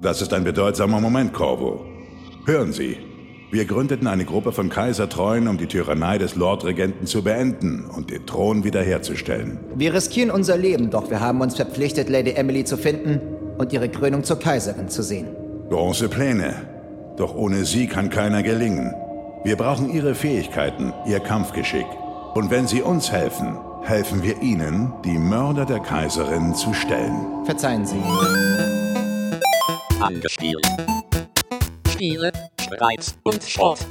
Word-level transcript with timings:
Das 0.00 0.22
ist 0.22 0.32
ein 0.32 0.44
bedeutsamer 0.44 1.00
Moment, 1.00 1.32
Corvo. 1.32 1.84
Hören 2.46 2.72
Sie, 2.72 2.98
wir 3.50 3.64
gründeten 3.64 4.06
eine 4.06 4.24
Gruppe 4.24 4.52
von 4.52 4.68
Kaisertreuen, 4.68 5.48
um 5.48 5.58
die 5.58 5.66
Tyrannei 5.66 6.18
des 6.18 6.36
Lordregenten 6.36 7.04
zu 7.04 7.24
beenden 7.24 7.84
und 7.84 8.08
den 8.10 8.24
Thron 8.24 8.62
wiederherzustellen. 8.62 9.58
Wir 9.74 9.92
riskieren 9.92 10.30
unser 10.30 10.56
Leben, 10.56 10.90
doch 10.90 11.10
wir 11.10 11.18
haben 11.18 11.40
uns 11.40 11.56
verpflichtet, 11.56 12.08
Lady 12.08 12.30
Emily 12.30 12.62
zu 12.62 12.76
finden 12.76 13.20
und 13.58 13.72
ihre 13.72 13.88
Krönung 13.88 14.22
zur 14.22 14.38
Kaiserin 14.38 14.88
zu 14.88 15.02
sehen. 15.02 15.34
Große 15.68 16.08
Pläne. 16.08 16.54
Doch 17.16 17.34
ohne 17.34 17.64
sie 17.64 17.88
kann 17.88 18.08
keiner 18.08 18.44
gelingen. 18.44 18.94
Wir 19.42 19.56
brauchen 19.56 19.90
ihre 19.90 20.14
Fähigkeiten, 20.14 20.92
ihr 21.08 21.18
Kampfgeschick. 21.18 21.86
Und 22.34 22.52
wenn 22.52 22.68
sie 22.68 22.82
uns 22.82 23.10
helfen, 23.10 23.58
helfen 23.82 24.22
wir 24.22 24.40
ihnen, 24.42 24.92
die 25.04 25.18
Mörder 25.18 25.64
der 25.64 25.80
Kaiserin 25.80 26.54
zu 26.54 26.72
stellen. 26.72 27.44
Verzeihen 27.44 27.84
Sie. 27.84 27.96
Angespielt. 30.00 30.64
Spiele, 31.88 32.32
Streit 32.60 33.14
und 33.24 33.42
Sport. 33.42 33.84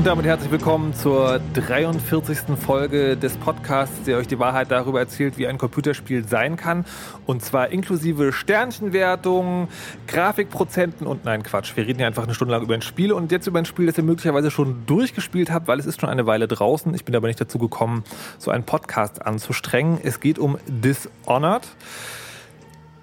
Und 0.00 0.06
damit 0.06 0.24
herzlich 0.24 0.50
willkommen 0.50 0.94
zur 0.94 1.42
43. 1.52 2.56
Folge 2.58 3.18
des 3.18 3.36
Podcasts, 3.36 4.04
der 4.04 4.16
euch 4.16 4.26
die 4.26 4.38
Wahrheit 4.38 4.70
darüber 4.70 4.98
erzählt, 4.98 5.36
wie 5.36 5.46
ein 5.46 5.58
Computerspiel 5.58 6.26
sein 6.26 6.56
kann. 6.56 6.86
Und 7.26 7.44
zwar 7.44 7.68
inklusive 7.68 8.32
Sternchenwertungen, 8.32 9.68
Grafikprozenten 10.06 11.06
und 11.06 11.26
nein, 11.26 11.42
Quatsch. 11.42 11.76
Wir 11.76 11.86
reden 11.86 12.00
ja 12.00 12.06
einfach 12.06 12.22
eine 12.22 12.32
Stunde 12.32 12.54
lang 12.54 12.62
über 12.62 12.72
ein 12.72 12.80
Spiel 12.80 13.12
und 13.12 13.30
jetzt 13.30 13.46
über 13.46 13.58
ein 13.58 13.66
Spiel, 13.66 13.84
das 13.84 13.98
ihr 13.98 14.04
möglicherweise 14.04 14.50
schon 14.50 14.86
durchgespielt 14.86 15.50
habt, 15.50 15.68
weil 15.68 15.78
es 15.78 15.84
ist 15.84 16.00
schon 16.00 16.08
eine 16.08 16.24
Weile 16.24 16.48
draußen. 16.48 16.94
Ich 16.94 17.04
bin 17.04 17.14
aber 17.14 17.28
nicht 17.28 17.38
dazu 17.38 17.58
gekommen, 17.58 18.02
so 18.38 18.50
einen 18.50 18.64
Podcast 18.64 19.20
anzustrengen. 19.26 19.98
Es 20.02 20.18
geht 20.18 20.38
um 20.38 20.56
Dishonored. 20.66 21.68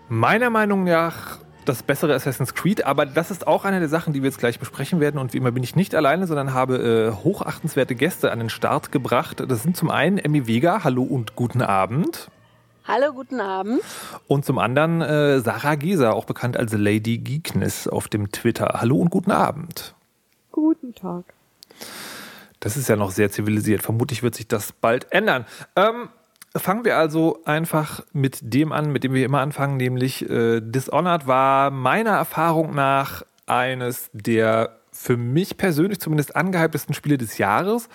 Meiner 0.10 0.50
Meinung 0.50 0.86
nach 0.86 1.38
das 1.68 1.84
bessere 1.84 2.14
Assassin's 2.14 2.54
Creed, 2.54 2.86
aber 2.86 3.06
das 3.06 3.32
ist 3.32 3.48
auch 3.48 3.66
eine 3.66 3.80
der 3.80 3.90
Sachen, 3.90 4.14
die 4.14 4.22
wir 4.22 4.30
jetzt 4.30 4.40
gleich 4.40 4.60
besprechen 4.60 5.00
werden. 5.00 5.20
Und 5.20 5.34
wie 5.34 5.38
immer 5.38 5.52
bin 5.52 5.64
ich 5.64 5.76
nicht 5.76 5.96
alleine, 5.96 6.28
sondern 6.28 6.54
habe 6.54 6.78
äh, 6.78 7.24
hochachtenswerte 7.24 7.96
Gäste 7.96 8.32
an 8.32 8.40
den 8.40 8.50
Start 8.50 8.92
gebracht. 8.92 9.44
Das 9.48 9.64
sind 9.64 9.76
zum 9.76 9.90
einen 9.90 10.18
Emmy 10.18 10.48
Vega, 10.48 10.84
hallo 10.84 11.04
und 11.04 11.36
guten 11.36 11.62
Abend. 11.62 12.30
Hallo, 12.86 13.12
guten 13.12 13.42
Abend. 13.42 13.82
Und 14.28 14.46
zum 14.46 14.60
anderen 14.60 15.02
äh, 15.02 15.42
Sarah 15.42 15.76
Geser, 15.76 16.16
auch 16.16 16.24
bekannt 16.24 16.56
als 16.56 16.72
Lady 16.72 17.18
Geekness 17.18 17.88
auf 17.88 18.08
dem 18.08 18.32
Twitter. 18.32 18.78
Hallo 18.80 18.96
und 18.96 19.10
guten 19.10 19.32
Abend. 19.32 19.94
Guten 20.54 20.96
Tag. 20.96 21.26
Das 22.62 22.78
ist 22.78 22.88
ja 22.88 22.96
noch 22.96 23.12
sehr 23.12 23.30
zivilisiert. 23.30 23.82
Vermutlich 23.82 24.24
wird 24.24 24.36
sich 24.36 24.48
das 24.48 24.72
bald 24.72 25.12
ändern. 25.12 25.46
Ähm, 25.76 26.10
Fangen 26.60 26.86
wir 26.86 26.98
also 26.98 27.42
einfach 27.46 28.06
mit 28.14 28.40
dem 28.42 28.72
an, 28.72 28.92
mit 28.92 29.04
dem 29.04 29.14
wir 29.14 29.26
immer 29.26 29.42
anfangen, 29.42 29.78
nämlich 29.78 30.30
äh, 30.30 30.62
Dishonored 30.62 31.28
war 31.28 31.72
meiner 31.72 32.12
Erfahrung 32.12 32.74
nach 32.74 33.24
eines 33.46 34.10
der 34.14 34.80
für 34.92 35.18
mich 35.18 35.58
persönlich 35.58 36.00
zumindest 36.00 36.36
angehyptesten 36.36 36.94
Spiele 36.94 37.18
des 37.18 37.38
Jahres. 37.38 37.88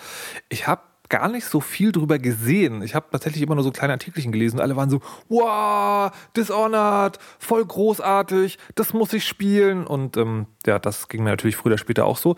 Ich 0.48 0.66
habe 0.66 0.82
gar 1.08 1.28
nicht 1.28 1.44
so 1.44 1.60
viel 1.60 1.92
drüber 1.92 2.18
gesehen. 2.18 2.80
Ich 2.80 2.94
habe 2.94 3.06
tatsächlich 3.10 3.42
immer 3.42 3.54
nur 3.54 3.64
so 3.64 3.70
kleine 3.70 3.92
Artikelchen 3.92 4.32
gelesen. 4.32 4.60
Alle 4.60 4.76
waren 4.76 4.88
so, 4.88 5.00
wow, 5.28 6.10
Dishonored, 6.34 7.18
voll 7.38 7.66
großartig, 7.66 8.56
das 8.76 8.94
muss 8.94 9.12
ich 9.12 9.26
spielen. 9.26 9.86
Und 9.86 10.16
ähm, 10.16 10.46
ja, 10.64 10.78
das 10.78 11.08
ging 11.08 11.22
mir 11.22 11.30
natürlich 11.30 11.56
früher 11.56 11.72
oder 11.72 11.78
später 11.78 12.06
auch 12.06 12.16
so. 12.16 12.36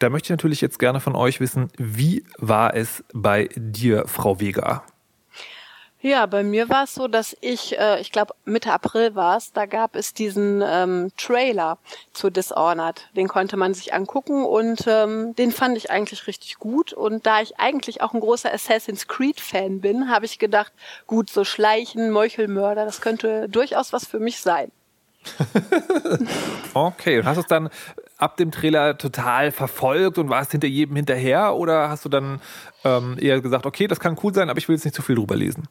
Da 0.00 0.10
möchte 0.10 0.26
ich 0.26 0.30
natürlich 0.30 0.60
jetzt 0.60 0.80
gerne 0.80 0.98
von 0.98 1.14
euch 1.14 1.38
wissen, 1.38 1.68
wie 1.76 2.24
war 2.38 2.74
es 2.74 3.04
bei 3.14 3.50
dir, 3.54 4.08
Frau 4.08 4.40
Vega? 4.40 4.82
Ja, 6.00 6.26
bei 6.26 6.44
mir 6.44 6.68
war 6.68 6.84
es 6.84 6.94
so, 6.94 7.08
dass 7.08 7.36
ich, 7.40 7.76
äh, 7.76 8.00
ich 8.00 8.12
glaube 8.12 8.32
Mitte 8.44 8.72
April 8.72 9.16
war 9.16 9.36
es, 9.36 9.52
da 9.52 9.66
gab 9.66 9.96
es 9.96 10.14
diesen 10.14 10.62
ähm, 10.64 11.10
Trailer 11.16 11.78
zu 12.12 12.30
Dishonored. 12.30 13.08
Den 13.16 13.26
konnte 13.26 13.56
man 13.56 13.74
sich 13.74 13.92
angucken 13.92 14.44
und 14.44 14.84
ähm, 14.86 15.34
den 15.34 15.50
fand 15.50 15.76
ich 15.76 15.90
eigentlich 15.90 16.28
richtig 16.28 16.58
gut. 16.58 16.92
Und 16.92 17.26
da 17.26 17.40
ich 17.40 17.58
eigentlich 17.58 18.00
auch 18.00 18.14
ein 18.14 18.20
großer 18.20 18.52
Assassin's 18.52 19.08
Creed-Fan 19.08 19.80
bin, 19.80 20.08
habe 20.08 20.24
ich 20.24 20.38
gedacht, 20.38 20.72
gut, 21.08 21.30
so 21.30 21.42
Schleichen, 21.42 22.12
Meuchelmörder, 22.12 22.84
das 22.84 23.00
könnte 23.00 23.48
durchaus 23.48 23.92
was 23.92 24.06
für 24.06 24.20
mich 24.20 24.40
sein. 24.40 24.70
okay, 26.74 27.18
und 27.18 27.26
hast 27.26 27.36
du 27.36 27.40
es 27.40 27.46
dann 27.48 27.70
ab 28.18 28.36
dem 28.36 28.52
Trailer 28.52 28.96
total 28.98 29.50
verfolgt 29.50 30.18
und 30.18 30.28
warst 30.28 30.52
hinter 30.52 30.68
jedem 30.68 30.94
hinterher 30.94 31.56
oder 31.56 31.88
hast 31.88 32.04
du 32.04 32.08
dann 32.08 32.40
ähm, 32.84 33.16
eher 33.20 33.40
gesagt, 33.40 33.66
okay, 33.66 33.88
das 33.88 33.98
kann 33.98 34.16
cool 34.22 34.32
sein, 34.32 34.48
aber 34.48 34.58
ich 34.58 34.68
will 34.68 34.76
jetzt 34.76 34.84
nicht 34.84 34.94
zu 34.94 35.02
viel 35.02 35.16
drüber 35.16 35.34
lesen? 35.34 35.68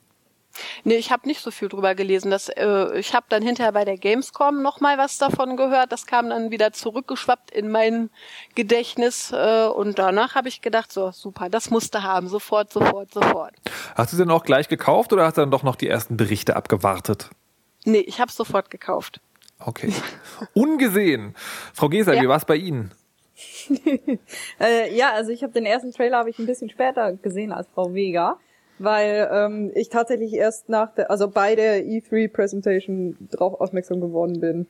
Nee, 0.83 0.95
ich 0.95 1.11
habe 1.11 1.27
nicht 1.27 1.41
so 1.41 1.51
viel 1.51 1.69
drüber 1.69 1.95
gelesen. 1.95 2.31
Das, 2.31 2.49
äh, 2.49 2.97
ich 2.97 3.13
habe 3.13 3.25
dann 3.29 3.43
hinterher 3.43 3.71
bei 3.71 3.85
der 3.85 3.97
Gamescom 3.97 4.61
noch 4.61 4.79
mal 4.79 4.97
was 4.97 5.17
davon 5.17 5.57
gehört. 5.57 5.91
Das 5.91 6.05
kam 6.05 6.29
dann 6.29 6.51
wieder 6.51 6.73
zurückgeschwappt 6.73 7.51
in 7.51 7.69
mein 7.69 8.09
Gedächtnis 8.55 9.31
äh, 9.31 9.67
und 9.67 9.99
danach 9.99 10.35
habe 10.35 10.47
ich 10.47 10.61
gedacht, 10.61 10.91
so 10.91 11.11
super, 11.11 11.49
das 11.49 11.69
musste 11.69 12.03
haben, 12.03 12.27
sofort, 12.27 12.71
sofort, 12.71 13.13
sofort. 13.13 13.53
Hast 13.95 14.13
du 14.13 14.17
denn 14.17 14.31
auch 14.31 14.43
gleich 14.43 14.67
gekauft 14.67 15.13
oder 15.13 15.25
hast 15.25 15.37
du 15.37 15.41
dann 15.41 15.51
doch 15.51 15.63
noch 15.63 15.75
die 15.75 15.87
ersten 15.87 16.17
Berichte 16.17 16.55
abgewartet? 16.55 17.29
Nee, 17.85 17.99
ich 17.99 18.19
habe 18.19 18.31
sofort 18.31 18.69
gekauft. 18.69 19.21
Okay. 19.59 19.93
Ungesehen. 20.53 21.35
Frau 21.73 21.89
Geser, 21.89 22.13
ja. 22.13 22.21
wie 22.21 22.27
war 22.27 22.37
es 22.37 22.45
bei 22.45 22.55
Ihnen? 22.55 22.91
äh, 24.59 24.95
ja, 24.95 25.11
also 25.11 25.31
ich 25.31 25.43
habe 25.43 25.53
den 25.53 25.65
ersten 25.65 25.91
Trailer 25.91 26.17
habe 26.17 26.29
ich 26.29 26.39
ein 26.39 26.45
bisschen 26.45 26.69
später 26.69 27.13
gesehen 27.13 27.51
als 27.51 27.67
Frau 27.73 27.93
Vega 27.93 28.39
weil 28.79 29.29
ähm, 29.31 29.71
ich 29.75 29.89
tatsächlich 29.89 30.33
erst 30.33 30.69
nach 30.69 30.93
der, 30.93 31.09
also 31.11 31.27
bei 31.27 31.55
der 31.55 31.83
E3 31.85 32.31
Presentation 32.31 33.17
drauf 33.31 33.59
aufmerksam 33.59 34.01
geworden 34.01 34.39
bin. 34.39 34.67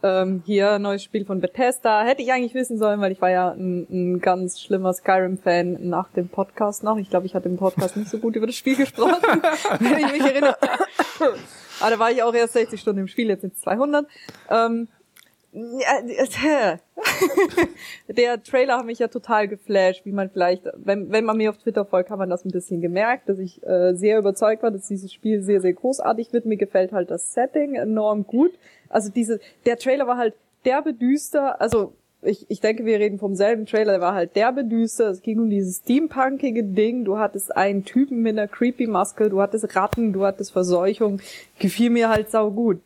Ähm, 0.00 0.42
hier 0.46 0.78
neues 0.78 1.02
Spiel 1.02 1.24
von 1.24 1.40
Bethesda 1.40 2.04
hätte 2.04 2.22
ich 2.22 2.32
eigentlich 2.32 2.54
wissen 2.54 2.78
sollen, 2.78 3.00
weil 3.00 3.10
ich 3.10 3.20
war 3.20 3.30
ja 3.30 3.50
ein, 3.50 3.86
ein 3.90 4.20
ganz 4.20 4.60
schlimmer 4.60 4.92
Skyrim-Fan 4.92 5.88
nach 5.88 6.10
dem 6.12 6.28
Podcast 6.28 6.84
noch. 6.84 6.98
Ich 6.98 7.10
glaube, 7.10 7.26
ich 7.26 7.34
hatte 7.34 7.48
im 7.48 7.56
Podcast 7.56 7.96
nicht 7.96 8.08
so 8.08 8.18
gut 8.18 8.36
über 8.36 8.46
das 8.46 8.54
Spiel 8.54 8.76
gesprochen, 8.76 9.16
wenn 9.80 9.98
ich 9.98 10.12
mich 10.12 10.22
erinnere. 10.22 10.56
Aber 11.80 11.90
da 11.90 11.98
war 11.98 12.12
ich 12.12 12.22
auch 12.22 12.34
erst 12.34 12.52
60 12.52 12.80
Stunden 12.80 13.00
im 13.00 13.08
Spiel, 13.08 13.28
jetzt 13.28 13.40
sind 13.40 13.54
es 13.54 13.60
200. 13.62 14.06
Ähm, 14.50 14.88
der 18.08 18.42
Trailer 18.42 18.78
hat 18.78 18.86
mich 18.86 18.98
ja 18.98 19.08
total 19.08 19.48
geflasht, 19.48 20.04
wie 20.04 20.12
man 20.12 20.30
vielleicht, 20.30 20.64
wenn, 20.76 21.10
wenn 21.10 21.24
man 21.24 21.36
mir 21.36 21.50
auf 21.50 21.58
Twitter 21.58 21.84
folgt, 21.84 22.10
hat 22.10 22.18
man 22.18 22.28
das 22.28 22.44
ein 22.44 22.50
bisschen 22.50 22.80
gemerkt, 22.80 23.28
dass 23.28 23.38
ich 23.38 23.64
äh, 23.66 23.94
sehr 23.94 24.18
überzeugt 24.18 24.62
war, 24.62 24.70
dass 24.70 24.88
dieses 24.88 25.12
Spiel 25.12 25.42
sehr, 25.42 25.60
sehr 25.60 25.72
großartig 25.72 26.32
wird. 26.32 26.44
Mir 26.44 26.58
gefällt 26.58 26.92
halt 26.92 27.10
das 27.10 27.32
Setting 27.32 27.76
enorm 27.76 28.26
gut. 28.26 28.52
Also 28.88 29.10
diese, 29.10 29.40
der 29.64 29.78
Trailer 29.78 30.06
war 30.06 30.18
halt 30.18 30.34
derbe 30.64 30.92
düster, 30.92 31.60
also 31.60 31.92
ich, 32.22 32.46
ich 32.50 32.60
denke, 32.60 32.84
wir 32.84 32.98
reden 32.98 33.18
vom 33.18 33.34
selben 33.36 33.64
Trailer, 33.66 33.92
der 33.92 34.00
war 34.00 34.14
halt 34.14 34.34
derbe 34.34 34.64
düster. 34.64 35.08
Es 35.08 35.22
ging 35.22 35.38
um 35.38 35.50
dieses 35.50 35.78
steampunkige 35.78 36.64
Ding. 36.64 37.04
Du 37.04 37.18
hattest 37.18 37.56
einen 37.56 37.84
Typen 37.84 38.22
mit 38.22 38.36
einer 38.36 38.48
creepy 38.48 38.86
Maske, 38.88 39.30
du 39.30 39.40
hattest 39.40 39.76
Ratten, 39.76 40.12
du 40.12 40.24
hattest 40.24 40.52
Verseuchung. 40.52 41.20
Gefiel 41.60 41.90
mir 41.90 42.08
halt 42.08 42.30
sau 42.30 42.50
gut. 42.50 42.80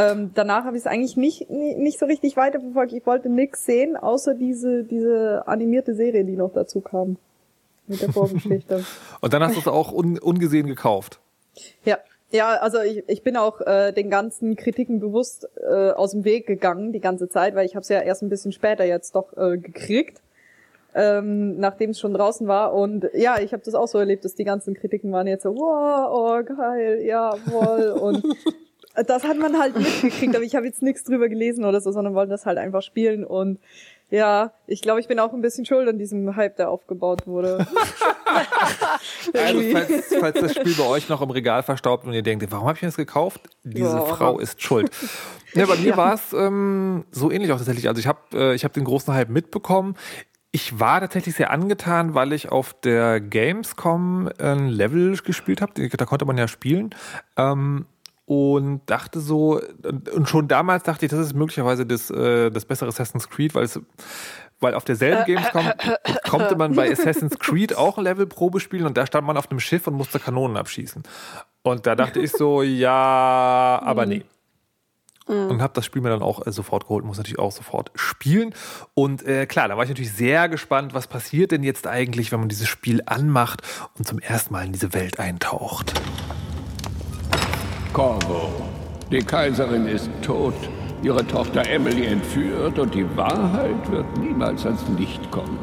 Ähm, 0.00 0.30
danach 0.34 0.64
habe 0.64 0.76
ich 0.76 0.82
es 0.82 0.86
eigentlich 0.86 1.16
nicht, 1.16 1.50
nicht, 1.50 1.98
so 1.98 2.06
richtig 2.06 2.36
weiterverfolgt. 2.36 2.94
Ich 2.94 3.06
wollte 3.06 3.28
nix 3.28 3.66
sehen, 3.66 3.96
außer 3.96 4.34
diese, 4.34 4.84
diese 4.84 5.46
animierte 5.46 5.94
Serie, 5.94 6.24
die 6.24 6.36
noch 6.36 6.52
dazu 6.54 6.80
kam. 6.80 7.16
Mit 7.86 8.00
der 8.00 8.12
Vorgeschichte. 8.12 8.84
Und 9.20 9.34
dann 9.34 9.42
hast 9.42 9.56
du 9.56 9.60
es 9.60 9.68
auch 9.68 9.92
un, 9.92 10.18
ungesehen 10.18 10.68
gekauft. 10.68 11.20
Ja. 11.84 11.98
Ja, 12.32 12.50
also 12.58 12.80
ich, 12.80 13.02
ich 13.08 13.24
bin 13.24 13.36
auch 13.36 13.60
äh, 13.62 13.92
den 13.92 14.08
ganzen 14.08 14.54
Kritiken 14.54 15.00
bewusst 15.00 15.48
äh, 15.68 15.90
aus 15.90 16.12
dem 16.12 16.24
Weg 16.24 16.46
gegangen 16.46 16.92
die 16.92 17.00
ganze 17.00 17.28
Zeit, 17.28 17.56
weil 17.56 17.66
ich 17.66 17.74
habe 17.74 17.82
es 17.82 17.88
ja 17.88 17.98
erst 17.98 18.22
ein 18.22 18.28
bisschen 18.28 18.52
später 18.52 18.84
jetzt 18.84 19.16
doch 19.16 19.36
äh, 19.36 19.58
gekriegt, 19.58 20.22
ähm, 20.94 21.58
nachdem 21.58 21.90
es 21.90 21.98
schon 21.98 22.14
draußen 22.14 22.46
war. 22.46 22.72
Und 22.72 23.10
ja, 23.14 23.40
ich 23.40 23.52
habe 23.52 23.64
das 23.64 23.74
auch 23.74 23.88
so 23.88 23.98
erlebt, 23.98 24.24
dass 24.24 24.36
die 24.36 24.44
ganzen 24.44 24.74
Kritiken 24.74 25.10
waren 25.10 25.26
jetzt 25.26 25.42
so, 25.42 25.56
wow, 25.56 26.08
oh 26.12 26.44
geil, 26.44 27.02
ja, 27.02 27.34
voll. 27.34 27.88
Und 28.00 28.24
das 28.94 29.24
hat 29.24 29.38
man 29.38 29.58
halt 29.58 29.76
mitgekriegt, 29.76 30.34
aber 30.34 30.44
ich 30.44 30.56
habe 30.56 30.66
jetzt 30.66 30.82
nichts 30.82 31.04
drüber 31.04 31.28
gelesen 31.28 31.64
oder 31.64 31.80
so, 31.80 31.92
sondern 31.92 32.14
wollte 32.14 32.30
das 32.30 32.46
halt 32.46 32.58
einfach 32.58 32.82
spielen 32.82 33.24
und 33.24 33.58
ja, 34.10 34.52
ich 34.66 34.82
glaube, 34.82 34.98
ich 34.98 35.06
bin 35.06 35.20
auch 35.20 35.32
ein 35.32 35.40
bisschen 35.40 35.64
schuld 35.64 35.88
an 35.88 35.96
diesem 35.96 36.34
Hype, 36.34 36.56
der 36.56 36.68
aufgebaut 36.68 37.28
wurde. 37.28 37.58
also, 39.34 39.62
falls, 39.70 40.14
falls, 40.18 40.40
das 40.40 40.54
Spiel 40.54 40.74
bei 40.74 40.86
euch 40.86 41.08
noch 41.08 41.22
im 41.22 41.30
Regal 41.30 41.62
verstaubt 41.62 42.06
und 42.06 42.12
ihr 42.12 42.22
denkt, 42.22 42.44
warum 42.50 42.66
habe 42.66 42.76
ich 42.76 42.82
mir 42.82 42.88
das 42.88 42.96
gekauft? 42.96 43.48
Diese 43.62 43.84
ja. 43.84 44.04
Frau 44.04 44.40
ist 44.40 44.60
schuld. 44.60 44.90
Ja, 45.54 45.66
bei 45.66 45.76
mir 45.76 45.90
ja. 45.90 45.96
war 45.96 46.14
es 46.14 46.32
ähm, 46.32 47.04
so 47.12 47.30
ähnlich 47.30 47.52
auch 47.52 47.58
tatsächlich. 47.58 47.88
Also 47.88 48.00
ich 48.00 48.08
habe 48.08 48.18
äh, 48.34 48.54
ich 48.54 48.64
hab 48.64 48.72
den 48.72 48.84
großen 48.84 49.14
Hype 49.14 49.28
mitbekommen. 49.28 49.96
Ich 50.50 50.80
war 50.80 51.00
tatsächlich 51.00 51.36
sehr 51.36 51.52
angetan, 51.52 52.14
weil 52.14 52.32
ich 52.32 52.50
auf 52.50 52.74
der 52.80 53.20
Gamescom 53.20 54.28
ein 54.38 54.68
Level 54.68 55.16
gespielt 55.18 55.60
habe. 55.60 55.88
Da 55.88 56.04
konnte 56.04 56.24
man 56.24 56.36
ja 56.36 56.48
spielen. 56.48 56.90
Ähm, 57.36 57.86
und 58.30 58.82
dachte 58.86 59.18
so, 59.18 59.60
und 60.14 60.28
schon 60.28 60.46
damals 60.46 60.84
dachte 60.84 61.04
ich, 61.04 61.10
das 61.10 61.18
ist 61.18 61.34
möglicherweise 61.34 61.84
das, 61.84 62.10
äh, 62.10 62.48
das 62.52 62.64
bessere 62.64 62.88
Assassin's 62.88 63.28
Creed, 63.28 63.56
weil 63.56 63.64
es 63.64 63.80
weil 64.60 64.74
auf 64.74 64.84
derselben 64.84 65.24
Gamescom 65.24 65.72
konnte 66.28 66.54
man 66.54 66.76
bei 66.76 66.92
Assassin's 66.92 67.40
Creed 67.40 67.76
auch 67.76 67.98
ein 67.98 68.04
Level 68.04 68.28
Probe 68.28 68.60
spielen 68.60 68.86
und 68.86 68.96
da 68.96 69.04
stand 69.04 69.26
man 69.26 69.36
auf 69.36 69.50
einem 69.50 69.58
Schiff 69.58 69.88
und 69.88 69.94
musste 69.94 70.20
Kanonen 70.20 70.56
abschießen. 70.56 71.02
Und 71.62 71.88
da 71.88 71.96
dachte 71.96 72.20
ich 72.20 72.30
so, 72.30 72.62
ja, 72.62 73.80
aber 73.82 74.06
nee. 74.06 74.22
Und 75.26 75.60
habe 75.60 75.72
das 75.74 75.84
Spiel 75.84 76.00
mir 76.00 76.10
dann 76.10 76.22
auch 76.22 76.46
äh, 76.46 76.52
sofort 76.52 76.84
geholt, 76.84 77.04
muss 77.04 77.16
natürlich 77.16 77.40
auch 77.40 77.52
sofort 77.52 77.90
spielen. 77.96 78.54
Und 78.94 79.24
äh, 79.26 79.46
klar, 79.46 79.66
da 79.66 79.76
war 79.76 79.82
ich 79.82 79.90
natürlich 79.90 80.12
sehr 80.12 80.48
gespannt, 80.48 80.94
was 80.94 81.08
passiert 81.08 81.50
denn 81.50 81.64
jetzt 81.64 81.88
eigentlich, 81.88 82.30
wenn 82.30 82.38
man 82.38 82.48
dieses 82.48 82.68
Spiel 82.68 83.02
anmacht 83.06 83.62
und 83.98 84.06
zum 84.06 84.20
ersten 84.20 84.52
Mal 84.52 84.66
in 84.66 84.72
diese 84.72 84.92
Welt 84.92 85.18
eintaucht. 85.18 86.00
Corvo, 87.92 88.50
die 89.10 89.18
Kaiserin 89.18 89.86
ist 89.86 90.08
tot, 90.22 90.54
ihre 91.02 91.26
Tochter 91.26 91.68
Emily 91.68 92.06
entführt 92.06 92.78
und 92.78 92.94
die 92.94 93.06
Wahrheit 93.16 93.90
wird 93.90 94.06
niemals 94.16 94.64
ans 94.64 94.82
Licht 94.96 95.28
kommen. 95.32 95.58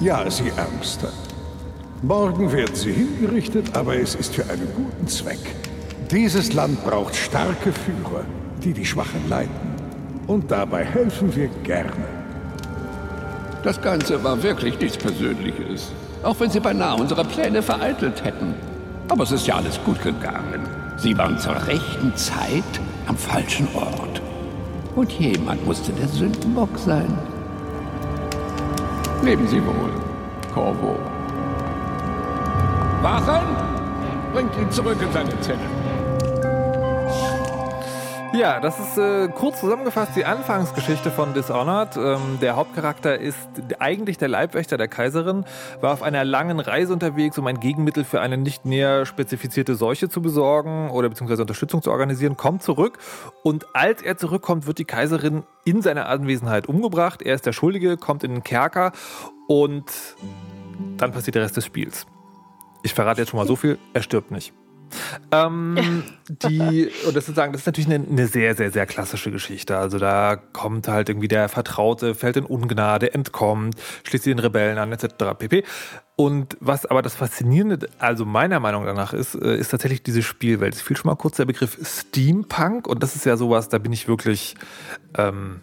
Ja, 0.00 0.30
Sie 0.30 0.52
Ärmster. 0.56 1.08
Morgen 2.02 2.50
wird 2.50 2.76
sie 2.76 2.92
hingerichtet, 2.92 3.76
aber 3.76 3.96
es 3.96 4.14
ist 4.14 4.34
für 4.34 4.42
einen 4.44 4.68
guten 4.74 5.06
Zweck. 5.08 5.38
Dieses 6.10 6.52
Land 6.52 6.84
braucht 6.84 7.14
starke 7.14 7.72
Führer, 7.72 8.24
die 8.62 8.72
die 8.72 8.84
Schwachen 8.84 9.28
leiten. 9.28 9.74
Und 10.26 10.50
dabei 10.50 10.84
helfen 10.84 11.34
wir 11.34 11.48
gerne. 11.64 11.92
Das 13.62 13.80
Ganze 13.80 14.22
war 14.22 14.42
wirklich 14.42 14.78
nichts 14.80 14.96
Persönliches. 14.96 15.92
Auch 16.22 16.38
wenn 16.40 16.50
Sie 16.50 16.60
beinahe 16.60 16.96
unsere 16.96 17.24
Pläne 17.24 17.62
vereitelt 17.62 18.24
hätten. 18.24 18.54
Aber 19.08 19.24
es 19.24 19.32
ist 19.32 19.46
ja 19.46 19.56
alles 19.56 19.78
gut 19.84 20.02
gegangen. 20.02 20.71
Sie 20.96 21.16
waren 21.18 21.38
zur 21.38 21.54
rechten 21.66 22.14
Zeit 22.16 22.62
am 23.06 23.16
falschen 23.16 23.68
Ort. 23.74 24.22
Und 24.94 25.10
jemand 25.12 25.64
musste 25.66 25.92
der 25.92 26.08
Sündenbock 26.08 26.78
sein. 26.78 27.18
Leben 29.22 29.46
Sie 29.48 29.64
wohl, 29.64 29.90
Corvo. 30.52 30.98
Wachen! 33.02 33.42
Bringt 34.32 34.56
ihn 34.56 34.70
zurück 34.70 34.98
in 35.00 35.12
seine 35.12 35.40
Zelle. 35.40 35.58
Ja, 38.42 38.58
das 38.58 38.76
ist 38.80 38.98
äh, 38.98 39.28
kurz 39.28 39.60
zusammengefasst 39.60 40.16
die 40.16 40.24
Anfangsgeschichte 40.24 41.12
von 41.12 41.32
Dishonored. 41.32 41.96
Ähm, 41.96 42.40
der 42.40 42.56
Hauptcharakter 42.56 43.16
ist 43.16 43.38
eigentlich 43.78 44.18
der 44.18 44.26
Leibwächter 44.26 44.76
der 44.76 44.88
Kaiserin, 44.88 45.44
war 45.80 45.92
auf 45.92 46.02
einer 46.02 46.24
langen 46.24 46.58
Reise 46.58 46.92
unterwegs, 46.92 47.38
um 47.38 47.46
ein 47.46 47.60
Gegenmittel 47.60 48.02
für 48.02 48.20
eine 48.20 48.36
nicht 48.38 48.64
näher 48.64 49.06
spezifizierte 49.06 49.76
Seuche 49.76 50.08
zu 50.08 50.20
besorgen 50.22 50.90
oder 50.90 51.08
beziehungsweise 51.08 51.42
Unterstützung 51.42 51.82
zu 51.82 51.92
organisieren, 51.92 52.36
kommt 52.36 52.64
zurück 52.64 52.98
und 53.44 53.64
als 53.76 54.02
er 54.02 54.16
zurückkommt, 54.16 54.66
wird 54.66 54.78
die 54.78 54.86
Kaiserin 54.86 55.44
in 55.64 55.80
seiner 55.80 56.08
Anwesenheit 56.08 56.68
umgebracht. 56.68 57.22
Er 57.22 57.36
ist 57.36 57.46
der 57.46 57.52
Schuldige, 57.52 57.96
kommt 57.96 58.24
in 58.24 58.32
den 58.32 58.42
Kerker 58.42 58.90
und 59.46 59.84
dann 60.96 61.12
passiert 61.12 61.36
der 61.36 61.44
Rest 61.44 61.56
des 61.56 61.64
Spiels. 61.64 62.06
Ich 62.82 62.92
verrate 62.92 63.20
jetzt 63.20 63.30
schon 63.30 63.38
mal 63.38 63.46
so 63.46 63.54
viel, 63.54 63.78
er 63.92 64.02
stirbt 64.02 64.32
nicht. 64.32 64.52
Ähm, 65.30 66.04
die, 66.28 66.90
und 67.06 67.16
das, 67.16 67.26
sozusagen, 67.26 67.52
das 67.52 67.62
ist 67.62 67.66
natürlich 67.66 67.92
eine, 67.92 68.06
eine 68.06 68.26
sehr, 68.26 68.54
sehr, 68.54 68.70
sehr 68.70 68.86
klassische 68.86 69.30
Geschichte. 69.30 69.76
Also 69.76 69.98
da 69.98 70.36
kommt 70.36 70.88
halt 70.88 71.08
irgendwie 71.08 71.28
der 71.28 71.48
Vertraute, 71.48 72.14
fällt 72.14 72.36
in 72.36 72.44
Ungnade, 72.44 73.14
entkommt, 73.14 73.76
schließt 74.04 74.26
den 74.26 74.38
Rebellen 74.38 74.78
an, 74.78 74.92
etc. 74.92 75.14
pp. 75.38 75.64
Und 76.16 76.56
was 76.60 76.86
aber 76.86 77.02
das 77.02 77.14
Faszinierende, 77.14 77.88
also 77.98 78.24
meiner 78.24 78.60
Meinung 78.60 78.84
nach 78.84 79.12
ist, 79.12 79.34
äh, 79.34 79.56
ist 79.56 79.70
tatsächlich 79.70 80.02
diese 80.02 80.22
Spielwelt. 80.22 80.74
Es 80.74 80.82
fiel 80.82 80.96
schon 80.96 81.08
mal 81.08 81.16
kurz 81.16 81.36
der 81.36 81.46
Begriff 81.46 81.78
Steampunk 81.82 82.86
und 82.86 83.02
das 83.02 83.16
ist 83.16 83.24
ja 83.24 83.36
sowas, 83.36 83.68
da 83.68 83.78
bin 83.78 83.92
ich 83.92 84.08
wirklich 84.08 84.54
ähm, 85.16 85.62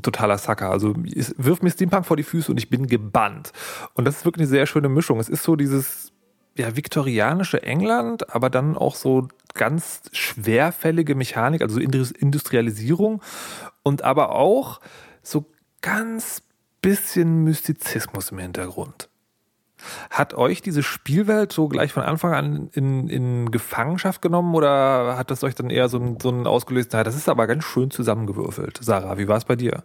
totaler 0.00 0.38
Sucker. 0.38 0.70
Also 0.70 0.94
wirft 0.96 1.62
mir 1.62 1.70
Steampunk 1.70 2.06
vor 2.06 2.16
die 2.16 2.22
Füße 2.22 2.50
und 2.50 2.58
ich 2.58 2.70
bin 2.70 2.86
gebannt. 2.86 3.52
Und 3.94 4.06
das 4.06 4.16
ist 4.16 4.24
wirklich 4.24 4.42
eine 4.42 4.50
sehr 4.50 4.66
schöne 4.66 4.88
Mischung. 4.88 5.20
Es 5.20 5.28
ist 5.28 5.42
so 5.42 5.56
dieses 5.56 6.11
ja, 6.56 6.76
viktorianische 6.76 7.62
England, 7.62 8.34
aber 8.34 8.50
dann 8.50 8.76
auch 8.76 8.94
so 8.94 9.28
ganz 9.54 10.02
schwerfällige 10.12 11.14
Mechanik, 11.14 11.62
also 11.62 11.78
Industrialisierung 11.80 13.22
und 13.82 14.02
aber 14.02 14.34
auch 14.34 14.80
so 15.22 15.46
ganz 15.80 16.42
bisschen 16.80 17.44
Mystizismus 17.44 18.32
im 18.32 18.38
Hintergrund. 18.38 19.08
Hat 20.10 20.34
euch 20.34 20.62
diese 20.62 20.82
Spielwelt 20.82 21.52
so 21.52 21.68
gleich 21.68 21.92
von 21.92 22.04
Anfang 22.04 22.34
an 22.34 22.70
in, 22.72 23.08
in 23.08 23.50
Gefangenschaft 23.50 24.22
genommen 24.22 24.54
oder 24.54 25.16
hat 25.16 25.30
das 25.30 25.42
euch 25.42 25.54
dann 25.54 25.70
eher 25.70 25.88
so 25.88 25.98
ein, 25.98 26.18
so 26.20 26.30
ausgelöst, 26.30 26.92
naja, 26.92 27.04
das 27.04 27.16
ist 27.16 27.28
aber 27.28 27.46
ganz 27.46 27.64
schön 27.64 27.90
zusammengewürfelt. 27.90 28.78
Sarah, 28.80 29.18
wie 29.18 29.26
war 29.26 29.38
es 29.38 29.44
bei 29.44 29.56
dir? 29.56 29.84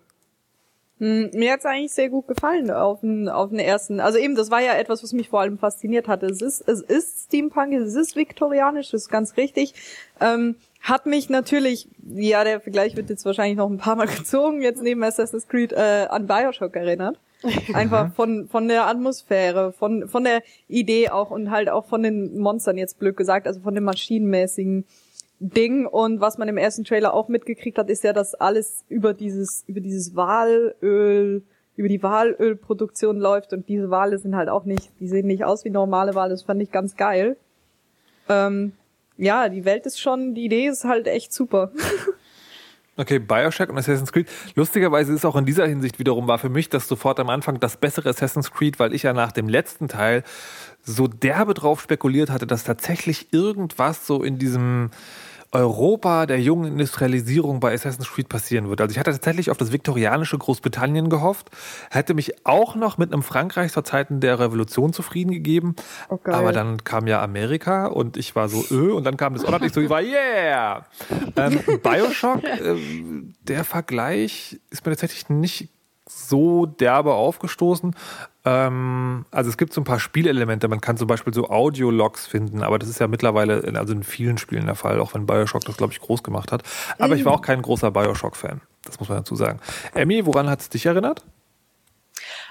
Hm, 1.00 1.30
Mir 1.34 1.54
hat's 1.54 1.66
eigentlich 1.66 1.92
sehr 1.92 2.10
gut 2.10 2.28
gefallen 2.28 2.72
auf 2.72 3.02
den, 3.02 3.30
auf 3.30 3.50
den 3.50 3.60
ersten. 3.60 4.00
Also 4.00 4.18
eben, 4.18 4.36
das 4.36 4.50
war 4.50 4.62
ja 4.62 4.74
etwas, 4.74 5.04
was 5.04 5.14
mich 5.14 5.30
vor 5.30 5.42
allem 5.42 5.58
fasziniert 5.58 6.08
hatte. 6.08 6.26
Es 6.26 6.42
ist, 6.42 6.62
es 6.68 6.82
ist 6.82 7.26
Steampunk, 7.26 7.74
es 7.74 7.96
ist 7.96 8.16
viktorianisch, 8.16 8.92
das 8.92 9.04
ist 9.04 9.10
ganz 9.10 9.38
richtig. 9.38 9.74
Ähm, 10.20 10.56
hat 10.82 11.06
mich 11.06 11.30
natürlich, 11.30 11.88
ja, 12.04 12.44
der 12.44 12.62
Vergleich 12.62 12.96
wird 12.96 13.10
jetzt 13.10 13.26
wahrscheinlich 13.26 13.58
noch 13.58 13.70
ein 13.70 13.78
paar 13.78 13.96
Mal 13.96 14.08
gezogen, 14.18 14.62
jetzt 14.62 14.82
neben 14.82 15.04
Assassin's 15.04 15.48
Creed, 15.48 15.74
äh, 15.74 16.08
an 16.10 16.28
Bioshock 16.28 16.76
erinnert. 16.76 17.20
Einfach 17.74 18.14
von, 18.16 18.48
von 18.48 18.68
der 18.68 18.88
Atmosphäre, 18.88 19.72
von, 19.72 20.08
von 20.10 20.24
der 20.24 20.42
Idee 20.68 21.10
auch 21.10 21.30
und 21.30 21.52
halt 21.52 21.70
auch 21.70 21.86
von 21.86 22.02
den 22.02 22.40
Monstern 22.40 22.80
jetzt 22.80 22.98
blöd 22.98 23.16
gesagt, 23.16 23.46
also 23.46 23.60
von 23.60 23.76
den 23.76 23.84
maschinenmäßigen 23.84 24.86
Ding 25.40 25.86
und 25.86 26.20
was 26.20 26.38
man 26.38 26.48
im 26.48 26.58
ersten 26.58 26.84
Trailer 26.84 27.14
auch 27.14 27.28
mitgekriegt 27.28 27.78
hat, 27.78 27.90
ist 27.90 28.04
ja, 28.04 28.14
dass 28.14 28.34
alles 28.34 28.84
über 28.90 29.14
dieses 29.14 29.64
über 29.68 29.80
dieses 29.80 30.16
Walöl 30.16 31.44
über 31.76 31.88
die 31.88 32.02
Walölproduktion 32.02 33.20
läuft 33.20 33.54
und 33.54 33.70
diese 33.70 33.92
Wale 33.92 34.18
sind 34.18 34.36
halt 34.36 34.50
auch 34.50 34.66
nicht, 34.66 34.90
die 35.00 35.08
sehen 35.08 35.28
nicht 35.28 35.46
aus 35.46 35.64
wie 35.64 35.70
normale 35.70 36.16
Wale, 36.16 36.32
das 36.32 36.42
fand 36.42 36.62
ich 36.62 36.72
ganz 36.72 36.96
geil. 36.96 37.38
Ähm, 38.28 38.74
ja, 39.18 39.48
die 39.48 39.64
Welt 39.64 39.86
ist 39.86 40.00
schon, 40.00 40.34
die 40.34 40.46
Idee 40.46 40.68
ist 40.68 40.84
halt 40.84 41.08
echt 41.08 41.32
super. 41.34 41.72
Okay, 43.00 43.20
Bioshock 43.20 43.70
und 43.70 43.78
Assassin's 43.78 44.12
Creed. 44.12 44.28
Lustigerweise 44.56 45.14
ist 45.14 45.24
auch 45.24 45.36
in 45.36 45.46
dieser 45.46 45.68
Hinsicht 45.68 46.00
wiederum 46.00 46.28
war 46.28 46.40
für 46.40 46.50
mich 46.50 46.68
das 46.68 46.88
sofort 46.88 47.20
am 47.20 47.30
Anfang 47.30 47.60
das 47.60 47.78
bessere 47.78 48.10
Assassin's 48.10 48.52
Creed, 48.52 48.80
weil 48.80 48.92
ich 48.92 49.04
ja 49.04 49.14
nach 49.14 49.32
dem 49.32 49.48
letzten 49.48 49.88
Teil 49.88 50.24
so 50.82 51.08
derbe 51.08 51.54
drauf 51.54 51.80
spekuliert 51.80 52.32
hatte, 52.32 52.48
dass 52.48 52.64
tatsächlich 52.64 53.32
irgendwas 53.32 54.08
so 54.08 54.24
in 54.24 54.40
diesem 54.40 54.90
Europa 55.52 56.26
der 56.26 56.42
jungen 56.42 56.74
Industrialisierung 56.74 57.60
bei 57.60 57.74
Assassin's 57.74 58.10
Creed 58.10 58.30
passieren 58.30 58.70
wird. 58.70 58.82
Also 58.82 58.92
ich 58.92 59.00
hatte 59.00 59.12
tatsächlich 59.12 59.50
auf 59.50 59.58
das 59.58 59.72
viktorianische 59.72 60.38
Großbritannien 60.38 61.10
gehofft, 61.10 61.50
hätte 61.90 62.14
mich 62.14 62.46
auch 62.46 62.76
noch 62.76 62.98
mit 62.98 63.14
einem 63.14 63.24
Frankreich 63.24 63.72
zur 63.72 63.84
Zeiten 63.84 64.20
der 64.20 64.40
Revolution 64.40 64.94
zufrieden 64.94 65.32
gegeben, 65.32 65.76
Oh, 66.10 66.20
aber 66.26 66.52
dann 66.52 66.84
kam 66.84 67.08
ja 67.08 67.24
Amerika 67.24 67.88
und 67.88 68.18
ich 68.18 68.36
war 68.36 68.50
so 68.50 68.64
öh 68.74 68.92
und 68.92 69.04
dann 69.04 69.18
kam 69.18 69.34
das 69.34 69.46
Honor 69.46 69.62
und 69.62 69.68
ich 69.68 69.74
so, 69.74 69.82
ich 69.82 69.90
war 69.90 70.02
yeah! 70.02 70.86
Ähm, 71.36 71.60
Bioshock, 71.84 72.44
ähm, 72.44 73.34
der 73.42 73.64
Vergleich 73.64 74.60
ist 74.70 74.86
mir 74.86 74.92
tatsächlich 74.92 75.30
nicht 75.30 75.70
so 76.08 76.66
derbe 76.66 77.14
aufgestoßen. 77.14 77.96
Ähm, 78.48 79.26
also 79.30 79.50
es 79.50 79.58
gibt 79.58 79.74
so 79.74 79.82
ein 79.82 79.84
paar 79.84 80.00
Spielelemente. 80.00 80.70
Man 80.70 80.80
kann 80.80 80.96
zum 80.96 81.08
Beispiel 81.08 81.34
so 81.34 81.50
Audio-Logs 81.50 82.28
finden, 82.28 82.64
aber 82.64 82.80
das 82.80 82.88
ist 82.88 83.00
ja 83.00 83.08
mittlerweile 83.08 83.60
in, 83.60 83.76
also 83.76 83.92
in 83.92 84.04
vielen 84.04 84.38
Spielen 84.38 84.68
der 84.68 84.76
Fall, 84.76 85.02
auch 85.02 85.14
wenn 85.14 85.26
Bioshock 85.26 85.66
das, 85.66 85.76
glaube 85.76 85.92
ich, 85.92 86.00
groß 86.00 86.24
gemacht 86.24 86.54
hat. 86.54 86.64
Aber 86.98 87.16
ich 87.16 87.26
war 87.26 87.34
auch 87.34 87.42
kein 87.42 87.62
großer 87.62 87.92
Bioshock-Fan. 87.92 88.62
Das 88.86 89.02
muss 89.02 89.10
man 89.10 89.18
dazu 89.18 89.36
sagen. 89.36 89.60
Emmy, 89.94 90.26
woran 90.26 90.50
hat 90.50 90.62
es 90.62 90.70
dich 90.70 90.86
erinnert? 90.86 91.26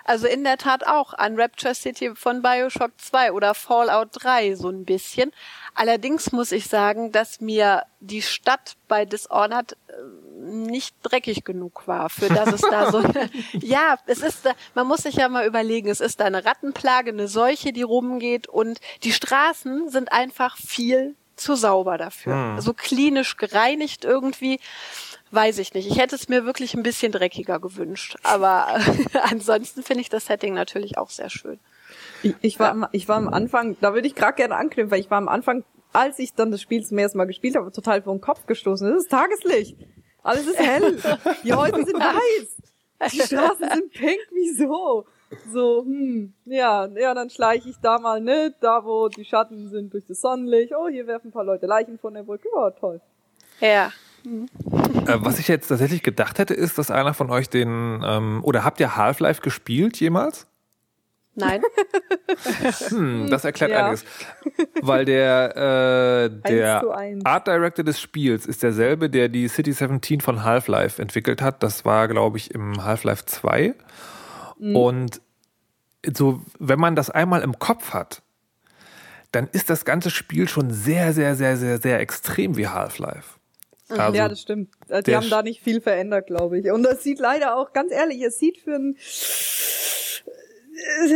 Also 0.04 0.26
in 0.26 0.44
der 0.44 0.58
Tat 0.58 0.86
auch 0.86 1.14
an 1.14 1.40
Rapture 1.40 1.74
City 1.74 2.12
von 2.14 2.42
Bioshock 2.42 2.92
2 2.98 3.32
oder 3.32 3.54
Fallout 3.54 4.10
3 4.12 4.54
so 4.54 4.68
ein 4.68 4.84
bisschen. 4.84 5.32
Allerdings 5.76 6.32
muss 6.32 6.52
ich 6.52 6.66
sagen, 6.68 7.12
dass 7.12 7.40
mir 7.40 7.82
die 8.00 8.22
Stadt 8.22 8.76
bei 8.88 9.04
Dishonored 9.04 9.72
äh, 9.88 9.92
nicht 10.40 10.96
dreckig 11.02 11.44
genug 11.44 11.86
war, 11.86 12.08
für 12.08 12.28
das 12.28 12.52
es 12.52 12.60
da 12.62 12.90
so, 12.90 13.02
ja, 13.60 13.96
es 14.06 14.20
ist, 14.20 14.46
da- 14.46 14.54
man 14.74 14.86
muss 14.86 15.02
sich 15.02 15.16
ja 15.16 15.28
mal 15.28 15.46
überlegen, 15.46 15.88
es 15.88 16.00
ist 16.00 16.20
da 16.20 16.24
eine 16.24 16.44
Rattenplage, 16.44 17.10
eine 17.10 17.28
Seuche, 17.28 17.72
die 17.72 17.82
rumgeht 17.82 18.48
und 18.48 18.80
die 19.02 19.12
Straßen 19.12 19.88
sind 19.90 20.12
einfach 20.12 20.56
viel 20.56 21.14
zu 21.36 21.54
sauber 21.54 21.98
dafür. 21.98 22.32
So 22.62 22.72
klinisch 22.72 23.36
gereinigt 23.36 24.04
irgendwie, 24.06 24.58
weiß 25.30 25.58
ich 25.58 25.74
nicht. 25.74 25.90
Ich 25.90 25.98
hätte 25.98 26.14
es 26.14 26.28
mir 26.28 26.44
wirklich 26.44 26.74
ein 26.74 26.82
bisschen 26.82 27.12
dreckiger 27.12 27.58
gewünscht, 27.60 28.16
aber 28.22 28.66
ansonsten 29.30 29.82
finde 29.82 30.00
ich 30.02 30.08
das 30.08 30.26
Setting 30.26 30.54
natürlich 30.54 30.98
auch 30.98 31.10
sehr 31.10 31.30
schön. 31.30 31.58
Ich, 32.22 32.34
ich, 32.40 32.58
war, 32.60 32.70
am- 32.70 32.88
ich 32.92 33.08
war 33.08 33.16
am 33.16 33.28
Anfang, 33.28 33.76
da 33.80 33.94
würde 33.94 34.06
ich 34.08 34.14
gerade 34.14 34.34
gerne 34.34 34.56
anknüpfen, 34.56 34.90
weil 34.90 35.00
ich 35.00 35.10
war 35.10 35.18
am 35.18 35.28
Anfang, 35.28 35.64
als 35.92 36.18
ich 36.18 36.34
dann 36.34 36.50
das 36.50 36.60
Spiel 36.60 36.84
zum 36.84 36.98
ersten 36.98 37.18
Mal 37.18 37.26
gespielt 37.26 37.56
habe, 37.56 37.70
total 37.72 38.02
vor 38.02 38.14
den 38.14 38.20
Kopf 38.20 38.46
gestoßen. 38.46 38.88
Das 38.88 39.02
ist 39.04 39.10
Tageslicht. 39.10 39.76
Alles 40.22 40.46
ist 40.46 40.58
hell. 40.58 40.98
Die 41.44 41.52
Häuser 41.54 41.84
sind 41.84 41.96
weiß. 42.00 43.12
Die 43.12 43.20
Straßen 43.20 43.68
sind 43.72 43.92
pink. 43.92 44.18
Wieso? 44.32 45.06
So, 45.52 45.82
hm, 45.84 46.32
ja, 46.44 46.86
ja, 46.86 47.14
dann 47.14 47.30
schleiche 47.30 47.68
ich 47.68 47.76
da 47.82 47.98
mal 47.98 48.20
nicht, 48.20 48.54
da 48.60 48.84
wo 48.84 49.08
die 49.08 49.24
Schatten 49.24 49.68
sind 49.70 49.92
durch 49.92 50.04
das 50.06 50.20
Sonnenlicht. 50.20 50.72
Oh, 50.76 50.88
hier 50.88 51.06
werfen 51.06 51.28
ein 51.28 51.32
paar 51.32 51.44
Leute 51.44 51.66
Leichen 51.66 51.98
von 51.98 52.14
der 52.14 52.22
Brücke. 52.22 52.48
Ja, 52.54 52.70
toll. 52.70 53.00
Ja. 53.60 53.92
Äh, 54.26 55.18
was 55.18 55.38
ich 55.38 55.48
jetzt 55.48 55.68
tatsächlich 55.68 56.02
gedacht 56.02 56.38
hätte, 56.38 56.54
ist, 56.54 56.78
dass 56.78 56.90
einer 56.90 57.14
von 57.14 57.30
euch 57.30 57.48
den, 57.48 58.02
ähm, 58.04 58.40
oder 58.42 58.64
habt 58.64 58.80
ihr 58.80 58.96
Half-Life 58.96 59.40
gespielt 59.40 59.98
jemals? 60.00 60.46
Nein. 61.34 61.62
Hm, 62.88 63.28
das 63.30 63.44
erklärt 63.44 63.70
Ja. 63.70 63.86
einiges. 63.86 64.04
Weil 64.82 65.04
der, 65.04 65.56
äh, 65.56 66.48
der. 66.48 66.82
Art 67.24 67.46
Director 67.46 67.84
des 67.84 68.00
Spiels 68.00 68.46
ist 68.46 68.62
derselbe, 68.62 69.08
der 69.08 69.28
die 69.28 69.48
City 69.48 69.72
17 69.72 70.20
von 70.20 70.42
Half-Life 70.44 71.00
entwickelt 71.00 71.40
hat. 71.40 71.62
Das 71.62 71.84
war, 71.84 72.08
glaube 72.08 72.36
ich, 72.36 72.52
im 72.52 72.84
Half-Life 72.84 73.24
2. 73.26 73.74
Mhm. 74.58 74.76
Und 74.76 75.20
so, 76.14 76.42
wenn 76.58 76.78
man 76.78 76.96
das 76.96 77.10
einmal 77.10 77.42
im 77.42 77.58
Kopf 77.58 77.92
hat, 77.94 78.22
dann 79.32 79.48
ist 79.52 79.70
das 79.70 79.84
ganze 79.84 80.10
Spiel 80.10 80.48
schon 80.48 80.70
sehr, 80.70 81.12
sehr, 81.12 81.36
sehr, 81.36 81.56
sehr, 81.56 81.78
sehr 81.78 82.00
extrem 82.00 82.56
wie 82.56 82.68
Half-Life. 82.68 83.35
Also, 83.88 84.16
ja, 84.16 84.28
das 84.28 84.40
stimmt. 84.40 84.70
Äh, 84.88 85.02
Die 85.02 85.14
haben 85.14 85.30
da 85.30 85.42
nicht 85.42 85.62
viel 85.62 85.80
verändert, 85.80 86.26
glaube 86.26 86.58
ich. 86.58 86.70
Und 86.70 86.82
das 86.82 87.02
sieht 87.02 87.18
leider 87.20 87.56
auch, 87.56 87.72
ganz 87.72 87.92
ehrlich, 87.92 88.20
es 88.22 88.38
sieht 88.38 88.58
für 88.58 88.74
ein 88.74 88.96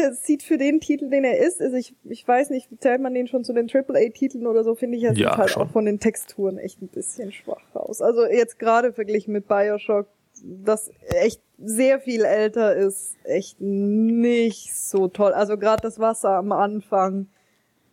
es 0.09 0.25
sieht 0.25 0.43
für 0.43 0.57
den 0.57 0.81
Titel, 0.81 1.11
den 1.11 1.23
er 1.25 1.39
ist, 1.39 1.61
also 1.61 1.77
ich, 1.77 1.95
ich 2.05 2.27
weiß 2.27 2.51
nicht, 2.51 2.69
zählt 2.81 3.01
man 3.01 3.13
den 3.15 3.27
schon 3.27 3.45
zu 3.45 3.53
den 3.53 3.69
AAA-Titeln 3.71 4.47
oder 4.47 4.65
so, 4.65 4.75
finde 4.75 4.97
ich, 4.97 5.05
er 5.05 5.13
Ja, 5.13 5.31
sieht 5.31 5.39
halt 5.39 5.51
schon. 5.51 5.63
auch 5.63 5.71
von 5.71 5.85
den 5.85 6.01
Texturen 6.01 6.57
echt 6.59 6.81
ein 6.81 6.89
bisschen 6.89 7.31
schwach 7.33 7.63
aus. 7.75 8.01
Also 8.01 8.25
jetzt 8.27 8.59
gerade 8.59 8.93
verglichen 8.93 9.33
mit 9.33 9.49
Bioshock, 9.49 10.07
das 10.43 10.91
echt 11.09 11.43
sehr 11.59 12.01
viel 12.01 12.25
älter 12.25 12.75
ist, 12.75 13.17
echt 13.25 13.61
nicht 13.61 14.75
so 14.75 15.09
toll. 15.09 15.33
Also 15.33 15.59
gerade 15.59 15.83
das 15.83 15.99
Wasser 15.99 16.31
am 16.31 16.53
Anfang 16.53 17.29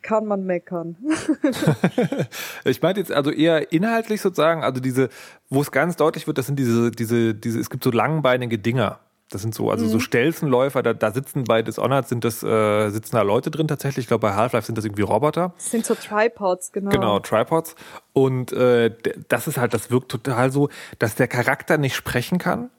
kann 0.01 0.25
man 0.25 0.45
meckern. 0.45 0.95
Ich 2.65 2.81
meinte 2.81 2.99
jetzt 2.99 3.11
also 3.11 3.31
eher 3.31 3.71
inhaltlich 3.71 4.21
sozusagen, 4.21 4.63
also 4.63 4.81
diese, 4.81 5.09
wo 5.49 5.61
es 5.61 5.71
ganz 5.71 5.95
deutlich 5.95 6.27
wird, 6.27 6.37
das 6.37 6.45
sind 6.47 6.57
diese, 6.59 6.91
diese, 6.91 7.33
diese, 7.33 7.59
es 7.59 7.69
gibt 7.69 7.83
so 7.83 7.91
langbeinige 7.91 8.57
Dinger. 8.59 8.99
Das 9.29 9.41
sind 9.41 9.53
so, 9.53 9.69
also 9.69 9.85
Mhm. 9.85 9.89
so 9.89 9.99
Stelzenläufer, 9.99 10.81
da, 10.83 10.93
da 10.93 11.11
sitzen 11.11 11.43
bei 11.43 11.61
Dishonored 11.61 12.07
sind 12.07 12.23
das, 12.23 12.43
äh, 12.43 12.89
sitzen 12.89 13.17
da 13.17 13.23
Leute 13.23 13.51
drin 13.51 13.67
tatsächlich. 13.67 14.03
Ich 14.03 14.07
glaube, 14.07 14.21
bei 14.21 14.33
Half-Life 14.35 14.65
sind 14.65 14.77
das 14.77 14.85
irgendwie 14.85 15.01
Roboter. 15.01 15.53
Das 15.57 15.71
sind 15.71 15.85
so 15.85 15.95
Tripods, 15.95 16.71
genau. 16.71 16.89
Genau, 16.91 17.19
Tripods. 17.19 17.75
Und 18.13 18.53
äh, 18.53 18.93
das 19.27 19.47
ist 19.47 19.57
halt, 19.57 19.73
das 19.73 19.91
wirkt 19.91 20.09
total 20.09 20.51
so, 20.51 20.69
dass 20.99 21.15
der 21.15 21.27
Charakter 21.27 21.77
nicht 21.77 21.95
sprechen 21.95 22.37
kann. 22.37 22.69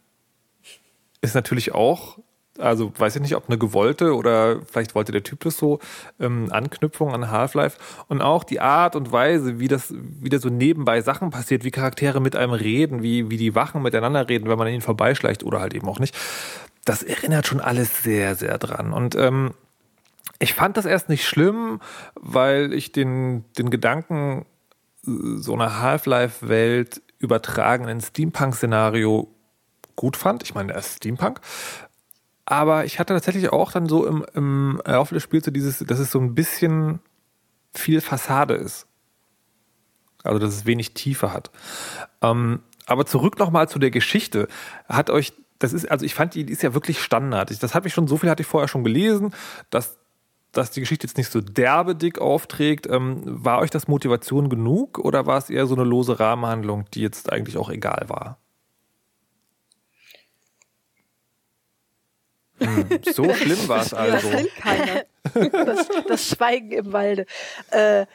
Ist 1.20 1.34
natürlich 1.34 1.74
auch, 1.74 2.18
also 2.58 2.92
weiß 2.96 3.16
ich 3.16 3.22
nicht, 3.22 3.36
ob 3.36 3.48
eine 3.48 3.58
gewollte 3.58 4.14
oder 4.14 4.60
vielleicht 4.66 4.94
wollte 4.94 5.12
der 5.12 5.22
Typ 5.22 5.40
das 5.40 5.56
so, 5.56 5.78
ähm, 6.20 6.48
Anknüpfung 6.50 7.14
an 7.14 7.30
Half-Life. 7.30 7.78
Und 8.08 8.20
auch 8.20 8.44
die 8.44 8.60
Art 8.60 8.96
und 8.96 9.12
Weise, 9.12 9.58
wie 9.58 9.68
das 9.68 9.94
wieder 9.94 10.38
so 10.38 10.48
nebenbei 10.48 11.00
Sachen 11.00 11.30
passiert, 11.30 11.64
wie 11.64 11.70
Charaktere 11.70 12.20
mit 12.20 12.36
einem 12.36 12.52
reden, 12.52 13.02
wie, 13.02 13.30
wie 13.30 13.36
die 13.36 13.54
Wachen 13.54 13.82
miteinander 13.82 14.28
reden, 14.28 14.48
wenn 14.48 14.58
man 14.58 14.66
an 14.66 14.72
ihnen 14.72 14.82
vorbeischleicht 14.82 15.44
oder 15.44 15.60
halt 15.60 15.74
eben 15.74 15.88
auch 15.88 16.00
nicht. 16.00 16.16
Das 16.84 17.02
erinnert 17.02 17.46
schon 17.46 17.60
alles 17.60 18.02
sehr, 18.02 18.34
sehr 18.34 18.58
dran. 18.58 18.92
Und 18.92 19.14
ähm, 19.14 19.52
ich 20.38 20.54
fand 20.54 20.76
das 20.76 20.84
erst 20.84 21.08
nicht 21.08 21.26
schlimm, 21.26 21.80
weil 22.14 22.72
ich 22.72 22.92
den, 22.92 23.44
den 23.56 23.70
Gedanken 23.70 24.46
äh, 25.06 25.10
so 25.36 25.54
einer 25.54 25.80
Half-Life-Welt 25.80 27.02
übertragen 27.18 27.86
ein 27.86 28.00
Steampunk-Szenario 28.00 29.28
gut 29.96 30.16
fand. 30.16 30.44
Ich 30.44 30.54
meine, 30.54 30.72
er 30.72 30.78
ist 30.78 30.96
Steampunk. 30.98 31.40
Aber 32.50 32.86
ich 32.86 32.98
hatte 32.98 33.12
tatsächlich 33.12 33.52
auch 33.52 33.72
dann 33.72 33.90
so 33.90 34.06
im, 34.06 34.24
im 34.32 34.80
Laufe 34.86 35.12
des 35.12 35.22
Spiels 35.22 35.44
so 35.44 35.50
dieses, 35.50 35.80
dass 35.80 35.98
es 35.98 36.10
so 36.10 36.18
ein 36.18 36.34
bisschen 36.34 36.98
viel 37.74 38.00
Fassade 38.00 38.54
ist. 38.54 38.86
Also, 40.24 40.38
dass 40.38 40.54
es 40.54 40.64
wenig 40.64 40.94
Tiefe 40.94 41.30
hat. 41.34 41.50
Ähm, 42.22 42.60
aber 42.86 43.04
zurück 43.04 43.38
nochmal 43.38 43.68
zu 43.68 43.78
der 43.78 43.90
Geschichte. 43.90 44.48
Hat 44.88 45.10
euch, 45.10 45.34
das 45.58 45.74
ist, 45.74 45.90
also 45.90 46.06
ich 46.06 46.14
fand, 46.14 46.34
die, 46.34 46.44
die 46.44 46.54
ist 46.54 46.62
ja 46.62 46.72
wirklich 46.72 47.02
Standard. 47.02 47.50
Ich, 47.50 47.58
das 47.58 47.74
habe 47.74 47.86
ich 47.86 47.92
schon, 47.92 48.08
so 48.08 48.16
viel 48.16 48.30
hatte 48.30 48.40
ich 48.40 48.48
vorher 48.48 48.68
schon 48.68 48.82
gelesen, 48.82 49.34
dass, 49.68 49.98
dass 50.52 50.70
die 50.70 50.80
Geschichte 50.80 51.06
jetzt 51.06 51.18
nicht 51.18 51.30
so 51.30 51.42
derbe 51.42 51.94
dick 51.94 52.18
aufträgt. 52.18 52.86
Ähm, 52.86 53.20
war 53.26 53.58
euch 53.58 53.70
das 53.70 53.88
Motivation 53.88 54.48
genug 54.48 54.98
oder 54.98 55.26
war 55.26 55.36
es 55.36 55.50
eher 55.50 55.66
so 55.66 55.74
eine 55.74 55.84
lose 55.84 56.18
Rahmenhandlung, 56.18 56.86
die 56.94 57.02
jetzt 57.02 57.30
eigentlich 57.30 57.58
auch 57.58 57.68
egal 57.68 58.06
war? 58.08 58.38
So 63.14 63.32
schlimm 63.34 63.68
war 63.68 63.82
es 63.82 63.90
Das 63.90 63.98
also. 63.98 64.32
will 64.32 64.50
keiner. 64.60 65.04
das, 65.64 65.88
das 66.06 66.28
Schweigen 66.28 66.72
im 66.72 66.92
Walde. 66.92 67.26
Äh, 67.70 68.06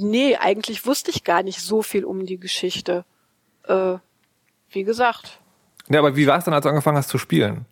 nee, 0.00 0.36
eigentlich 0.36 0.84
wusste 0.86 1.10
ich 1.10 1.24
gar 1.24 1.42
nicht 1.42 1.60
so 1.60 1.82
viel 1.82 2.04
um 2.04 2.26
die 2.26 2.38
Geschichte. 2.38 3.04
Äh, 3.64 3.94
wie 4.70 4.84
gesagt. 4.84 5.38
Ja, 5.88 6.00
aber 6.00 6.16
wie 6.16 6.26
war 6.26 6.38
es 6.38 6.44
dann, 6.44 6.54
als 6.54 6.62
du 6.64 6.68
angefangen 6.68 6.98
hast 6.98 7.08
zu 7.08 7.18
spielen? 7.18 7.64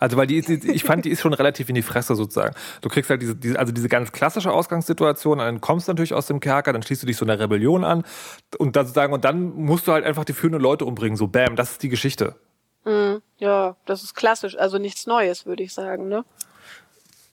Also, 0.00 0.16
weil 0.16 0.26
die, 0.26 0.36
ist- 0.36 0.48
die, 0.48 0.70
ich 0.70 0.84
fand, 0.84 1.04
die 1.04 1.10
ist 1.10 1.20
schon 1.20 1.34
relativ 1.34 1.68
in 1.68 1.74
die 1.74 1.82
Fresse 1.82 2.14
sozusagen. 2.14 2.54
Du 2.80 2.88
kriegst 2.88 3.10
halt 3.10 3.20
diese, 3.20 3.34
diese, 3.34 3.58
also 3.58 3.72
diese 3.72 3.88
ganz 3.88 4.12
klassische 4.12 4.52
Ausgangssituation, 4.52 5.38
dann 5.38 5.60
kommst 5.60 5.88
du 5.88 5.92
natürlich 5.92 6.14
aus 6.14 6.26
dem 6.26 6.40
Kerker, 6.40 6.72
dann 6.72 6.82
schließt 6.82 7.02
du 7.02 7.06
dich 7.06 7.16
so 7.16 7.24
einer 7.24 7.38
Rebellion 7.40 7.84
an 7.84 8.04
und 8.58 8.76
dann 8.76 8.86
sozusagen, 8.86 9.12
und 9.12 9.24
dann 9.24 9.54
musst 9.54 9.88
du 9.88 9.92
halt 9.92 10.04
einfach 10.04 10.24
die 10.24 10.32
führenden 10.34 10.62
Leute 10.62 10.84
umbringen, 10.84 11.16
so 11.16 11.26
bam, 11.26 11.56
das 11.56 11.72
ist 11.72 11.82
die 11.82 11.88
Geschichte. 11.88 12.36
Ja, 13.38 13.76
das 13.84 14.02
ist 14.02 14.14
klassisch, 14.14 14.56
also 14.56 14.78
nichts 14.78 15.06
Neues, 15.06 15.44
würde 15.44 15.62
ich 15.62 15.74
sagen, 15.74 16.08
ne? 16.08 16.24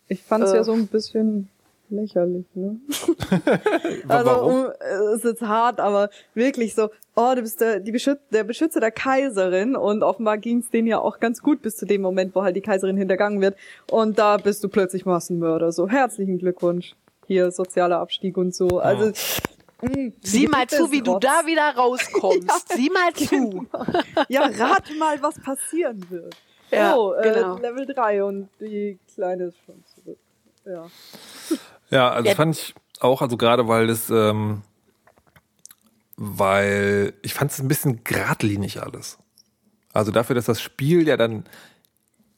Ich 0.10 0.22
fand's 0.22 0.52
Äh. 0.52 0.58
ja 0.58 0.64
so 0.66 0.74
ein 0.74 0.88
bisschen 0.88 1.48
lächerlich, 1.90 2.46
ne? 2.56 2.78
also, 4.10 4.26
Warum? 4.32 4.66
um, 4.66 4.68
es 4.80 5.18
ist 5.20 5.24
jetzt 5.24 5.42
hart, 5.44 5.80
aber 5.80 6.10
wirklich 6.34 6.76
so, 6.76 6.90
oh, 7.16 7.34
du 7.36 7.42
bist 7.42 7.62
der, 7.62 7.80
die 7.80 7.92
Beschütz 7.92 8.20
der 8.32 8.44
Beschützer 8.44 8.80
der 8.80 8.92
Kaiserin 8.92 9.76
und 9.76 10.04
offenbar 10.04 10.38
ging's 10.38 10.70
denen 10.70 10.88
ja 10.88 11.00
auch 11.00 11.20
ganz 11.20 11.42
gut 11.42 11.62
bis 11.62 11.78
zu 11.78 11.86
dem 11.86 12.02
Moment, 12.02 12.36
wo 12.36 12.44
halt 12.44 12.56
die 12.56 12.62
Kaiserin 12.62 12.98
hintergangen 12.98 13.42
wird 13.42 13.56
und 13.92 14.18
da 14.20 14.38
bist 14.38 14.64
du 14.64 14.70
plötzlich 14.70 15.06
Massenmörder. 15.06 15.72
So, 15.72 15.88
herzlichen 15.90 16.38
Glückwunsch. 16.38 16.96
Hier, 17.28 17.50
sozialer 17.52 18.00
Abstieg 18.00 18.38
und 18.38 18.54
so. 18.54 18.80
Also, 18.80 19.08
mh, 19.82 20.12
Sieh 20.22 20.42
die 20.42 20.48
mal 20.48 20.68
zu, 20.68 20.92
wie 20.92 21.02
du 21.02 21.14
Rotz. 21.14 21.24
da 21.24 21.46
wieder 21.48 21.74
rauskommst. 21.76 22.70
Sieh 22.76 22.90
mal 22.92 23.14
zu. 23.14 23.66
Ja, 24.30 24.42
rate 24.44 24.94
mal, 25.00 25.20
was 25.24 25.40
passieren 25.42 26.06
wird. 26.10 26.36
Ja, 26.72 26.96
oh, 26.96 27.14
äh, 27.14 27.32
genau. 27.34 27.58
Level 27.58 27.86
3 27.88 28.24
und 28.24 28.50
die 28.60 29.00
Kleine 29.14 29.46
ist 29.46 29.58
schon 29.66 29.84
zurück. 29.96 30.18
Ja. 30.66 30.86
Ja, 31.90 32.10
also 32.10 32.24
Ja. 32.26 32.32
das 32.32 32.36
fand 32.36 32.56
ich 32.56 32.76
auch, 33.00 33.22
also 33.22 33.38
gerade 33.38 33.68
weil 33.68 33.88
das, 33.88 34.10
ähm, 34.10 34.62
weil 36.18 37.14
ich 37.22 37.34
fand 37.34 37.52
es 37.52 37.60
ein 37.60 37.68
bisschen 37.68 38.04
geradlinig 38.04 38.82
alles. 38.82 39.18
Also 39.94 40.12
dafür, 40.12 40.36
dass 40.36 40.46
das 40.46 40.62
Spiel 40.62 41.08
ja 41.08 41.18
dann 41.18 41.46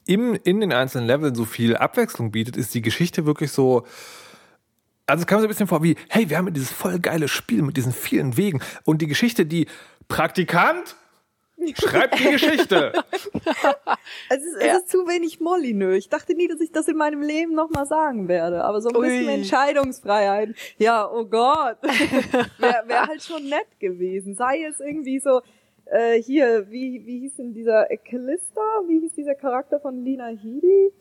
im, 0.06 0.40
in 0.44 0.62
den 0.62 0.74
einzelnen 0.74 1.08
Leveln 1.08 1.36
so 1.36 1.46
viel 1.46 1.76
Abwechslung 1.76 2.32
bietet, 2.32 2.58
ist 2.58 2.74
die 2.74 2.82
Geschichte 2.82 3.26
wirklich 3.26 3.52
so. 3.52 3.86
Also 5.06 5.22
es 5.22 5.28
kam 5.28 5.40
so 5.40 5.46
ein 5.46 5.50
bisschen 5.50 5.68
vor 5.68 5.84
wie, 5.84 5.96
hey, 6.10 6.30
wir 6.30 6.38
haben 6.38 6.54
dieses 6.54 6.72
voll 6.72 7.00
geile 7.00 7.28
Spiel 7.28 7.62
mit 7.62 7.78
diesen 7.78 7.94
vielen 7.94 8.36
Wegen 8.36 8.62
und 8.84 9.02
die 9.02 9.08
Geschichte, 9.08 9.46
die 9.46 9.68
Praktikant 10.08 10.96
schreibt 11.76 12.20
die 12.20 12.32
Geschichte. 12.32 12.94
Es 14.30 14.44
ist, 14.44 14.62
Ja. 14.62 14.68
es 14.74 14.78
ist 14.84 14.90
zu 14.90 15.08
wenig 15.08 15.40
Molyneux. 15.40 15.98
Ich 15.98 16.10
dachte 16.10 16.34
nie, 16.34 16.48
dass 16.48 16.62
ich 16.62 16.72
das 16.72 16.88
in 16.88 16.98
meinem 16.98 17.22
Leben 17.22 17.54
nochmal 17.54 17.86
sagen 17.86 18.28
werde. 18.28 18.64
Aber 18.64 18.80
so 18.82 18.90
ein 18.90 19.02
bisschen 19.02 19.28
Ui. 19.28 19.34
Entscheidungsfreiheit. 19.34 20.56
Ja, 20.78 21.10
oh 21.10 21.26
Gott. 21.26 21.78
Wäre 22.58 22.84
wär 22.88 23.08
halt 23.08 23.24
schon 23.24 23.48
nett 23.50 23.68
gewesen. 23.80 24.36
Sei 24.36 24.64
es 24.64 24.80
irgendwie 24.80 25.20
so, 25.20 25.42
äh, 25.86 26.22
hier, 26.22 26.68
wie, 26.70 27.06
wie 27.06 27.20
hieß 27.20 27.36
denn 27.38 27.54
dieser 27.54 27.86
Callista? 28.10 28.62
Wie 28.88 29.00
hieß 29.00 29.14
dieser 29.14 29.36
Charakter 29.36 29.80
von 29.80 30.04
Lina 30.04 30.28
Headey? 30.28 30.92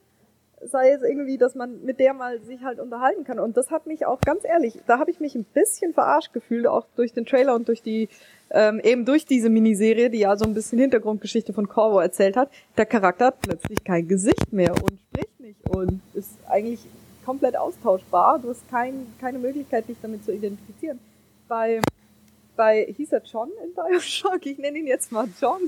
Sei 0.66 0.90
es 0.90 1.02
irgendwie, 1.02 1.38
dass 1.38 1.54
man 1.54 1.84
mit 1.84 2.00
der 2.00 2.12
mal 2.14 2.40
sich 2.40 2.62
halt 2.62 2.80
unterhalten 2.80 3.24
kann. 3.24 3.38
Und 3.38 3.56
das 3.56 3.70
hat 3.70 3.86
mich 3.86 4.06
auch 4.06 4.20
ganz 4.20 4.44
ehrlich, 4.44 4.80
da 4.86 4.98
habe 4.98 5.10
ich 5.10 5.20
mich 5.20 5.34
ein 5.34 5.44
bisschen 5.44 5.94
verarscht 5.94 6.32
gefühlt, 6.32 6.66
auch 6.66 6.86
durch 6.96 7.12
den 7.12 7.26
Trailer 7.26 7.54
und 7.54 7.68
durch 7.68 7.82
die 7.82 8.08
ähm, 8.50 8.80
eben 8.80 9.04
durch 9.04 9.26
diese 9.26 9.50
Miniserie, 9.50 10.10
die 10.10 10.20
ja 10.20 10.36
so 10.36 10.44
ein 10.44 10.54
bisschen 10.54 10.78
Hintergrundgeschichte 10.78 11.52
von 11.52 11.68
Corvo 11.68 11.98
erzählt 11.98 12.36
hat, 12.36 12.50
der 12.76 12.86
Charakter 12.86 13.26
hat 13.26 13.40
plötzlich 13.40 13.82
kein 13.82 14.06
Gesicht 14.06 14.52
mehr 14.52 14.72
und 14.72 14.98
spricht 15.10 15.40
nicht 15.40 15.68
und 15.70 16.00
ist 16.14 16.30
eigentlich 16.48 16.80
komplett 17.24 17.56
austauschbar. 17.56 18.38
Du 18.38 18.50
hast 18.50 18.68
kein, 18.70 19.06
keine 19.20 19.38
Möglichkeit, 19.38 19.88
dich 19.88 19.96
damit 20.00 20.24
zu 20.24 20.32
identifizieren. 20.32 21.00
Bei, 21.48 21.80
bei, 22.54 22.86
hieß 22.96 23.12
er 23.12 23.22
John 23.24 23.50
in 23.64 23.74
Bioshock? 23.74 24.46
Ich 24.46 24.58
nenne 24.58 24.78
ihn 24.78 24.86
jetzt 24.86 25.10
mal 25.10 25.28
John. 25.40 25.60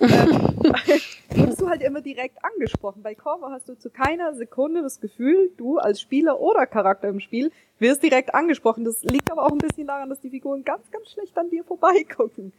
Ähm, 0.00 0.08
wurdest 1.30 1.60
du 1.60 1.68
halt 1.68 1.82
immer 1.82 2.00
direkt 2.00 2.38
angesprochen. 2.44 3.02
Bei 3.02 3.14
Corvo 3.14 3.50
hast 3.50 3.68
du 3.68 3.78
zu 3.78 3.90
keiner 3.90 4.34
Sekunde 4.34 4.82
das 4.82 5.00
Gefühl, 5.00 5.50
du 5.56 5.78
als 5.78 6.00
Spieler 6.00 6.40
oder 6.40 6.66
Charakter 6.66 7.08
im 7.08 7.20
Spiel 7.20 7.50
wirst 7.78 8.02
direkt 8.02 8.34
angesprochen. 8.34 8.84
Das 8.84 9.02
liegt 9.02 9.30
aber 9.30 9.44
auch 9.44 9.52
ein 9.52 9.58
bisschen 9.58 9.86
daran, 9.86 10.08
dass 10.08 10.20
die 10.20 10.30
Figuren 10.30 10.64
ganz, 10.64 10.90
ganz 10.90 11.10
schlecht 11.10 11.36
an 11.38 11.50
dir 11.50 11.64
vorbeigucken. 11.64 12.52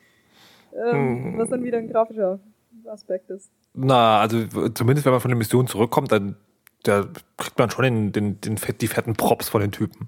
Ähm, 0.73 1.35
Was 1.37 1.49
dann 1.49 1.63
wieder 1.63 1.77
ein 1.79 1.89
grafischer 1.89 2.39
Aspekt 2.85 3.29
ist. 3.29 3.49
Na, 3.73 4.19
also 4.19 4.69
zumindest 4.69 5.05
wenn 5.05 5.13
man 5.13 5.21
von 5.21 5.29
der 5.29 5.37
Mission 5.37 5.67
zurückkommt, 5.67 6.11
dann 6.11 6.35
da 6.83 7.05
kriegt 7.37 7.57
man 7.57 7.69
schon 7.69 7.83
den, 7.83 8.11
den, 8.11 8.41
den 8.41 8.57
die 8.79 8.87
fetten 8.87 9.15
Props 9.15 9.49
von 9.49 9.61
den 9.61 9.71
Typen. 9.71 10.07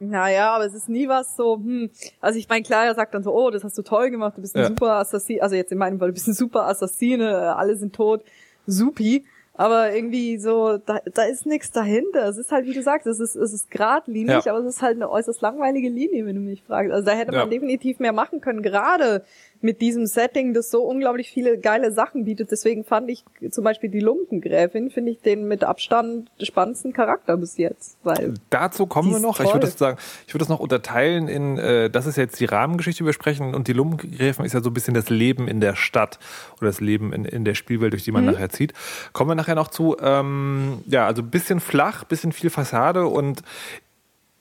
Naja, 0.00 0.50
aber 0.54 0.64
es 0.66 0.74
ist 0.74 0.88
nie 0.88 1.08
was 1.08 1.34
so, 1.36 1.56
hm, 1.56 1.90
also 2.20 2.38
ich 2.38 2.48
meine, 2.48 2.62
klar, 2.62 2.86
er 2.86 2.94
sagt 2.94 3.14
dann 3.14 3.22
so, 3.24 3.34
oh, 3.34 3.50
das 3.50 3.64
hast 3.64 3.76
du 3.76 3.82
toll 3.82 4.10
gemacht, 4.10 4.36
du 4.36 4.40
bist 4.42 4.54
ein 4.56 4.62
Ja. 4.62 4.68
super 4.68 4.92
Assassine, 4.92 5.42
also 5.42 5.56
jetzt 5.56 5.72
in 5.72 5.78
meinem 5.78 5.98
Fall, 5.98 6.08
du 6.08 6.14
bist 6.14 6.28
ein 6.28 6.34
super 6.34 6.66
Assassine, 6.68 7.28
äh, 7.30 7.34
alle 7.34 7.76
sind 7.76 7.94
tot. 7.94 8.22
supi. 8.66 9.24
Aber 9.54 9.92
irgendwie 9.92 10.38
so, 10.38 10.76
da, 10.76 11.00
da 11.14 11.22
ist 11.24 11.44
nichts 11.44 11.72
dahinter. 11.72 12.28
Es 12.28 12.36
ist 12.36 12.52
halt, 12.52 12.66
wie 12.66 12.74
du 12.74 12.80
sagst, 12.82 13.08
es 13.08 13.18
ist, 13.18 13.34
es 13.34 13.52
ist 13.52 13.70
geradlinig, 13.72 14.44
Ja. 14.44 14.52
aber 14.54 14.60
es 14.64 14.76
ist 14.76 14.82
halt 14.82 14.94
eine 14.96 15.10
äußerst 15.10 15.40
langweilige 15.40 15.88
Linie, 15.88 16.26
wenn 16.26 16.36
du 16.36 16.40
mich 16.42 16.62
fragst. 16.62 16.92
Also 16.92 17.04
da 17.06 17.12
hätte 17.12 17.32
man 17.32 17.40
Ja. 17.40 17.46
definitiv 17.46 17.98
mehr 17.98 18.12
machen 18.12 18.40
können, 18.40 18.62
gerade 18.62 19.24
mit 19.60 19.80
diesem 19.80 20.06
Setting, 20.06 20.54
das 20.54 20.70
so 20.70 20.82
unglaublich 20.82 21.30
viele 21.30 21.58
geile 21.58 21.92
Sachen 21.92 22.24
bietet. 22.24 22.50
Deswegen 22.50 22.84
fand 22.84 23.10
ich 23.10 23.24
zum 23.50 23.64
Beispiel 23.64 23.90
die 23.90 24.00
Lumpengräfin, 24.00 24.90
finde 24.90 25.12
ich 25.12 25.20
den 25.20 25.48
mit 25.48 25.64
Abstand 25.64 26.30
spannendsten 26.40 26.92
Charakter 26.92 27.36
bis 27.36 27.56
jetzt. 27.56 27.98
Weil 28.04 28.34
Dazu 28.50 28.86
kommen 28.86 29.10
wir 29.10 29.20
noch. 29.20 29.40
Ich 29.40 29.46
würde 29.46 29.60
das 29.60 29.78
sagen, 29.78 29.98
ich 30.26 30.34
würde 30.34 30.42
das 30.42 30.48
noch 30.48 30.60
unterteilen 30.60 31.28
in, 31.28 31.58
äh, 31.58 31.90
das 31.90 32.06
ist 32.06 32.16
jetzt 32.16 32.38
die 32.40 32.44
Rahmengeschichte, 32.44 33.02
die 33.02 33.06
wir 33.06 33.12
sprechen, 33.12 33.54
und 33.54 33.68
die 33.68 33.72
Lumpengräfen 33.72 34.44
ist 34.44 34.52
ja 34.52 34.60
so 34.60 34.70
ein 34.70 34.74
bisschen 34.74 34.94
das 34.94 35.10
Leben 35.10 35.48
in 35.48 35.60
der 35.60 35.74
Stadt 35.74 36.18
oder 36.58 36.68
das 36.68 36.80
Leben 36.80 37.12
in, 37.12 37.24
in 37.24 37.44
der 37.44 37.54
Spielwelt, 37.54 37.92
durch 37.92 38.04
die 38.04 38.12
man 38.12 38.24
nachher 38.24 38.50
zieht. 38.50 38.72
Kommen 39.12 39.30
wir 39.30 39.34
nachher 39.34 39.54
noch 39.54 39.68
zu. 39.68 39.96
Ähm, 40.00 40.82
ja, 40.86 41.06
also 41.06 41.22
ein 41.22 41.30
bisschen 41.30 41.60
flach, 41.60 42.04
bisschen 42.04 42.32
viel 42.32 42.50
Fassade 42.50 43.06
und 43.06 43.42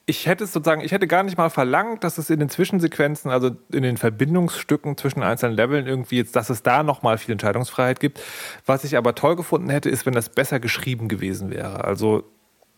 ich 0.09 0.25
hätte 0.25 0.45
es 0.45 0.53
sozusagen, 0.53 0.81
ich 0.81 0.93
hätte 0.93 1.05
gar 1.05 1.23
nicht 1.23 1.37
mal 1.37 1.49
verlangt, 1.49 2.03
dass 2.05 2.17
es 2.17 2.29
in 2.29 2.39
den 2.39 2.47
Zwischensequenzen, 2.47 3.29
also 3.29 3.51
in 3.73 3.83
den 3.83 3.97
Verbindungsstücken 3.97 4.95
zwischen 4.95 5.21
einzelnen 5.21 5.53
Leveln 5.53 5.85
irgendwie 5.85 6.15
jetzt, 6.15 6.37
dass 6.37 6.49
es 6.49 6.63
da 6.63 6.81
nochmal 6.81 7.17
viel 7.17 7.33
Entscheidungsfreiheit 7.33 7.99
gibt. 7.99 8.21
Was 8.65 8.85
ich 8.85 8.95
aber 8.95 9.15
toll 9.15 9.35
gefunden 9.35 9.69
hätte, 9.69 9.89
ist, 9.89 10.05
wenn 10.05 10.13
das 10.13 10.29
besser 10.29 10.61
geschrieben 10.61 11.09
gewesen 11.09 11.51
wäre. 11.51 11.83
Also 11.83 12.23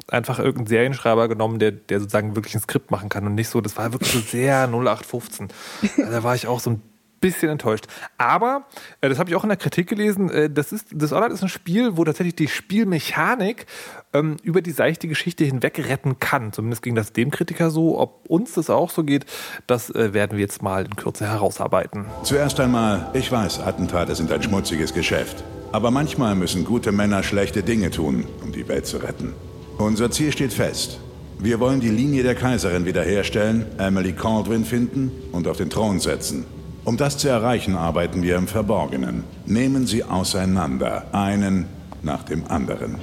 einfach 0.07 0.39
irgendeinen 0.39 0.67
Serienschreiber 0.67 1.27
genommen, 1.27 1.59
der, 1.59 1.71
der 1.71 2.00
sozusagen 2.00 2.36
wirklich 2.36 2.55
ein 2.55 2.62
Skript 2.62 2.89
machen 2.89 3.09
kann 3.09 3.27
und 3.27 3.36
nicht 3.36 3.50
so, 3.50 3.62
das 3.62 3.77
war 3.77 3.93
wirklich 3.93 4.12
so 4.12 4.19
sehr 4.19 4.63
0815. 4.67 5.50
Also 5.98 6.12
da 6.12 6.24
war 6.24 6.33
ich 6.33 6.48
auch 6.48 6.59
so 6.59 6.71
ein 6.71 6.81
bisschen 7.21 7.50
enttäuscht. 7.50 7.86
Aber, 8.17 8.65
äh, 9.01 9.09
das 9.09 9.19
habe 9.19 9.29
ich 9.29 9.36
auch 9.36 9.43
in 9.43 9.50
der 9.50 9.57
Kritik 9.57 9.88
gelesen, 9.88 10.29
äh, 10.29 10.50
das 10.50 10.71
ist, 10.71 10.88
Dishonored 10.91 11.31
ist 11.31 11.43
ein 11.43 11.50
Spiel, 11.50 11.98
wo 11.98 12.05
tatsächlich 12.05 12.36
die 12.36 12.48
Spielmechanik 12.48 13.65
ähm, 14.13 14.38
über 14.44 14.62
die 14.62 14.72
seichte 14.72 15.08
Geschichte 15.08 15.44
hinweg 15.46 15.80
retten 15.88 16.20
kann. 16.20 16.54
Zumindest 16.54 16.82
ging 16.82 16.96
das 16.96 17.13
dem 17.13 17.32
Kritiker 17.32 17.70
so. 17.70 18.00
Ob 18.00 18.25
uns 18.28 18.54
das 18.54 18.70
auch 18.70 18.89
so 18.89 19.04
geht, 19.04 19.25
das 19.68 19.89
äh, 19.89 20.13
werden 20.13 20.38
wir 20.38 20.39
jetzt 20.39 20.62
mal 20.62 20.86
in 20.86 20.96
Kürze 20.96 21.28
herausarbeiten. 21.28 22.06
Zuerst 22.24 22.60
einmal, 22.60 23.10
ich 23.13 23.32
weiß, 23.32 23.60
Attentate 23.60 24.16
sind 24.16 24.32
ein 24.32 24.42
schmutziges 24.42 24.94
Geschäft. 24.94 25.44
Aber 25.72 25.92
manchmal 25.92 26.36
müssen 26.36 26.66
gute 26.66 26.92
Männer 26.92 27.22
schlechte 27.22 27.62
Dinge 27.62 27.92
tun, 27.92 28.25
um 28.44 28.51
die 28.51 28.68
Welt 28.68 28.88
zu 28.88 28.98
retten. 28.98 29.34
Unser 29.78 30.10
Ziel 30.10 30.32
steht 30.32 30.54
fest. 30.54 31.00
Wir 31.38 31.60
wollen 31.60 31.80
die 31.80 31.89
Linie 31.89 32.24
der 32.24 32.36
Kaiserin 32.36 32.86
wiederherstellen, 32.86 33.66
Emily 33.78 34.12
Caldwin 34.12 34.66
finden 34.66 35.12
und 35.32 35.48
auf 35.48 35.58
den 35.58 35.70
Thron 35.70 36.00
setzen. 36.00 36.46
Um 36.84 36.98
das 36.98 37.18
zu 37.18 37.30
erreichen, 37.30 37.75
arbeiten 37.75 38.24
wir 38.24 38.36
im 38.36 38.48
Verborgenen. 38.48 39.24
Nehmen 39.46 39.86
Sie 39.86 40.04
auseinander, 40.04 41.06
einen 41.13 41.68
nach 42.03 42.24
dem 42.24 42.46
anderen. 42.48 42.98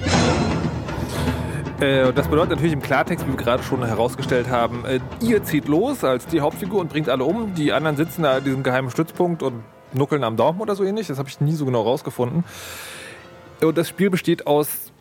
Äh, 1.79 2.11
das 2.13 2.27
bedeutet 2.27 2.51
natürlich 2.51 2.73
im 2.73 2.81
Klartext, 2.81 3.25
wie 3.27 3.31
wir 3.31 3.37
gerade 3.37 3.61
schon 3.61 3.85
herausgestellt 3.85 4.49
haben, 4.49 4.83
äh, 4.85 4.99
ihr 5.21 5.43
zieht 5.43 5.67
los 5.67 6.03
als 6.03 6.25
die 6.25 6.41
Hauptfigur 6.41 6.81
und 6.81 6.89
bringt 6.89 7.09
alle 7.09 7.23
um. 7.23 7.53
Die 7.53 7.71
anderen 7.71 7.97
sitzen 7.97 8.23
da 8.23 8.37
an 8.37 8.43
diesem 8.43 8.63
geheimen 8.63 8.89
Stützpunkt 8.89 9.43
und 9.43 9.63
nuckeln 9.93 10.23
am 10.23 10.37
Daumen 10.37 10.59
oder 10.59 10.75
so 10.75 10.83
ähnlich. 10.83 11.07
Das 11.07 11.19
habe 11.19 11.29
ich 11.29 11.39
nie 11.39 11.53
so 11.53 11.65
genau 11.65 11.83
rausgefunden. 11.83 12.43
Und 13.61 13.77
das 13.77 13.89
Spiel 13.89 14.09
besteht 14.09 14.47
aus 14.47 14.91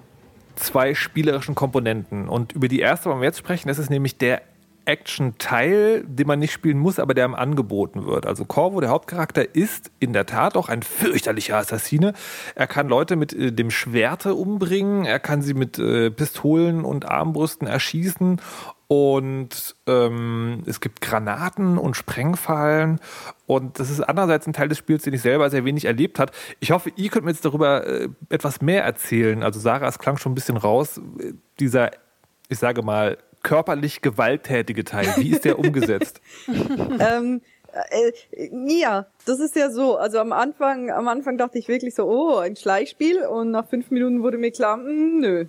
zwei 0.55 0.95
spielerischen 0.95 1.55
Komponenten. 1.55 2.29
Und 2.29 2.53
über 2.53 2.69
die 2.69 2.81
erste 2.81 3.11
wollen 3.11 3.21
wir 3.21 3.27
jetzt 3.27 3.39
sprechen. 3.39 3.69
Das 3.69 3.79
ist 3.79 3.91
nämlich 3.91 4.19
der 4.19 4.43
Action-Teil, 4.87 6.05
den 6.07 6.27
man 6.27 6.39
nicht 6.39 6.53
spielen 6.53 6.79
muss, 6.79 6.99
aber 6.99 7.13
der 7.13 7.25
einem 7.25 7.35
angeboten 7.35 8.07
wird. 8.07 8.27
Also 8.27 8.45
Corvo, 8.45 8.81
der 8.81 8.91
Hauptcharakter, 8.91 9.55
ist 9.55 9.91
in 9.99 10.13
der 10.13 10.27
Tat 10.27 10.57
auch 10.57 10.69
ein 10.69 10.83
fürchterlicher 10.83 11.57
Assassine. 11.57 12.15
Er 12.55 12.67
kann 12.67 12.89
Leute 12.89 13.17
mit 13.17 13.33
äh, 13.33 13.53
dem 13.53 13.71
Schwerte 13.71 14.35
umbringen, 14.35 15.05
er 15.05 15.19
kann 15.19 15.43
sie 15.43 15.55
mit 15.55 15.79
äh, 15.79 16.11
Pistolen 16.11 16.85
und 16.85 17.07
Armbrüsten 17.07 17.67
erschießen 17.67 18.41
und 18.89 19.75
ähm, 19.89 20.63
es 20.67 20.81
gibt 20.81 21.01
Granaten 21.01 21.77
und 21.77 21.97
Sprengfallen 21.97 23.01
und 23.47 23.81
das 23.81 23.91
ist 23.91 24.01
andererseits 24.01 24.47
ein 24.47 24.53
Teil 24.53 24.69
des 24.69 24.79
Spiels, 24.79 25.03
den 25.03 25.15
ich 25.15 25.23
selber 25.23 25.51
sehr 25.51 25.65
wenig 25.65 25.87
erlebt 25.87 26.21
hat. 26.21 26.31
Ich 26.61 26.71
hoffe, 26.71 26.93
ihr 26.95 27.11
könnt 27.11 27.25
mir 27.25 27.33
jetzt 27.33 27.45
darüber 27.45 27.85
äh, 27.85 28.09
etwas 28.29 28.61
mehr 28.61 28.85
erzählen. 28.85 29.43
Also 29.43 29.59
Sarah, 29.59 29.89
es 29.89 29.99
klang 29.99 30.19
schon 30.19 30.33
ein 30.33 30.37
bisschen 30.37 30.57
raus, 30.57 31.01
dieser, 31.59 31.91
ich 32.49 32.59
sage 32.59 32.83
mal, 32.83 33.19
körperlich 33.47 34.03
gewalttätige 34.03 34.83
Teil. 34.83 35.07
Wie 35.19 35.31
ist 35.31 35.45
der 35.45 35.61
umgesetzt? 35.61 36.21
ähm, 36.49 37.41
äh, 37.91 38.11
ja, 38.67 39.07
das 39.25 39.39
ist 39.39 39.55
ja 39.55 39.71
so. 39.71 39.97
Also 39.97 40.19
am 40.19 40.33
Anfang, 40.33 40.91
am 40.91 41.07
Anfang 41.07 41.39
dachte 41.39 41.57
ich 41.57 41.69
wirklich 41.69 41.95
so, 41.95 42.07
oh, 42.07 42.39
ein 42.39 42.57
Schleichspiel. 42.57 43.25
Und 43.25 43.53
nach 43.53 43.69
fünf 43.69 43.93
Minuten 43.93 44.25
wurde 44.25 44.37
mir 44.37 44.51
klar, 44.51 44.79
mm, 44.79 45.21
nö. 45.21 45.45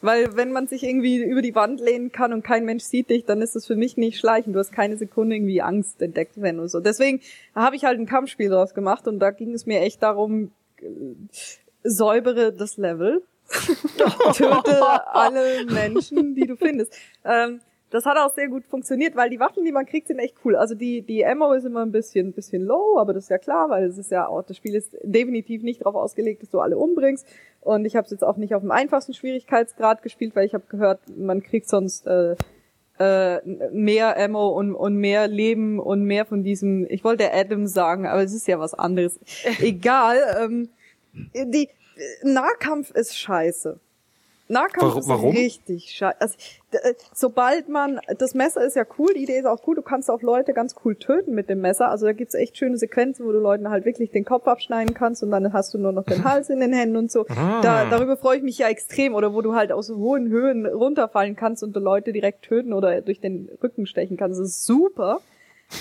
Weil 0.00 0.34
wenn 0.34 0.50
man 0.50 0.66
sich 0.66 0.82
irgendwie 0.82 1.22
über 1.22 1.42
die 1.42 1.54
Wand 1.54 1.78
lehnen 1.80 2.10
kann 2.10 2.32
und 2.32 2.42
kein 2.42 2.64
Mensch 2.64 2.84
sieht 2.84 3.10
dich, 3.10 3.26
dann 3.26 3.42
ist 3.42 3.54
das 3.54 3.66
für 3.66 3.76
mich 3.76 3.98
nicht 3.98 4.18
schleichen. 4.18 4.54
Du 4.54 4.58
hast 4.58 4.72
keine 4.72 4.96
Sekunde 4.96 5.36
irgendwie 5.36 5.60
Angst 5.60 6.00
entdeckt 6.00 6.40
werden 6.40 6.58
und 6.58 6.68
so. 6.68 6.80
Deswegen 6.80 7.20
habe 7.54 7.76
ich 7.76 7.84
halt 7.84 8.00
ein 8.00 8.06
Kampfspiel 8.06 8.48
draus 8.48 8.72
gemacht 8.72 9.06
und 9.06 9.18
da 9.20 9.30
ging 9.30 9.52
es 9.52 9.66
mir 9.66 9.80
echt 9.80 10.02
darum, 10.02 10.52
äh, 10.80 10.86
säubere 11.84 12.50
das 12.54 12.78
Level. 12.78 13.22
Töte 14.34 15.06
alle 15.14 15.64
Menschen, 15.66 16.34
die 16.34 16.46
du 16.46 16.56
findest. 16.56 16.94
Ähm, 17.24 17.60
das 17.92 18.06
hat 18.06 18.16
auch 18.16 18.34
sehr 18.34 18.48
gut 18.48 18.64
funktioniert, 18.64 19.16
weil 19.16 19.28
die 19.28 19.38
Waffen, 19.38 19.64
die 19.64 19.72
man 19.72 19.84
kriegt, 19.84 20.08
sind 20.08 20.18
echt 20.18 20.36
cool. 20.44 20.56
Also 20.56 20.74
die, 20.74 21.02
die 21.02 21.26
Ammo 21.26 21.52
ist 21.52 21.64
immer 21.64 21.82
ein 21.82 21.92
bisschen, 21.92 22.32
bisschen 22.32 22.62
low, 22.62 22.98
aber 22.98 23.12
das 23.12 23.24
ist 23.24 23.28
ja 23.28 23.36
klar, 23.36 23.68
weil 23.68 23.84
es 23.84 23.98
ist 23.98 24.10
ja 24.10 24.26
auch, 24.26 24.42
das 24.42 24.56
Spiel 24.56 24.74
ist 24.74 24.96
definitiv 25.02 25.62
nicht 25.62 25.82
darauf 25.82 25.94
ausgelegt, 25.94 26.42
dass 26.42 26.48
du 26.48 26.60
alle 26.60 26.78
umbringst. 26.78 27.26
Und 27.60 27.84
ich 27.84 27.94
habe 27.94 28.06
es 28.06 28.10
jetzt 28.10 28.24
auch 28.24 28.38
nicht 28.38 28.54
auf 28.54 28.62
dem 28.62 28.70
einfachsten 28.70 29.12
Schwierigkeitsgrad 29.12 30.02
gespielt, 30.02 30.34
weil 30.34 30.46
ich 30.46 30.54
habe 30.54 30.64
gehört, 30.70 31.00
man 31.14 31.42
kriegt 31.42 31.68
sonst 31.68 32.06
äh, 32.06 32.34
äh, 32.98 33.40
mehr 33.72 34.18
Ammo 34.18 34.48
und, 34.48 34.74
und 34.74 34.96
mehr 34.96 35.28
Leben 35.28 35.78
und 35.78 36.04
mehr 36.04 36.24
von 36.24 36.42
diesem, 36.42 36.86
ich 36.88 37.04
wollte 37.04 37.32
Adam 37.32 37.66
sagen, 37.66 38.06
aber 38.06 38.22
es 38.22 38.32
ist 38.32 38.48
ja 38.48 38.58
was 38.58 38.72
anderes. 38.72 39.20
Egal, 39.60 40.16
ähm, 40.40 40.70
die 41.34 41.68
Nahkampf 42.22 42.90
ist 42.92 43.16
scheiße. 43.18 43.78
Nahkampf 44.48 44.82
Warum- 44.82 44.98
ist 45.00 45.08
warum? 45.08 45.30
richtig 45.34 45.92
scheiße. 45.92 46.20
Also, 46.20 46.34
äh, 46.72 46.92
sobald 47.14 47.70
man, 47.70 48.00
das 48.18 48.34
Messer 48.34 48.62
ist 48.62 48.76
ja 48.76 48.84
cool, 48.98 49.14
die 49.14 49.22
Idee 49.22 49.38
ist 49.38 49.46
auch 49.46 49.66
cool, 49.66 49.76
du 49.76 49.82
kannst 49.82 50.10
auch 50.10 50.20
Leute 50.20 50.52
ganz 50.52 50.74
cool 50.84 50.94
töten 50.96 51.34
mit 51.34 51.48
dem 51.48 51.60
Messer. 51.62 51.88
Also 51.88 52.04
da 52.04 52.12
gibt's 52.12 52.34
echt 52.34 52.58
schöne 52.58 52.76
Sequenzen, 52.76 53.24
wo 53.24 53.32
du 53.32 53.38
Leuten 53.38 53.70
halt 53.70 53.86
wirklich 53.86 54.10
den 54.10 54.26
Kopf 54.26 54.46
abschneiden 54.46 54.92
kannst 54.94 55.22
und 55.22 55.30
dann 55.30 55.54
hast 55.54 55.72
du 55.72 55.78
nur 55.78 55.92
noch 55.92 56.04
den 56.04 56.22
Hals 56.24 56.50
in 56.50 56.60
den 56.60 56.74
Händen 56.74 56.96
und 56.96 57.10
so. 57.10 57.24
Da, 57.24 57.86
darüber 57.88 58.18
freue 58.18 58.38
ich 58.38 58.42
mich 58.42 58.58
ja 58.58 58.68
extrem. 58.68 59.14
Oder 59.14 59.32
wo 59.32 59.40
du 59.40 59.54
halt 59.54 59.72
aus 59.72 59.88
hohen 59.88 60.28
Höhen 60.28 60.66
runterfallen 60.66 61.34
kannst 61.34 61.62
und 61.62 61.74
du 61.74 61.80
Leute 61.80 62.12
direkt 62.12 62.42
töten 62.42 62.74
oder 62.74 63.00
durch 63.00 63.20
den 63.20 63.48
Rücken 63.62 63.86
stechen 63.86 64.18
kannst. 64.18 64.38
Das 64.38 64.48
ist 64.48 64.66
super. 64.66 65.20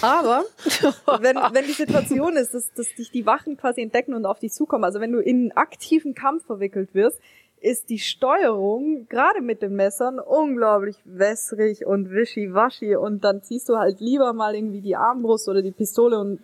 Aber 0.02 0.46
wenn, 1.20 1.36
wenn 1.36 1.66
die 1.66 1.74
Situation 1.74 2.38
ist, 2.38 2.54
dass, 2.54 2.74
dass 2.74 2.94
dich 2.96 3.12
die 3.12 3.26
Wachen 3.26 3.58
quasi 3.58 3.82
entdecken 3.82 4.14
und 4.14 4.26
auf 4.26 4.40
dich 4.40 4.54
zukommen, 4.54 4.84
also 4.84 5.00
wenn 5.00 5.12
du 5.12 5.20
in 5.20 5.38
einen 5.38 5.52
aktiven 5.52 6.16
Kampf 6.16 6.46
verwickelt 6.46 6.94
wirst, 6.94 7.20
ist 7.62 7.90
die 7.90 8.00
Steuerung 8.00 9.08
gerade 9.08 9.42
mit 9.42 9.62
den 9.62 9.76
Messern 9.76 10.20
unglaublich 10.20 10.96
wässrig 11.06 11.86
und 11.86 12.10
wischiwaschi 12.10 12.96
und 12.96 13.24
dann 13.24 13.44
ziehst 13.44 13.70
du 13.70 13.78
halt 13.78 14.00
lieber 14.00 14.34
mal 14.34 14.56
irgendwie 14.56 14.82
die 14.82 14.96
Armbrust 14.96 15.48
oder 15.48 15.62
die 15.62 15.72
Pistole 15.72 16.20
und 16.20 16.42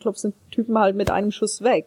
klopfst 0.00 0.24
den 0.24 0.32
Typen 0.50 0.78
halt 0.78 0.96
mit 0.96 1.10
einem 1.10 1.30
Schuss 1.30 1.62
weg. 1.62 1.86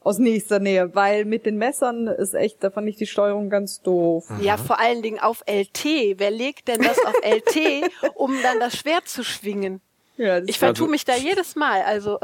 Aus 0.00 0.18
nächster 0.18 0.58
Nähe, 0.58 0.92
weil 0.96 1.24
mit 1.24 1.46
den 1.46 1.58
Messern 1.58 2.08
ist 2.08 2.34
echt, 2.34 2.64
da 2.64 2.70
fand 2.70 2.88
ich 2.88 2.96
die 2.96 3.06
Steuerung 3.06 3.50
ganz 3.50 3.82
doof. 3.82 4.28
Ja, 4.40 4.56
vor 4.56 4.80
allen 4.80 5.00
Dingen 5.00 5.20
auf 5.20 5.44
LT. 5.46 6.18
Wer 6.18 6.32
legt 6.32 6.66
denn 6.66 6.82
das 6.82 6.98
auf 6.98 7.14
LT, 7.24 7.88
um 8.16 8.34
dann 8.42 8.58
das 8.58 8.76
Schwert 8.76 9.06
zu 9.06 9.22
schwingen? 9.22 9.80
Ja, 10.16 10.38
Ich 10.44 10.58
vertue 10.58 10.88
mich 10.88 11.04
da 11.04 11.16
jedes 11.16 11.56
Mal. 11.56 11.82
Also 11.82 12.18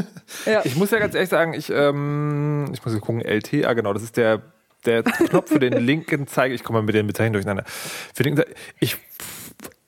Ich 0.64 0.76
muss 0.76 0.90
ja 0.90 0.98
ganz 0.98 1.14
ehrlich 1.14 1.30
sagen, 1.30 1.54
ich, 1.54 1.70
ähm, 1.70 2.70
ich 2.72 2.84
muss 2.84 2.94
jetzt 2.94 3.02
gucken, 3.02 3.20
LT, 3.20 3.64
ah 3.64 3.72
genau, 3.72 3.92
das 3.92 4.02
ist 4.02 4.16
der, 4.16 4.42
der 4.84 5.02
Knopf 5.02 5.50
für 5.50 5.58
den 5.58 5.72
linken 5.84 6.26
Zeiger. 6.26 6.54
Ich 6.54 6.64
komme 6.64 6.78
mal 6.80 6.84
mit 6.86 6.94
den 6.94 7.06
Bezeichnungen 7.06 7.34
durcheinander. 7.34 7.64
Für 7.66 8.22
den, 8.22 8.42
ich 8.80 8.96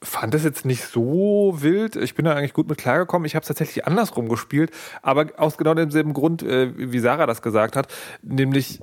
fand 0.03 0.35
das 0.35 0.45
jetzt 0.45 0.65
nicht 0.65 0.85
so 0.85 1.55
wild. 1.59 1.97
Ich 1.97 2.15
bin 2.15 2.25
da 2.25 2.35
eigentlich 2.35 2.53
gut 2.53 2.69
mit 2.69 2.79
klargekommen. 2.79 3.27
Ich 3.27 3.35
habe 3.35 3.43
es 3.43 3.49
tatsächlich 3.49 3.87
andersrum 3.87 4.29
gespielt, 4.29 4.71
aber 5.03 5.27
aus 5.37 5.59
genau 5.59 5.75
demselben 5.75 6.15
Grund, 6.15 6.43
äh, 6.43 6.73
wie 6.77 6.99
Sarah 6.99 7.27
das 7.27 7.43
gesagt 7.43 7.77
hat, 7.77 7.89
nämlich 8.23 8.81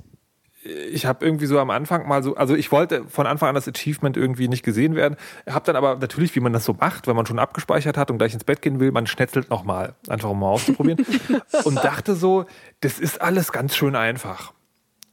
ich 0.64 1.04
habe 1.04 1.24
irgendwie 1.24 1.46
so 1.46 1.58
am 1.58 1.70
Anfang 1.70 2.08
mal 2.08 2.22
so, 2.22 2.36
also 2.36 2.54
ich 2.54 2.72
wollte 2.72 3.04
von 3.08 3.26
Anfang 3.26 3.50
an 3.50 3.54
das 3.54 3.68
Achievement 3.68 4.16
irgendwie 4.16 4.48
nicht 4.48 4.62
gesehen 4.62 4.94
werden, 4.94 5.16
habe 5.48 5.64
dann 5.66 5.76
aber 5.76 5.96
natürlich, 5.96 6.34
wie 6.34 6.40
man 6.40 6.52
das 6.52 6.64
so 6.64 6.72
macht, 6.72 7.06
wenn 7.06 7.16
man 7.16 7.26
schon 7.26 7.38
abgespeichert 7.38 7.98
hat 7.98 8.10
und 8.10 8.18
gleich 8.18 8.32
ins 8.32 8.44
Bett 8.44 8.62
gehen 8.62 8.80
will, 8.80 8.90
man 8.90 9.06
schnetzelt 9.06 9.50
nochmal, 9.50 9.94
einfach 10.08 10.30
um 10.30 10.40
mal 10.40 10.48
auszuprobieren. 10.48 11.04
Und 11.64 11.82
dachte 11.82 12.14
so, 12.14 12.46
das 12.80 12.98
ist 12.98 13.20
alles 13.20 13.52
ganz 13.52 13.76
schön 13.76 13.94
einfach. 13.94 14.52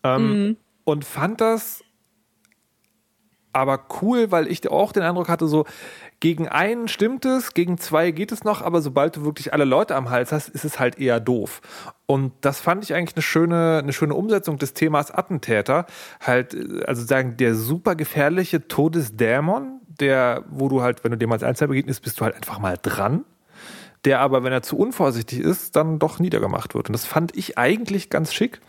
Ähm, 0.04 0.58
und 0.84 1.06
fand 1.06 1.42
das 1.42 1.84
aber 3.54 3.86
cool, 4.02 4.32
weil 4.32 4.48
ich 4.48 4.68
auch 4.70 4.92
den 4.92 5.04
Eindruck 5.04 5.30
hatte, 5.30 5.48
so 5.48 5.66
gegen 6.22 6.48
einen 6.48 6.88
stimmt 6.88 7.26
es, 7.26 7.56
gegen 7.56 7.80
zwei 7.80 8.12
geht 8.12 8.32
es 8.32 8.44
noch, 8.44 8.62
aber 8.62 8.82
sobald 8.82 9.18
du 9.18 9.26
wirklich 9.26 9.54
alle 9.54 9.66
Leute 9.66 9.96
am 9.96 10.12
Hals 10.12 10.32
hast, 10.32 10.50
ist 10.50 10.64
es 10.64 10.80
halt 10.80 11.00
eher 11.00 11.20
doof. 11.20 11.62
Und 12.06 12.32
das 12.42 12.62
fand 12.62 12.84
ich 12.84 12.94
eigentlich 12.94 13.16
eine 13.16 13.24
schöne, 13.24 13.80
eine 13.82 13.92
schöne 13.92 14.14
Umsetzung 14.14 14.60
des 14.60 14.74
Themas 14.74 15.10
Attentäter. 15.10 15.88
Halt, 16.22 16.56
also 16.88 17.04
sagen, 17.04 17.38
der 17.38 17.56
super 17.56 17.96
gefährliche 17.96 18.68
Todesdämon, 18.68 19.82
der, 19.88 20.46
wo 20.52 20.70
du 20.70 20.84
halt, 20.84 21.04
wenn 21.04 21.12
du 21.12 21.18
dem 21.18 21.32
als 21.32 21.42
Einzel 21.42 21.68
begegnest, 21.68 22.04
bist 22.04 22.20
du 22.20 22.26
halt 22.26 22.36
einfach 22.36 22.60
mal 22.60 22.78
dran. 22.80 23.26
Der 24.06 24.20
aber, 24.20 24.44
wenn 24.44 24.54
er 24.54 24.62
zu 24.62 24.78
unvorsichtig 24.78 25.40
ist, 25.40 25.76
dann 25.76 25.98
doch 25.98 26.20
niedergemacht 26.20 26.76
wird. 26.76 26.88
Und 26.88 26.94
das 26.94 27.06
fand 27.06 27.36
ich 27.36 27.58
eigentlich 27.58 28.12
ganz 28.12 28.32
schick. 28.32 28.62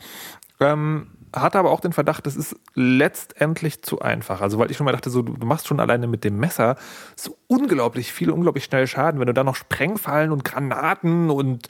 Ähm, 0.59 1.09
hatte 1.33 1.59
aber 1.59 1.71
auch 1.71 1.81
den 1.81 1.93
Verdacht, 1.93 2.27
das 2.27 2.37
ist 2.37 2.57
letztendlich 2.75 3.83
zu 3.83 4.01
einfach. 4.01 4.41
Also, 4.41 4.59
weil 4.59 4.71
ich 4.71 4.77
schon 4.77 4.85
mal 4.85 4.93
dachte, 4.93 5.11
so, 5.11 5.23
du 5.23 5.47
machst 5.47 5.67
schon 5.67 5.81
alleine 5.81 6.07
mit 6.07 6.25
dem 6.25 6.39
Messer 6.39 6.77
so 7.17 7.37
unglaublich 7.47 8.13
viel, 8.13 8.31
unglaublich 8.31 8.65
schnell 8.65 8.87
Schaden. 8.87 9.21
Wenn 9.21 9.27
du 9.27 9.35
da 9.35 9.45
noch 9.45 9.57
Sprengfallen 9.57 10.33
und 10.33 10.45
Granaten 10.45 11.31
und 11.31 11.69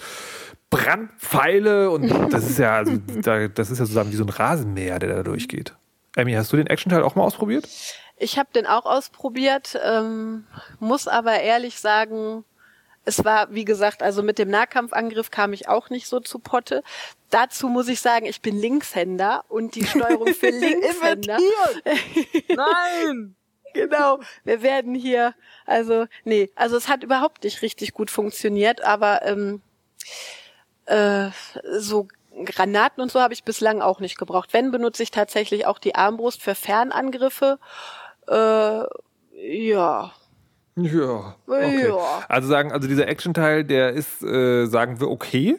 Brandpfeile 0.71 1.91
und 1.91 2.09
das 2.33 2.49
ist 2.49 2.59
ja, 2.59 2.77
also, 2.77 2.97
das 2.97 3.71
ist 3.71 3.79
ja 3.79 3.85
sozusagen 3.85 4.11
wie 4.11 4.17
so 4.17 4.25
ein 4.25 4.31
Rasenmäher, 4.31 4.99
der 4.99 5.17
da 5.17 5.23
durchgeht. 5.23 5.75
Emmy, 6.17 6.33
hast 6.33 6.53
du 6.53 6.57
den 6.57 6.67
Action-Teil 6.67 7.03
auch 7.03 7.15
mal 7.15 7.23
ausprobiert? 7.23 7.69
Ich 8.17 8.39
habe 8.39 8.51
den 8.55 8.67
auch 8.67 8.85
ausprobiert, 8.85 9.79
ähm, 9.85 10.47
muss 10.79 11.09
aber 11.09 11.41
ehrlich 11.41 11.81
sagen, 11.81 12.45
es 13.05 13.25
war, 13.25 13.53
wie 13.53 13.65
gesagt, 13.65 14.03
also 14.03 14.23
mit 14.23 14.39
dem 14.39 14.49
Nahkampfangriff 14.49 15.31
kam 15.31 15.53
ich 15.53 15.69
auch 15.69 15.91
nicht 15.91 16.07
so 16.07 16.21
zu 16.21 16.39
Potte. 16.39 16.83
Dazu 17.33 17.69
muss 17.69 17.89
ich 17.89 18.01
sagen, 18.01 18.27
ich 18.27 18.43
bin 18.43 18.61
Linkshänder 18.61 19.45
und 19.49 19.75
die 19.75 19.87
Steuerung 19.87 20.29
für 20.35 20.51
Linkshänder. 20.51 21.39
Nein! 22.49 23.37
genau. 23.75 24.21
Wir 24.45 24.63
werden 24.63 24.95
hier, 24.95 25.35
also, 25.65 26.05
nee, 26.25 26.51
also 26.55 26.77
es 26.77 26.89
hat 26.89 27.03
überhaupt 27.03 27.45
nicht 27.45 27.63
richtig 27.63 27.95
gut 27.95 28.11
funktioniert, 28.11 28.85
aber 28.85 29.25
ähm, 29.25 29.63
äh, 30.85 31.31
so 31.79 32.07
Granaten 32.45 33.03
und 33.03 33.11
so 33.11 33.21
habe 33.21 33.33
ich 33.33 33.45
bislang 33.45 33.81
auch 33.81 34.01
nicht 34.01 34.19
gebraucht. 34.19 34.53
Wenn 34.53 34.71
benutze 34.71 35.03
ich 35.03 35.11
tatsächlich 35.11 35.65
auch 35.65 35.79
die 35.79 35.95
Armbrust 35.95 36.43
für 36.43 36.55
Fernangriffe. 36.55 37.59
Äh, 38.29 38.85
ja, 39.35 40.13
ja. 40.77 41.37
Okay. 41.47 41.89
Ja. 41.89 42.25
Also 42.29 42.49
sagen, 42.49 42.73
also 42.73 42.89
dieser 42.89 43.09
Action-Teil, 43.09 43.65
der 43.65 43.93
ist, 43.93 44.23
äh, 44.23 44.67
sagen 44.67 45.01
wir, 45.01 45.11
okay. 45.11 45.59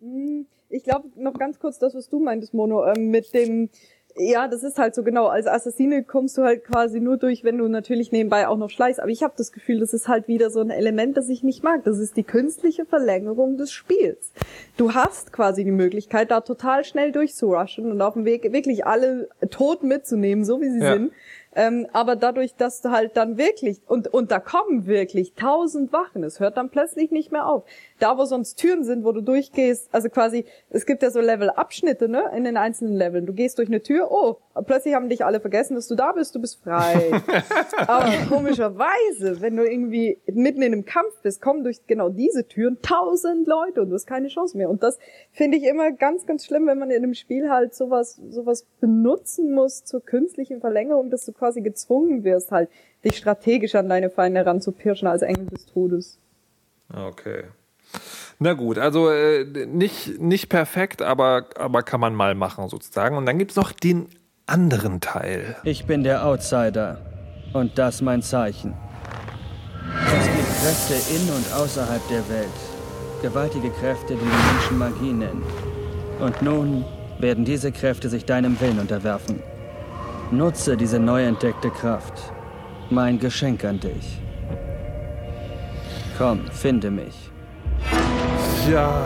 Hm, 0.00 0.46
Ich 0.70 0.84
glaube, 0.84 1.08
noch 1.16 1.34
ganz 1.38 1.58
kurz 1.58 1.78
das, 1.78 1.94
was 1.94 2.08
du 2.10 2.20
meintest, 2.20 2.52
Mono, 2.52 2.84
ähm, 2.86 3.08
mit 3.10 3.32
dem, 3.32 3.70
ja, 4.16 4.48
das 4.48 4.62
ist 4.64 4.78
halt 4.78 4.94
so 4.94 5.02
genau, 5.02 5.26
als 5.28 5.46
Assassine 5.46 6.02
kommst 6.04 6.36
du 6.36 6.42
halt 6.42 6.62
quasi 6.64 7.00
nur 7.00 7.16
durch, 7.16 7.42
wenn 7.44 7.56
du 7.56 7.68
natürlich 7.68 8.12
nebenbei 8.12 8.48
auch 8.48 8.58
noch 8.58 8.68
schleißt. 8.68 9.00
Aber 9.00 9.10
ich 9.10 9.22
habe 9.22 9.32
das 9.38 9.50
Gefühl, 9.52 9.80
das 9.80 9.94
ist 9.94 10.08
halt 10.08 10.28
wieder 10.28 10.50
so 10.50 10.60
ein 10.60 10.68
Element, 10.70 11.16
das 11.16 11.28
ich 11.30 11.42
nicht 11.42 11.62
mag. 11.62 11.84
Das 11.84 11.98
ist 11.98 12.16
die 12.18 12.22
künstliche 12.24 12.84
Verlängerung 12.84 13.56
des 13.56 13.72
Spiels. 13.72 14.32
Du 14.76 14.92
hast 14.92 15.32
quasi 15.32 15.64
die 15.64 15.70
Möglichkeit, 15.70 16.30
da 16.30 16.40
total 16.42 16.84
schnell 16.84 17.12
durchzurushen 17.12 17.90
und 17.90 18.02
auf 18.02 18.12
dem 18.14 18.24
Weg 18.26 18.52
wirklich 18.52 18.84
alle 18.86 19.28
tot 19.50 19.82
mitzunehmen, 19.84 20.44
so 20.44 20.60
wie 20.60 20.68
sie 20.70 20.80
Ja. 20.80 20.92
sind. 20.94 21.12
Ähm, 21.54 21.86
aber 21.92 22.14
dadurch, 22.14 22.54
dass 22.56 22.82
du 22.82 22.90
halt 22.90 23.16
dann 23.16 23.38
wirklich, 23.38 23.80
und, 23.88 24.06
und 24.12 24.30
da 24.30 24.38
kommen 24.38 24.86
wirklich 24.86 25.32
tausend 25.34 25.92
Wachen, 25.92 26.22
es 26.22 26.40
hört 26.40 26.56
dann 26.56 26.68
plötzlich 26.70 27.10
nicht 27.10 27.32
mehr 27.32 27.46
auf. 27.48 27.64
Da, 27.98 28.16
wo 28.16 28.24
sonst 28.24 28.56
Türen 28.56 28.84
sind, 28.84 29.04
wo 29.04 29.12
du 29.12 29.20
durchgehst, 29.20 29.88
also 29.92 30.08
quasi, 30.08 30.44
es 30.70 30.86
gibt 30.86 31.02
ja 31.02 31.10
so 31.10 31.20
Level-Abschnitte, 31.20 32.08
ne, 32.08 32.30
in 32.36 32.44
den 32.44 32.56
einzelnen 32.56 32.94
Leveln. 32.94 33.26
Du 33.26 33.32
gehst 33.32 33.58
durch 33.58 33.68
eine 33.68 33.82
Tür, 33.82 34.10
oh, 34.10 34.36
plötzlich 34.66 34.94
haben 34.94 35.08
dich 35.08 35.24
alle 35.24 35.40
vergessen, 35.40 35.74
dass 35.74 35.88
du 35.88 35.94
da 35.94 36.12
bist, 36.12 36.34
du 36.34 36.40
bist 36.40 36.62
frei. 36.62 37.10
aber 37.86 38.12
komischerweise, 38.28 39.40
wenn 39.40 39.56
du 39.56 39.64
irgendwie 39.64 40.18
mitten 40.26 40.62
in 40.62 40.72
einem 40.72 40.84
Kampf 40.84 41.20
bist, 41.22 41.40
kommen 41.40 41.64
durch 41.64 41.86
genau 41.86 42.08
diese 42.08 42.46
Türen 42.46 42.78
tausend 42.82 43.46
Leute 43.46 43.82
und 43.82 43.90
du 43.90 43.94
hast 43.94 44.06
keine 44.06 44.28
Chance 44.28 44.56
mehr. 44.56 44.70
Und 44.70 44.82
das 44.82 44.98
finde 45.32 45.58
ich 45.58 45.64
immer 45.64 45.92
ganz, 45.92 46.26
ganz 46.26 46.44
schlimm, 46.44 46.66
wenn 46.66 46.78
man 46.78 46.90
in 46.90 47.02
einem 47.02 47.14
Spiel 47.14 47.50
halt 47.50 47.74
sowas, 47.74 48.20
sowas 48.30 48.66
benutzen 48.80 49.52
muss 49.52 49.84
zur 49.84 50.04
künstlichen 50.04 50.60
Verlängerung, 50.60 51.10
dass 51.10 51.24
du 51.24 51.32
quasi 51.32 51.62
gezwungen 51.62 52.24
wirst, 52.24 52.52
halt 52.52 52.68
dich 53.04 53.16
strategisch 53.16 53.74
an 53.74 53.88
deine 53.88 54.10
Feinde 54.10 54.44
ranzupirschen 54.44 55.08
als 55.08 55.22
Engel 55.22 55.46
des 55.46 55.66
Todes. 55.66 56.18
Okay. 56.92 57.44
Na 58.38 58.54
gut, 58.54 58.78
also 58.78 59.10
äh, 59.10 59.44
nicht, 59.66 60.20
nicht 60.20 60.48
perfekt, 60.48 61.02
aber, 61.02 61.46
aber 61.56 61.82
kann 61.82 62.00
man 62.00 62.14
mal 62.14 62.34
machen 62.34 62.68
sozusagen. 62.68 63.16
Und 63.16 63.26
dann 63.26 63.38
gibt's 63.38 63.56
noch 63.56 63.72
den 63.72 64.08
anderen 64.46 65.00
Teil. 65.00 65.56
Ich 65.64 65.86
bin 65.86 66.04
der 66.04 66.24
Outsider. 66.24 66.98
Und 67.52 67.78
das 67.78 68.00
mein 68.02 68.22
Zeichen. 68.22 68.74
Es 70.06 70.26
gibt 70.26 70.48
Kräfte 70.60 71.14
in 71.14 71.30
und 71.30 71.52
außerhalb 71.52 72.06
der 72.08 72.28
Welt. 72.28 72.48
Gewaltige 73.22 73.70
Kräfte, 73.70 74.14
die 74.14 74.20
die 74.20 74.24
Menschen 74.24 74.78
Magie 74.78 75.12
nennen. 75.12 75.42
Und 76.20 76.40
nun 76.42 76.84
werden 77.18 77.44
diese 77.44 77.72
Kräfte 77.72 78.08
sich 78.08 78.24
deinem 78.24 78.60
Willen 78.60 78.78
unterwerfen. 78.78 79.42
Nutze 80.30 80.76
diese 80.76 80.98
neu 80.98 81.24
entdeckte 81.24 81.70
Kraft. 81.70 82.32
Mein 82.90 83.18
Geschenk 83.18 83.64
an 83.64 83.80
dich. 83.80 84.20
Komm, 86.16 86.46
finde 86.50 86.90
mich. 86.90 87.27
Ja, 88.70 89.02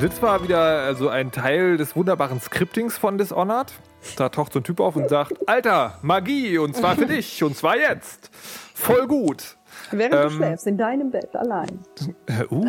das 0.00 0.22
war 0.22 0.42
wieder 0.42 0.58
also 0.58 1.08
ein 1.08 1.30
Teil 1.30 1.76
des 1.76 1.94
wunderbaren 1.96 2.40
Scriptings 2.40 2.96
von 2.96 3.18
Dishonored. 3.18 3.72
Da 4.16 4.28
taucht 4.30 4.52
so 4.52 4.60
ein 4.60 4.64
Typ 4.64 4.80
auf 4.80 4.96
und 4.96 5.08
sagt, 5.08 5.34
Alter, 5.46 5.98
Magie, 6.02 6.56
und 6.58 6.74
zwar 6.74 6.96
für 6.96 7.06
dich, 7.06 7.42
und 7.42 7.56
zwar 7.56 7.76
jetzt. 7.76 8.30
Voll 8.74 9.06
gut. 9.06 9.56
Während 9.90 10.14
du 10.14 10.18
Ähm, 10.18 10.30
schläfst, 10.30 10.66
in 10.66 10.78
deinem 10.78 11.10
Bett 11.10 11.34
allein. 11.36 11.80
Äh, 12.26 12.44
Uh, 12.48 12.64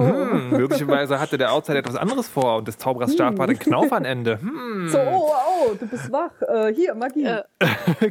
hm, 0.00 0.50
möglicherweise 0.50 1.18
hatte 1.18 1.38
der 1.38 1.52
Outsider 1.52 1.78
etwas 1.78 1.96
anderes 1.96 2.28
vor 2.28 2.58
und 2.58 2.68
des 2.68 2.78
Zauberers 2.78 3.14
Stab 3.14 3.38
hat 3.38 3.48
einen 3.48 3.58
Knauf 3.58 3.92
am 3.92 4.04
Ende. 4.04 4.38
Hm, 4.40 4.88
So, 4.88 4.98
oh, 4.98 5.32
oh, 5.32 5.74
du 5.74 5.86
bist 5.86 6.12
wach. 6.12 6.30
Äh, 6.42 6.72
hier, 6.74 6.94
Magie. 6.94 7.24
Äh. 7.24 7.42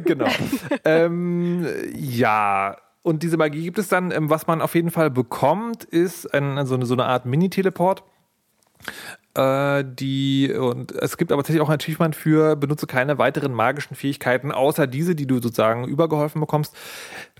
genau. 0.00 0.26
ähm, 0.84 1.66
ja, 1.94 2.76
und 3.08 3.22
diese 3.22 3.36
Magie 3.36 3.62
gibt 3.62 3.78
es 3.78 3.88
dann. 3.88 4.10
Ähm, 4.10 4.30
was 4.30 4.46
man 4.46 4.60
auf 4.60 4.74
jeden 4.74 4.90
Fall 4.90 5.10
bekommt, 5.10 5.84
ist 5.84 6.32
ein, 6.34 6.66
so, 6.66 6.74
eine, 6.74 6.86
so 6.86 6.94
eine 6.94 7.06
Art 7.06 7.26
Mini-Teleport. 7.26 8.04
Äh, 9.34 9.84
die, 9.86 10.52
und 10.52 10.92
es 10.92 11.16
gibt 11.16 11.32
aber 11.32 11.42
tatsächlich 11.42 11.62
auch 11.62 11.68
ein 11.68 11.78
Achievement 11.80 12.14
für 12.14 12.56
benutze 12.56 12.86
keine 12.86 13.18
weiteren 13.18 13.52
magischen 13.52 13.96
Fähigkeiten, 13.96 14.52
außer 14.52 14.86
diese, 14.86 15.14
die 15.14 15.26
du 15.26 15.36
sozusagen 15.36 15.86
übergeholfen 15.86 16.40
bekommst. 16.40 16.76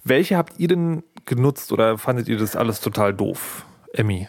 Welche 0.04 0.37
habt 0.37 0.59
ihr 0.59 0.68
denn 0.68 1.02
genutzt 1.26 1.72
oder 1.72 1.98
fandet 1.98 2.28
ihr 2.28 2.38
das 2.38 2.57
alles 2.57 2.81
total 2.81 3.14
doof? 3.14 3.66
Emmy. 3.92 4.28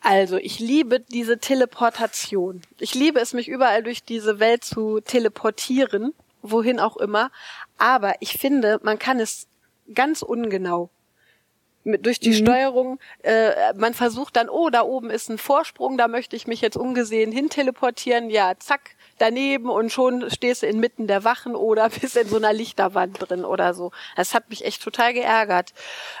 Also, 0.00 0.36
ich 0.36 0.58
liebe 0.58 1.00
diese 1.00 1.38
Teleportation. 1.38 2.62
Ich 2.78 2.94
liebe 2.94 3.20
es, 3.20 3.34
mich 3.34 3.48
überall 3.48 3.82
durch 3.82 4.04
diese 4.04 4.38
Welt 4.38 4.64
zu 4.64 5.00
teleportieren, 5.00 6.12
wohin 6.42 6.80
auch 6.80 6.96
immer. 6.96 7.30
Aber 7.78 8.14
ich 8.20 8.32
finde, 8.32 8.80
man 8.82 8.98
kann 8.98 9.20
es 9.20 9.48
ganz 9.94 10.22
ungenau. 10.22 10.90
Mit, 11.84 12.04
durch 12.04 12.20
die 12.20 12.34
Steuerung, 12.34 12.98
äh, 13.22 13.72
man 13.74 13.94
versucht 13.94 14.36
dann, 14.36 14.50
oh, 14.50 14.68
da 14.68 14.82
oben 14.82 15.10
ist 15.10 15.30
ein 15.30 15.38
Vorsprung, 15.38 15.96
da 15.96 16.08
möchte 16.08 16.36
ich 16.36 16.46
mich 16.46 16.60
jetzt 16.60 16.76
ungesehen 16.76 17.32
hin 17.32 17.48
teleportieren. 17.48 18.30
Ja, 18.30 18.52
zack, 18.58 18.90
daneben 19.18 19.70
und 19.70 19.90
schon 19.90 20.30
stehst 20.30 20.62
du 20.62 20.66
inmitten 20.66 21.06
der 21.06 21.24
Wachen 21.24 21.54
oder 21.54 21.88
bist 22.00 22.16
in 22.16 22.28
so 22.28 22.36
einer 22.36 22.52
Lichterwand 22.52 23.16
drin 23.20 23.44
oder 23.44 23.74
so. 23.74 23.92
Das 24.16 24.34
hat 24.34 24.50
mich 24.50 24.64
echt 24.64 24.82
total 24.82 25.14
geärgert. 25.14 25.72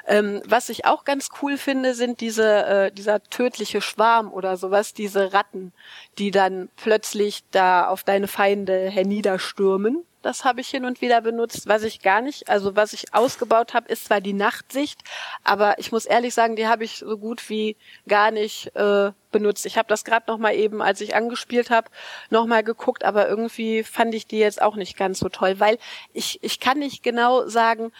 Ähm, 0.06 0.42
was 0.46 0.68
ich 0.68 0.84
auch 0.84 1.04
ganz 1.04 1.28
cool 1.42 1.58
finde, 1.58 1.94
sind 1.94 2.20
diese, 2.20 2.66
äh, 2.66 2.92
dieser 2.92 3.22
tödliche 3.24 3.80
Schwarm 3.80 4.32
oder 4.32 4.56
sowas, 4.56 4.94
diese 4.94 5.32
Ratten, 5.32 5.72
die 6.18 6.30
dann 6.30 6.68
plötzlich 6.76 7.44
da 7.50 7.88
auf 7.88 8.04
deine 8.04 8.28
Feinde 8.28 8.88
herniederstürmen. 8.88 10.04
Das 10.22 10.44
habe 10.44 10.60
ich 10.60 10.68
hin 10.68 10.84
und 10.84 11.00
wieder 11.00 11.20
benutzt. 11.20 11.68
Was 11.68 11.84
ich 11.84 12.00
gar 12.00 12.20
nicht, 12.20 12.48
also 12.48 12.74
was 12.74 12.92
ich 12.92 13.14
ausgebaut 13.14 13.72
habe, 13.74 13.88
ist 13.88 14.06
zwar 14.06 14.20
die 14.20 14.32
Nachtsicht, 14.32 15.00
aber 15.44 15.78
ich 15.78 15.92
muss 15.92 16.06
ehrlich 16.06 16.34
sagen, 16.34 16.56
die 16.56 16.66
habe 16.66 16.84
ich 16.84 16.98
so 16.98 17.16
gut 17.16 17.48
wie 17.48 17.76
gar 18.08 18.30
nicht 18.30 18.74
äh, 18.74 19.12
benutzt. 19.30 19.64
Ich 19.66 19.78
habe 19.78 19.88
das 19.88 20.04
gerade 20.04 20.24
noch 20.28 20.38
mal 20.38 20.54
eben, 20.54 20.82
als 20.82 21.00
ich 21.00 21.14
angespielt 21.14 21.70
habe, 21.70 21.88
noch 22.30 22.46
mal 22.46 22.64
geguckt, 22.64 23.04
aber 23.04 23.28
irgendwie 23.28 23.84
fand 23.84 24.14
ich 24.14 24.26
die 24.26 24.38
jetzt 24.38 24.60
auch 24.60 24.74
nicht 24.74 24.96
ganz 24.96 25.20
so 25.20 25.28
toll, 25.28 25.60
weil 25.60 25.78
ich 26.12 26.38
ich 26.42 26.58
kann 26.58 26.78
nicht 26.78 27.02
genau 27.02 27.46
sagen, 27.46 27.92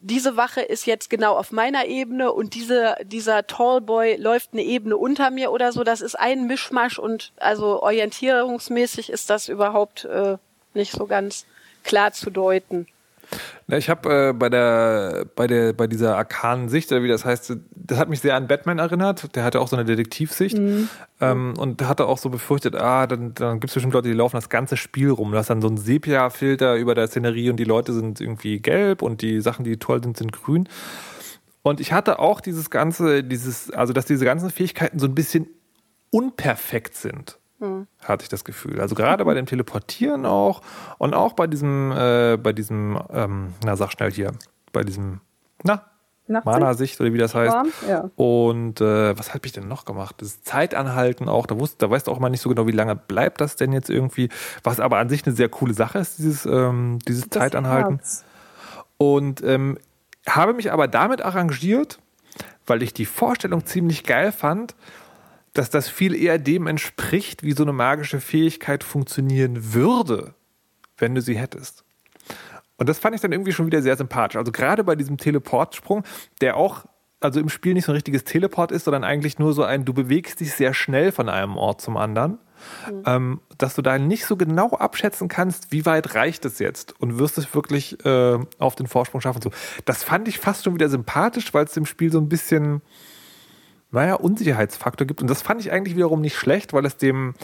diese 0.00 0.36
Wache 0.36 0.62
ist 0.62 0.86
jetzt 0.86 1.10
genau 1.10 1.36
auf 1.36 1.52
meiner 1.52 1.84
Ebene 1.86 2.32
und 2.32 2.54
diese, 2.54 2.96
dieser 3.02 3.46
Tallboy 3.46 4.16
läuft 4.16 4.50
eine 4.52 4.62
Ebene 4.62 4.96
unter 4.96 5.30
mir 5.30 5.52
oder 5.52 5.72
so. 5.72 5.84
Das 5.84 6.00
ist 6.00 6.18
ein 6.18 6.46
Mischmasch 6.46 6.98
und 6.98 7.32
also 7.36 7.82
orientierungsmäßig 7.82 9.10
ist 9.10 9.28
das 9.28 9.48
überhaupt 9.48 10.06
äh, 10.06 10.38
nicht 10.72 10.92
so 10.92 11.06
ganz 11.06 11.44
klar 11.84 12.12
zu 12.12 12.30
deuten. 12.30 12.86
Na, 13.66 13.76
Ich 13.76 13.88
habe 13.88 14.30
äh, 14.30 14.32
bei 14.32 14.48
der 14.48 15.26
bei 15.36 15.46
der 15.46 15.72
bei 15.72 15.86
dieser 15.86 16.16
arkanen 16.16 16.68
Sicht 16.68 16.90
oder 16.90 17.02
wie 17.02 17.08
das 17.08 17.24
heißt, 17.24 17.56
das 17.74 17.98
hat 17.98 18.08
mich 18.08 18.20
sehr 18.20 18.34
an 18.34 18.48
Batman 18.48 18.78
erinnert. 18.78 19.34
Der 19.36 19.44
hatte 19.44 19.60
auch 19.60 19.68
so 19.68 19.76
eine 19.76 19.84
Detektivsicht 19.84 20.58
ähm, 21.20 21.54
und 21.56 21.82
hatte 21.82 22.06
auch 22.06 22.18
so 22.18 22.30
befürchtet, 22.30 22.74
ah, 22.74 23.06
dann, 23.06 23.34
dann 23.34 23.60
gibt 23.60 23.70
es 23.70 23.74
bestimmt 23.74 23.94
Leute, 23.94 24.08
die 24.08 24.14
laufen 24.14 24.36
das 24.36 24.48
ganze 24.48 24.76
Spiel 24.76 25.10
rum. 25.10 25.30
Du 25.30 25.38
hast 25.38 25.50
dann 25.50 25.62
so 25.62 25.68
einen 25.68 25.76
Sepia-Filter 25.76 26.76
über 26.76 26.94
der 26.94 27.06
Szenerie 27.06 27.50
und 27.50 27.56
die 27.56 27.64
Leute 27.64 27.92
sind 27.92 28.20
irgendwie 28.20 28.60
gelb 28.60 29.02
und 29.02 29.22
die 29.22 29.40
Sachen, 29.40 29.64
die 29.64 29.76
toll 29.76 30.02
sind, 30.02 30.16
sind 30.16 30.32
grün. 30.32 30.68
Und 31.62 31.80
ich 31.80 31.92
hatte 31.92 32.18
auch 32.18 32.40
dieses 32.40 32.70
ganze, 32.70 33.22
dieses, 33.22 33.70
also 33.70 33.92
dass 33.92 34.06
diese 34.06 34.24
ganzen 34.24 34.50
Fähigkeiten 34.50 34.98
so 34.98 35.06
ein 35.06 35.14
bisschen 35.14 35.46
unperfekt 36.10 36.96
sind, 36.96 37.38
hatte 38.02 38.22
ich 38.22 38.28
das 38.28 38.44
Gefühl. 38.44 38.80
Also 38.80 38.94
gerade 38.94 39.24
bei 39.24 39.34
dem 39.34 39.46
Teleportieren 39.46 40.26
auch 40.26 40.62
und 40.98 41.14
auch 41.14 41.34
bei 41.34 41.46
diesem, 41.46 41.92
äh, 41.92 42.36
bei 42.36 42.52
diesem, 42.52 42.98
ähm, 43.12 43.54
na 43.64 43.76
sag 43.76 43.92
schnell 43.92 44.10
hier, 44.10 44.32
bei 44.72 44.82
diesem, 44.82 45.20
na? 45.62 45.84
Mana-Sicht 46.44 47.00
oder 47.00 47.12
wie 47.12 47.18
das 47.18 47.34
heißt. 47.34 47.56
Ja. 47.88 48.10
Und 48.14 48.80
äh, 48.80 49.18
was 49.18 49.34
habe 49.34 49.46
ich 49.46 49.52
denn 49.52 49.66
noch 49.66 49.84
gemacht? 49.84 50.16
Das 50.18 50.42
Zeitanhalten 50.42 51.28
auch, 51.28 51.46
da, 51.46 51.58
wusst, 51.58 51.82
da 51.82 51.90
weißt 51.90 52.06
du 52.06 52.12
auch 52.12 52.20
mal 52.20 52.30
nicht 52.30 52.40
so 52.40 52.48
genau, 52.48 52.66
wie 52.68 52.72
lange 52.72 52.94
bleibt 52.94 53.40
das 53.40 53.56
denn 53.56 53.72
jetzt 53.72 53.90
irgendwie, 53.90 54.28
was 54.62 54.78
aber 54.78 54.98
an 54.98 55.08
sich 55.08 55.26
eine 55.26 55.34
sehr 55.34 55.48
coole 55.48 55.74
Sache 55.74 55.98
ist, 55.98 56.18
dieses, 56.18 56.46
ähm, 56.46 57.00
dieses 57.06 57.28
Das 57.28 57.40
Zeitanhalten. 57.40 57.96
Herz. 57.96 58.24
Und 58.96 59.42
ähm, 59.42 59.78
habe 60.28 60.54
mich 60.54 60.72
aber 60.72 60.86
damit 60.86 61.22
arrangiert, 61.22 61.98
weil 62.66 62.82
ich 62.82 62.94
die 62.94 63.06
Vorstellung 63.06 63.66
ziemlich 63.66 64.04
geil 64.04 64.30
fand, 64.30 64.76
dass 65.52 65.70
das 65.70 65.88
viel 65.88 66.14
eher 66.14 66.38
dem 66.38 66.66
entspricht, 66.66 67.42
wie 67.42 67.52
so 67.52 67.64
eine 67.64 67.72
magische 67.72 68.20
Fähigkeit 68.20 68.84
funktionieren 68.84 69.72
würde, 69.74 70.34
wenn 70.98 71.14
du 71.14 71.22
sie 71.22 71.36
hättest. 71.36 71.84
Und 72.76 72.88
das 72.88 72.98
fand 72.98 73.14
ich 73.14 73.20
dann 73.20 73.32
irgendwie 73.32 73.52
schon 73.52 73.66
wieder 73.66 73.82
sehr 73.82 73.96
sympathisch. 73.96 74.36
Also 74.36 74.52
gerade 74.52 74.84
bei 74.84 74.96
diesem 74.96 75.18
Teleportsprung, 75.18 76.04
der 76.40 76.56
auch 76.56 76.86
also 77.20 77.38
im 77.38 77.50
Spiel 77.50 77.74
nicht 77.74 77.84
so 77.84 77.92
ein 77.92 77.96
richtiges 77.96 78.24
Teleport 78.24 78.72
ist, 78.72 78.84
sondern 78.84 79.04
eigentlich 79.04 79.38
nur 79.38 79.52
so 79.52 79.62
ein, 79.62 79.84
du 79.84 79.92
bewegst 79.92 80.40
dich 80.40 80.54
sehr 80.54 80.72
schnell 80.72 81.12
von 81.12 81.28
einem 81.28 81.56
Ort 81.56 81.82
zum 81.82 81.96
anderen, 81.98 82.38
ähm, 83.04 83.40
dass 83.58 83.74
du 83.74 83.82
da 83.82 83.98
nicht 83.98 84.24
so 84.24 84.36
genau 84.36 84.70
abschätzen 84.70 85.28
kannst, 85.28 85.72
wie 85.72 85.84
weit 85.84 86.14
reicht 86.14 86.44
es 86.46 86.58
jetzt 86.58 86.98
und 86.98 87.18
wirst 87.18 87.36
es 87.36 87.54
wirklich 87.54 88.02
äh, 88.04 88.38
auf 88.58 88.74
den 88.74 88.86
Vorsprung 88.86 89.20
schaffen. 89.20 89.42
So, 89.42 89.50
das 89.84 90.02
fand 90.02 90.28
ich 90.28 90.38
fast 90.38 90.64
schon 90.64 90.74
wieder 90.74 90.88
sympathisch, 90.88 91.52
weil 91.52 91.66
es 91.66 91.72
dem 91.72 91.86
Spiel 91.86 92.10
so 92.10 92.18
ein 92.18 92.28
bisschen 92.28 92.80
naja, 93.92 94.14
Unsicherheitsfaktor 94.14 95.06
gibt. 95.06 95.20
Und 95.20 95.28
das 95.28 95.42
fand 95.42 95.60
ich 95.60 95.72
eigentlich 95.72 95.96
wiederum 95.96 96.20
nicht 96.20 96.36
schlecht, 96.36 96.72
weil 96.72 96.84
es 96.86 96.96
dem, 96.96 97.34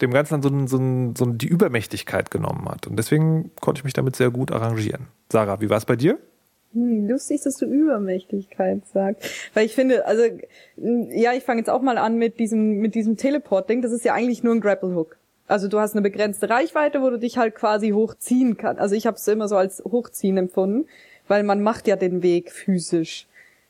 dem 0.00 0.10
Ganzen 0.12 0.34
dann 0.34 0.42
so, 0.42 0.48
ein- 0.48 0.66
so, 0.68 0.76
ein- 0.76 1.16
so 1.16 1.24
die 1.26 1.48
Übermächtigkeit 1.48 2.30
genommen 2.30 2.68
hat. 2.68 2.86
Und 2.86 2.96
deswegen 2.96 3.50
konnte 3.60 3.80
ich 3.80 3.84
mich 3.84 3.94
damit 3.94 4.16
sehr 4.16 4.30
gut 4.30 4.52
arrangieren. 4.52 5.06
Sarah, 5.30 5.60
wie 5.60 5.70
war 5.70 5.78
es 5.78 5.84
bei 5.86 5.96
dir? 5.96 6.18
Hm, 6.74 7.08
lustig, 7.08 7.40
dass 7.42 7.56
du 7.56 7.66
Übermächtigkeit 7.66 8.82
sagst. 8.92 9.30
Weil 9.54 9.64
ich 9.66 9.74
finde, 9.74 10.06
also, 10.06 10.22
ja, 10.76 11.32
ich 11.32 11.44
fange 11.44 11.60
jetzt 11.60 11.70
auch 11.70 11.82
mal 11.82 11.98
an 11.98 12.16
mit 12.16 12.38
diesem, 12.38 12.78
mit 12.80 12.94
diesem 12.94 13.16
Teleport-Ding. 13.16 13.80
Das 13.80 13.92
ist 13.92 14.04
ja 14.04 14.12
eigentlich 14.14 14.42
nur 14.42 14.54
ein 14.54 14.60
Grapple-Hook. 14.60 15.16
Also 15.46 15.68
du 15.68 15.78
hast 15.78 15.92
eine 15.92 16.02
begrenzte 16.02 16.48
Reichweite, 16.48 17.02
wo 17.02 17.10
du 17.10 17.18
dich 17.18 17.36
halt 17.38 17.54
quasi 17.54 17.90
hochziehen 17.90 18.56
kannst. 18.56 18.80
Also 18.80 18.94
ich 18.94 19.06
habe 19.06 19.16
es 19.18 19.28
immer 19.28 19.46
so 19.46 19.56
als 19.56 19.82
Hochziehen 19.84 20.36
empfunden, 20.38 20.86
weil 21.28 21.42
man 21.42 21.62
macht 21.62 21.86
ja 21.86 21.96
den 21.96 22.22
Weg 22.22 22.50
physisch. 22.50 23.26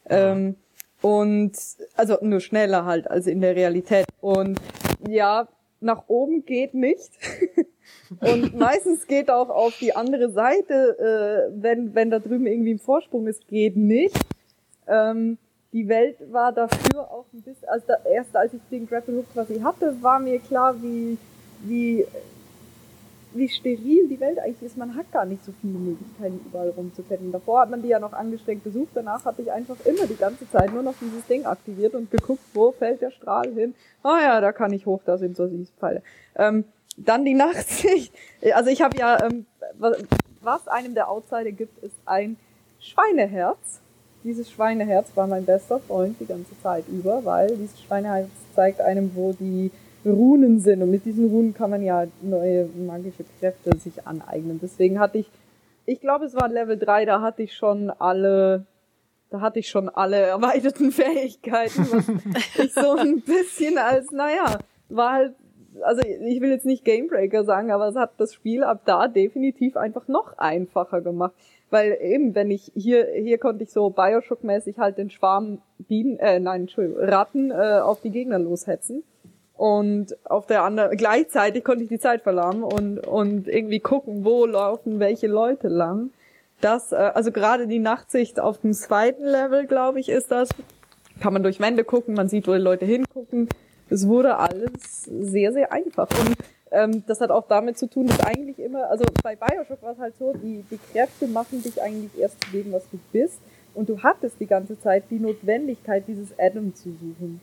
Ähm, 0.09 0.55
und 1.05 1.53
also 1.97 2.17
nur 2.23 2.41
schneller 2.41 2.87
halt 2.87 3.11
als 3.11 3.27
in 3.27 3.43
der 3.43 3.55
Realität. 3.55 4.07
Und 4.23 4.59
ja, 5.07 5.47
nach 5.81 6.05
oben 6.09 6.47
geht 6.47 6.73
nicht. 6.73 7.11
Und 8.21 8.57
meistens 8.57 9.07
geht 9.07 9.31
auch 9.31 9.51
auf 9.51 9.77
die 9.79 9.95
andere 9.95 10.31
Seite, 10.31 11.51
äh, 11.53 11.63
wenn, 11.63 11.95
wenn 11.95 12.11
da 12.11 12.21
drüben 12.21 12.47
irgendwie 12.47 12.73
ein 12.75 12.79
Vorsprung 12.79 13.27
ist, 13.27 13.47
geht 13.49 13.77
nicht. 13.77 14.17
Ähm, 14.87 15.37
die 15.73 15.89
Welt 15.89 16.17
war 16.33 16.53
dafür 16.53 17.11
auch 17.11 17.27
ein 17.35 17.43
bisschen, 17.43 17.69
also 17.69 17.85
da, 17.87 17.97
erst 18.11 18.35
als 18.35 18.55
ich 18.55 18.61
den 18.71 18.89
Grapple 18.89 19.17
Hook 19.17 19.33
quasi 19.33 19.61
hatte, 19.61 19.97
war 20.01 20.19
mir 20.19 20.39
klar, 20.39 20.81
wie, 20.81 21.19
wie, 21.65 22.07
wie 23.35 23.49
steril 23.49 24.09
die 24.09 24.21
Welt 24.21 24.39
eigentlich 24.39 24.63
ist. 24.63 24.77
Man 24.77 24.95
hat 24.95 25.11
gar 25.13 25.25
nicht 25.25 25.45
so 25.45 25.53
viele 25.61 25.79
Möglichkeiten, 25.79 26.41
überall 26.47 26.71
rumzuklettern. 26.71 27.33
Davor 27.33 27.61
hat 27.61 27.71
man 27.71 27.83
die 27.83 27.89
ja 27.89 27.99
noch 27.99 28.13
angestrengt 28.13 28.65
besucht, 28.65 28.91
danach 28.95 29.25
hatte 29.25 29.43
ich 29.43 29.51
einfach 29.51 29.77
immer 29.85 30.07
die 30.07 30.17
ganze 30.17 30.49
Zeit 30.51 30.73
nur 30.73 30.83
noch 30.83 30.95
dieses 31.01 31.27
Ding 31.27 31.45
aktiviert 31.45 31.95
und 31.95 32.11
geguckt, 32.11 32.43
wo 32.55 32.73
fällt 32.73 33.03
der 33.03 33.11
Strahl 33.11 33.53
hin. 33.53 33.75
Ah 34.03 34.21
ja, 34.23 34.41
da 34.41 34.53
kann 34.53 34.73
ich 34.73 34.87
hoch, 34.87 35.01
da 35.05 35.19
sind 35.19 35.37
so 35.37 35.49
Siegpfeile. 35.49 36.03
Ähm, 36.37 36.65
dann 36.97 37.25
die 37.25 37.35
Nachtsicht. 37.35 38.15
Also 38.55 38.71
ich 38.71 38.83
habe 38.83 38.97
ja, 38.97 39.25
ähm, 39.25 39.47
was, 39.79 39.99
was 40.41 40.69
einem 40.69 40.95
der 40.95 41.11
Outsider 41.11 41.53
gibt, 41.53 41.83
ist 41.83 41.97
ein 42.07 42.37
Schweineherz. 42.79 43.81
Dieses 44.23 44.51
Schweineherz 44.51 45.11
war 45.17 45.27
mein 45.27 45.45
bester 45.45 45.81
Freund 45.81 46.17
die 46.21 46.27
ganze 46.27 46.59
Zeit 46.63 46.85
über, 46.89 47.25
weil 47.25 47.49
dieses 47.57 47.83
Schweineherz 47.83 48.31
zeigt 48.55 48.81
einem, 48.81 49.15
wo 49.15 49.33
die 49.33 49.71
Runen 50.07 50.61
sind. 50.61 50.83
Und 50.83 50.91
mit 50.91 51.05
diesen 51.05 51.29
Runen 51.29 51.55
kann 51.55 51.71
man 51.71 51.83
ja 51.83 52.07
neue 52.23 52.69
magische 52.87 53.25
Kräfte 53.39 53.77
sich 53.79 54.07
aneignen. 54.07 54.61
Deswegen 54.63 54.99
hatte 54.99 55.19
ich, 55.19 55.31
ich 55.87 56.01
glaube, 56.01 56.25
es 56.27 56.35
war 56.35 56.49
Level 56.49 56.79
3, 56.79 57.05
da 57.05 57.21
hatte 57.21 57.43
ich 57.43 57.55
schon 57.55 57.91
alle, 57.91 58.67
da 59.31 59.41
hatte 59.41 59.59
ich 59.59 59.69
schon 59.69 59.89
alle 59.89 60.17
erweiterten 60.17 60.91
Fähigkeiten, 60.93 61.87
ich 62.59 62.73
so 62.75 62.93
ein 62.93 63.21
bisschen 63.23 63.79
als, 63.79 64.11
naja, 64.11 64.59
war 64.89 65.13
halt 65.13 65.35
also 65.83 66.03
ich 66.03 66.41
will 66.41 66.51
jetzt 66.51 66.67
nicht 66.67 66.85
Gamebreaker 66.85 67.45
sagen, 67.45 67.71
aber 67.71 67.89
es 67.89 67.97
hat 67.97 68.13
das 68.19 68.35
Spiel 68.35 68.63
ab 68.63 68.83
da 68.85 69.09
definitiv 69.09 69.77
einfach 69.77 70.09
noch 70.09 70.39
einfacher 70.39 71.01
gemacht. 71.01 71.35
Weil 71.71 71.99
eben, 72.01 72.35
wenn 72.35 72.51
ich 72.51 72.71
hier, 72.75 73.07
hier 73.15 73.39
konnte 73.39 73.65
ich 73.65 73.71
so 73.71 73.89
Bioshock-mäßig 73.89 74.79
halt 74.79 74.99
den 74.99 75.11
Schwarm 75.11 75.61
Bienen, 75.79 76.19
äh, 76.19 76.39
nein, 76.39 76.63
Entschuldigung, 76.63 77.03
Ratten 77.03 77.51
äh, 77.51 77.81
auf 77.83 78.01
die 78.01 78.11
Gegner 78.11 78.39
loshetzen. 78.39 79.03
Und 79.57 80.17
auf 80.29 80.47
der 80.47 80.65
anderen, 80.65 80.97
gleichzeitig 80.97 81.63
konnte 81.63 81.85
ich 81.85 81.89
die 81.89 82.01
Zeit 82.01 82.23
verlahmen 82.23 82.65
und, 82.65 82.99
und 83.07 83.47
irgendwie 83.47 83.81
gucken, 83.81 84.25
wo 84.25 84.47
laufen 84.47 84.99
welche 84.99 85.29
Leute 85.29 85.69
lang. 85.69 86.11
Das, 86.61 86.93
äh, 86.93 86.97
also 86.97 87.31
gerade 87.31 87.67
die 87.69 87.79
Nachtsicht 87.79 88.41
auf 88.41 88.59
dem 88.61 88.73
zweiten 88.73 89.25
Level, 89.25 89.67
glaube 89.67 90.01
ich, 90.01 90.09
ist 90.09 90.31
das. 90.31 90.49
Kann 91.21 91.33
man 91.33 91.45
durch 91.45 91.61
Wände 91.61 91.85
gucken, 91.85 92.15
man 92.15 92.29
sieht, 92.29 92.49
wo 92.49 92.53
die 92.53 92.59
Leute 92.59 92.85
hingucken. 92.85 93.49
Es 93.89 94.09
wurde 94.09 94.39
alles 94.39 95.05
sehr, 95.05 95.53
sehr 95.53 95.73
einfach. 95.73 96.09
Und 96.11 96.37
ähm, 96.73 97.05
das 97.07 97.21
hat 97.21 97.31
auch 97.31 97.47
damit 97.47 97.79
zu 97.79 97.87
tun, 97.87 98.09
dass 98.09 98.19
eigentlich 98.21 98.59
immer, 98.59 98.91
also 98.91 99.05
bei 99.23 99.37
Bioshock 99.37 99.81
war 99.83 99.93
es 99.93 99.99
halt 99.99 100.17
so, 100.19 100.33
die, 100.33 100.65
die 100.69 100.81
Kräfte 100.93 101.29
machen 101.29 101.63
dich 101.63 101.81
eigentlich 101.81 102.19
erst 102.19 102.43
zu 102.43 102.51
dem, 102.51 102.73
was 102.73 102.83
du 102.91 102.99
bist. 103.13 103.39
Und 103.75 103.89
du 103.89 104.03
hattest 104.03 104.41
die 104.41 104.47
ganze 104.47 104.81
Zeit 104.81 105.05
die 105.11 105.21
Notwendigkeit, 105.21 106.05
dieses 106.09 106.37
Atom 106.39 106.75
zu 106.75 106.91
suchen. 106.91 107.41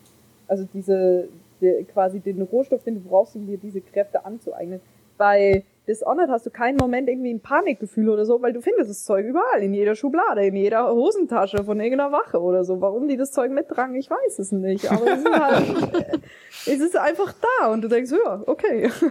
Also 0.48 0.68
diese, 0.74 1.30
die, 1.62 1.86
quasi 1.92 2.20
den 2.20 2.42
Rohstoff, 2.42 2.84
den 2.84 2.96
du 2.96 3.02
brauchst, 3.02 3.36
um 3.36 3.48
dir 3.48 3.58
diese 3.58 3.82
Kräfte 3.82 4.26
anzueignen. 4.26 4.82
Bei 5.18 5.64
Dishonored 5.88 6.30
hast 6.30 6.46
du 6.46 6.50
keinen 6.50 6.78
Moment 6.78 7.10
irgendwie 7.10 7.34
ein 7.34 7.42
Panikgefühl 7.42 8.10
oder 8.10 8.26
so, 8.26 8.42
weil 8.42 8.54
du 8.54 8.62
findest 8.62 8.90
das 8.90 9.04
Zeug 9.04 9.26
überall, 9.26 9.62
in 9.62 9.74
jeder 9.74 9.96
Schublade, 9.96 10.46
in 10.46 10.56
jeder 10.56 10.92
Hosentasche 10.92 11.64
von 11.64 11.80
irgendeiner 11.80 12.12
Wache 12.12 12.42
oder 12.42 12.64
so. 12.64 12.82
Warum 12.82 13.08
die 13.08 13.18
das 13.18 13.32
Zeug 13.32 13.52
mittragen, 13.52 13.96
ich 13.96 14.10
weiß 14.10 14.40
es 14.40 14.52
nicht. 14.52 14.92
Aber 14.92 15.06
es 15.08 15.20
ist 15.20 15.40
halt, 15.40 16.22
es 16.66 16.80
ist 16.80 16.98
einfach 16.98 17.34
da 17.60 17.68
und 17.72 17.82
du 17.82 17.88
denkst, 17.88 18.12
ja, 18.12 18.44
okay. 18.46 18.90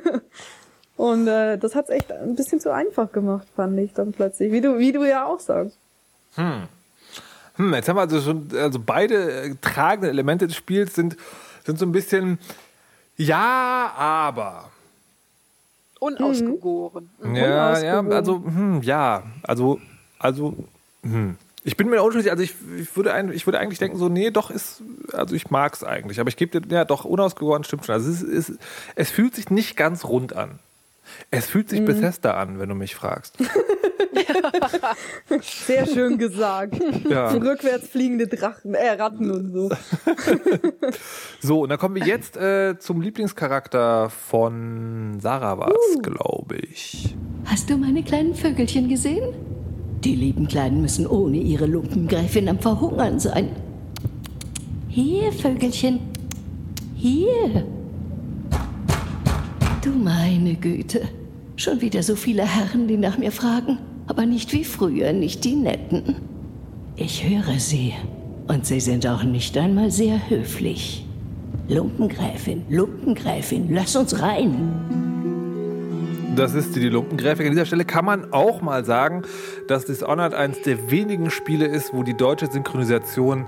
Und 0.97 1.29
äh, 1.29 1.57
das 1.57 1.75
hat's 1.75 1.89
echt 1.89 2.13
ein 2.13 2.35
bisschen 2.35 2.61
zu 2.61 2.75
einfach 2.75 3.11
gemacht, 3.11 3.47
fand 3.57 3.79
ich 3.79 3.95
dann 3.95 4.13
plötzlich, 4.13 4.53
wie 4.53 4.61
du, 4.61 4.79
wie 4.79 4.93
du 4.93 5.03
ja 5.09 5.25
auch 5.25 5.41
sagst. 5.41 5.79
Hm, 7.55 7.73
jetzt 7.73 7.89
haben 7.89 7.97
wir 7.97 8.03
also 8.03 8.21
schon, 8.21 8.49
also 8.55 8.79
beide 8.85 9.45
äh, 9.45 9.55
tragende 9.63 10.11
Elemente 10.11 10.47
des 10.47 10.57
Spiels 10.57 10.95
sind, 10.95 11.17
sind 11.65 11.79
so 11.79 11.87
ein 11.87 11.93
bisschen, 11.93 12.39
ja, 13.17 13.93
aber. 13.97 14.71
Unausgegoren. 15.99 17.11
Mhm. 17.23 17.37
Ja, 17.37 17.79
ja, 17.79 17.99
Unausgewogen. 18.01 18.13
also, 18.13 18.45
hm, 18.45 18.83
ja, 18.83 19.23
also, 19.43 19.81
also, 20.19 20.57
hm. 21.03 21.37
Ich 21.63 21.77
bin 21.77 21.91
mir 21.91 22.03
unschlüssig, 22.03 22.31
also 22.31 22.43
ich, 22.43 22.55
ich, 22.79 22.97
würde 22.97 23.13
ein, 23.13 23.31
ich 23.33 23.47
würde 23.47 23.59
eigentlich 23.59 23.79
denken, 23.79 23.99
so, 23.99 24.09
nee, 24.09 24.31
doch 24.31 24.51
ist, 24.51 24.83
also 25.13 25.35
ich 25.35 25.51
mag 25.51 25.75
es 25.75 25.85
eigentlich, 25.85 26.19
aber 26.19 26.31
ich 26.31 26.37
gebe 26.37 26.59
dir, 26.59 26.75
ja, 26.75 26.85
doch, 26.87 27.05
unausgegoren 27.05 27.65
stimmt 27.65 27.85
schon. 27.85 27.93
Also 27.93 28.11
es, 28.11 28.23
ist, 28.23 28.51
es, 28.51 28.59
es 28.95 29.11
fühlt 29.11 29.35
sich 29.35 29.51
nicht 29.51 29.77
ganz 29.77 30.07
rund 30.07 30.35
an. 30.35 30.59
Es 31.31 31.47
fühlt 31.47 31.69
sich 31.69 31.85
Bethesda 31.85 32.35
an, 32.35 32.59
wenn 32.59 32.69
du 32.69 32.75
mich 32.75 32.95
fragst. 32.95 33.37
Sehr 35.67 35.87
schön 35.87 36.19
gesagt. 36.19 36.81
Ja. 37.09 37.31
Rückwärts 37.31 37.89
fliegende 37.89 38.27
Drachen, 38.27 38.75
äh, 38.75 38.91
Ratten 38.91 39.31
und 39.31 39.53
so. 39.53 39.71
So, 41.41 41.63
und 41.63 41.71
dann 41.71 41.79
kommen 41.79 41.95
wir 41.95 42.05
jetzt 42.05 42.37
äh, 42.37 42.79
zum 42.79 43.01
Lieblingscharakter 43.01 44.11
von 44.11 45.19
Sarah 45.21 45.59
war 45.59 45.71
es, 45.71 46.03
glaube 46.03 46.57
ich. 46.57 47.17
Hast 47.47 47.71
du 47.71 47.77
meine 47.79 48.03
kleinen 48.03 48.35
Vögelchen 48.35 48.89
gesehen? 48.89 49.35
Die 50.05 50.15
lieben 50.15 50.49
Kleinen 50.49 50.83
müssen 50.83 51.07
ohne 51.07 51.39
ihre 51.39 51.67
Lumpengräfin 51.67 52.49
am 52.49 52.59
Verhungern 52.59 53.19
sein. 53.19 53.51
Hier, 54.89 55.33
Vögelchen. 55.33 56.01
Hier. 56.95 57.65
Du 59.83 59.93
meine 59.93 60.57
Güte. 60.57 61.09
Schon 61.57 61.81
wieder 61.81 62.03
so 62.03 62.15
viele 62.15 62.43
Herren, 62.43 62.87
die 62.87 62.99
nach 62.99 63.17
mir 63.17 63.33
fragen. 63.33 63.79
Aber 64.09 64.27
nicht 64.27 64.53
wie 64.53 64.65
früher, 64.65 65.15
nicht 65.15 65.43
die 65.45 65.57
Netten. 65.57 66.17
Ich 66.97 67.27
höre 67.27 67.59
sie. 67.59 67.95
Und 68.47 68.67
sie 68.67 68.81
sind 68.81 69.07
auch 69.07 69.23
nicht 69.23 69.57
einmal 69.57 69.91
sehr 69.91 70.29
höflich. 70.29 71.07
Lumpengräfin, 71.69 72.65
Lumpengräfin, 72.69 73.69
lass 73.71 73.97
uns 73.97 74.21
rein. 74.21 74.75
Das 76.37 76.55
ist 76.55 76.77
die 76.77 76.89
Lumpengräfin. 76.89 77.47
An 77.47 77.53
dieser 77.53 77.65
Stelle 77.65 77.87
kann 77.87 78.05
man 78.05 78.35
auch 78.35 78.61
mal 78.61 78.85
sagen, 78.85 79.23
dass 79.67 79.87
Dishonored 79.87 80.35
eines 80.35 80.61
der 80.61 80.91
wenigen 80.91 81.31
Spiele 81.31 81.67
ist, 81.67 81.95
wo 81.95 82.03
die 82.03 82.17
deutsche 82.17 82.49
Synchronisation 82.51 83.47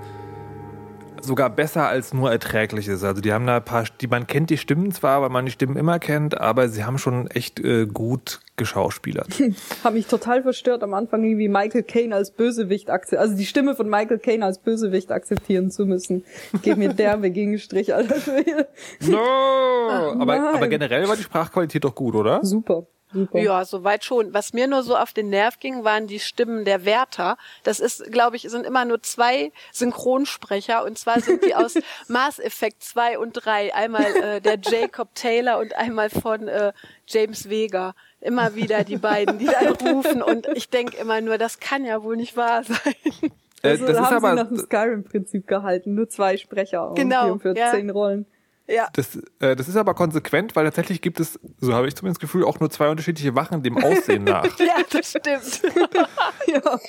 sogar 1.23 1.49
besser 1.49 1.87
als 1.87 2.13
nur 2.13 2.31
erträglich 2.31 2.87
ist. 2.87 3.03
Also 3.03 3.21
die 3.21 3.33
haben 3.33 3.47
da 3.47 3.57
ein 3.57 3.65
paar, 3.65 3.85
die 4.01 4.07
man 4.07 4.27
kennt 4.27 4.49
die 4.49 4.57
Stimmen 4.57 4.91
zwar, 4.91 5.21
weil 5.21 5.29
man 5.29 5.45
die 5.45 5.51
Stimmen 5.51 5.77
immer 5.77 5.99
kennt, 5.99 6.39
aber 6.39 6.69
sie 6.69 6.83
haben 6.83 6.97
schon 6.97 7.27
echt 7.27 7.59
äh, 7.59 7.85
gut 7.85 8.41
geschauspielert. 8.55 9.41
Hab 9.83 9.93
mich 9.93 10.07
total 10.07 10.43
verstört 10.43 10.83
am 10.83 10.93
Anfang 10.93 11.23
irgendwie 11.23 11.47
Michael 11.47 11.83
Caine 11.83 12.15
als 12.15 12.31
Bösewicht 12.31 12.89
akzeptieren, 12.89 13.21
also 13.21 13.37
die 13.37 13.45
Stimme 13.45 13.75
von 13.75 13.89
Michael 13.89 14.19
Caine 14.19 14.45
als 14.45 14.59
Bösewicht 14.59 15.11
akzeptieren 15.11 15.71
zu 15.71 15.85
müssen. 15.85 16.23
Geht 16.61 16.77
mir 16.77 16.93
derbe 16.93 17.31
Gegenstrich, 17.31 17.93
Alter. 17.93 18.15
no! 18.99 20.19
aber, 20.19 20.53
aber 20.53 20.67
generell 20.67 21.07
war 21.07 21.15
die 21.15 21.23
Sprachqualität 21.23 21.83
doch 21.83 21.95
gut, 21.95 22.15
oder? 22.15 22.39
Super. 22.43 22.85
Super. 23.13 23.39
Ja, 23.39 23.63
soweit 23.65 24.03
schon. 24.03 24.33
Was 24.33 24.53
mir 24.53 24.67
nur 24.67 24.83
so 24.83 24.97
auf 24.97 25.13
den 25.13 25.29
Nerv 25.29 25.59
ging, 25.59 25.83
waren 25.83 26.07
die 26.07 26.19
Stimmen 26.19 26.65
der 26.65 26.85
Wärter. 26.85 27.37
Das 27.63 27.79
ist, 27.79 28.11
glaube 28.11 28.35
ich, 28.35 28.43
sind 28.43 28.65
immer 28.65 28.85
nur 28.85 29.01
zwei 29.03 29.51
Synchronsprecher 29.71 30.83
und 30.83 30.97
zwar 30.97 31.21
sind 31.21 31.43
die 31.43 31.55
aus 31.55 31.75
Mass 32.07 32.39
Effect 32.39 32.83
2 32.83 33.19
und 33.19 33.33
3. 33.33 33.73
Einmal 33.73 34.05
äh, 34.15 34.41
der 34.41 34.57
Jacob 34.61 35.13
Taylor 35.15 35.59
und 35.59 35.75
einmal 35.75 36.09
von 36.09 36.47
äh, 36.47 36.73
James 37.07 37.49
Vega. 37.49 37.93
Immer 38.19 38.55
wieder 38.55 38.83
die 38.83 38.97
beiden, 38.97 39.37
die 39.37 39.45
dann 39.45 39.67
rufen 39.93 40.21
und 40.21 40.47
ich 40.55 40.69
denke 40.69 40.97
immer 40.97 41.21
nur, 41.21 41.37
das 41.37 41.59
kann 41.59 41.85
ja 41.85 42.03
wohl 42.03 42.15
nicht 42.15 42.37
wahr 42.37 42.63
sein. 42.63 43.31
Also, 43.61 43.87
das 43.87 43.95
ist 43.95 44.03
haben 44.03 44.17
aber 44.17 44.29
sie 44.31 44.35
nach 44.35 44.47
dem 44.49 44.57
Skyrim-Prinzip 44.57 45.47
gehalten. 45.47 45.93
Nur 45.95 46.09
zwei 46.09 46.35
Sprecher 46.37 46.89
und 46.89 46.95
Genau, 46.95 47.37
für 47.37 47.55
ja. 47.55 47.71
zehn 47.71 47.89
Rollen. 47.89 48.25
Ja. 48.67 48.87
Das, 48.93 49.17
äh, 49.39 49.55
das 49.55 49.67
ist 49.67 49.75
aber 49.75 49.93
konsequent, 49.93 50.55
weil 50.55 50.65
tatsächlich 50.65 51.01
gibt 51.01 51.19
es, 51.19 51.39
so 51.59 51.73
habe 51.73 51.87
ich 51.87 51.95
zumindest 51.95 52.21
das 52.21 52.29
Gefühl, 52.29 52.45
auch 52.45 52.59
nur 52.59 52.69
zwei 52.69 52.89
unterschiedliche 52.89 53.35
Wachen 53.35 53.61
dem 53.61 53.77
Aussehen 53.77 54.23
nach. 54.25 54.45
Ja, 54.59 54.75
das 54.89 55.09
stimmt. 55.09 55.61
Ja. 56.47 56.79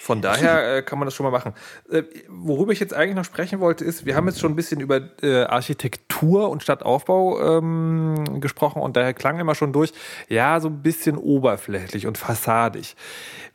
Von 0.00 0.20
daher 0.20 0.78
äh, 0.78 0.82
kann 0.82 0.98
man 0.98 1.06
das 1.06 1.14
schon 1.14 1.22
mal 1.22 1.30
machen. 1.30 1.54
Äh, 1.88 2.02
worüber 2.28 2.72
ich 2.72 2.80
jetzt 2.80 2.92
eigentlich 2.92 3.14
noch 3.14 3.24
sprechen 3.24 3.60
wollte, 3.60 3.84
ist, 3.84 4.04
wir 4.04 4.16
haben 4.16 4.26
jetzt 4.26 4.40
schon 4.40 4.50
ein 4.50 4.56
bisschen 4.56 4.80
über 4.80 5.00
äh, 5.22 5.44
Architektur 5.44 6.50
und 6.50 6.62
Stadtaufbau 6.62 7.58
ähm, 7.58 8.40
gesprochen 8.40 8.82
und 8.82 8.96
daher 8.96 9.14
klang 9.14 9.38
immer 9.38 9.54
schon 9.54 9.72
durch, 9.72 9.92
ja, 10.28 10.58
so 10.58 10.68
ein 10.68 10.82
bisschen 10.82 11.16
oberflächlich 11.16 12.08
und 12.08 12.18
fassadig. 12.18 12.96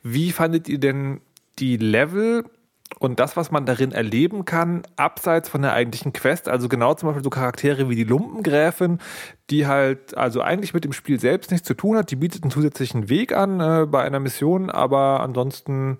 Wie 0.02 0.32
fandet 0.32 0.68
ihr 0.70 0.78
denn 0.78 1.20
die 1.58 1.76
Level 1.76 2.44
und 2.98 3.20
das, 3.20 3.36
was 3.36 3.50
man 3.50 3.66
darin 3.66 3.92
erleben 3.92 4.44
kann, 4.44 4.82
abseits 4.96 5.48
von 5.48 5.62
der 5.62 5.72
eigentlichen 5.72 6.12
Quest, 6.12 6.48
also 6.48 6.68
genau 6.68 6.94
zum 6.94 7.08
Beispiel 7.08 7.22
so 7.22 7.30
Charaktere 7.30 7.88
wie 7.88 7.96
die 7.96 8.04
Lumpengräfin, 8.04 8.98
die 9.50 9.66
halt 9.66 10.16
also 10.16 10.40
eigentlich 10.40 10.74
mit 10.74 10.84
dem 10.84 10.92
Spiel 10.92 11.20
selbst 11.20 11.50
nichts 11.50 11.66
zu 11.66 11.74
tun 11.74 11.96
hat, 11.96 12.10
die 12.10 12.16
bietet 12.16 12.42
einen 12.42 12.50
zusätzlichen 12.50 13.08
Weg 13.08 13.32
an 13.32 13.60
äh, 13.60 13.86
bei 13.86 14.02
einer 14.02 14.20
Mission, 14.20 14.70
aber 14.70 15.20
ansonsten 15.20 15.98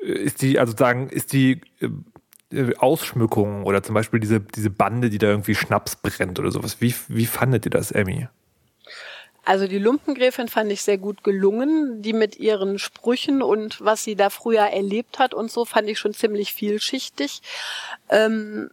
äh, 0.00 0.12
ist 0.12 0.42
die, 0.42 0.58
also 0.58 0.76
sagen, 0.76 1.08
ist 1.08 1.32
die 1.32 1.62
äh, 1.80 1.88
äh, 2.52 2.76
Ausschmückung 2.76 3.64
oder 3.64 3.82
zum 3.82 3.94
Beispiel 3.94 4.20
diese, 4.20 4.40
diese 4.40 4.70
Bande, 4.70 5.08
die 5.08 5.18
da 5.18 5.28
irgendwie 5.28 5.54
Schnaps 5.54 5.96
brennt 5.96 6.38
oder 6.38 6.50
sowas. 6.50 6.80
Wie, 6.80 6.94
wie 7.08 7.26
fandet 7.26 7.64
ihr 7.64 7.70
das, 7.70 7.90
Emmy? 7.90 8.28
Also 9.44 9.66
die 9.66 9.78
Lumpengräfin 9.78 10.48
fand 10.48 10.70
ich 10.70 10.82
sehr 10.82 10.98
gut 10.98 11.24
gelungen. 11.24 12.02
Die 12.02 12.12
mit 12.12 12.36
ihren 12.36 12.78
Sprüchen 12.78 13.42
und 13.42 13.80
was 13.80 14.04
sie 14.04 14.16
da 14.16 14.30
früher 14.30 14.62
erlebt 14.62 15.18
hat 15.18 15.34
und 15.34 15.50
so 15.50 15.64
fand 15.64 15.88
ich 15.88 15.98
schon 15.98 16.14
ziemlich 16.14 16.54
vielschichtig. 16.54 17.42
Ähm, 18.08 18.70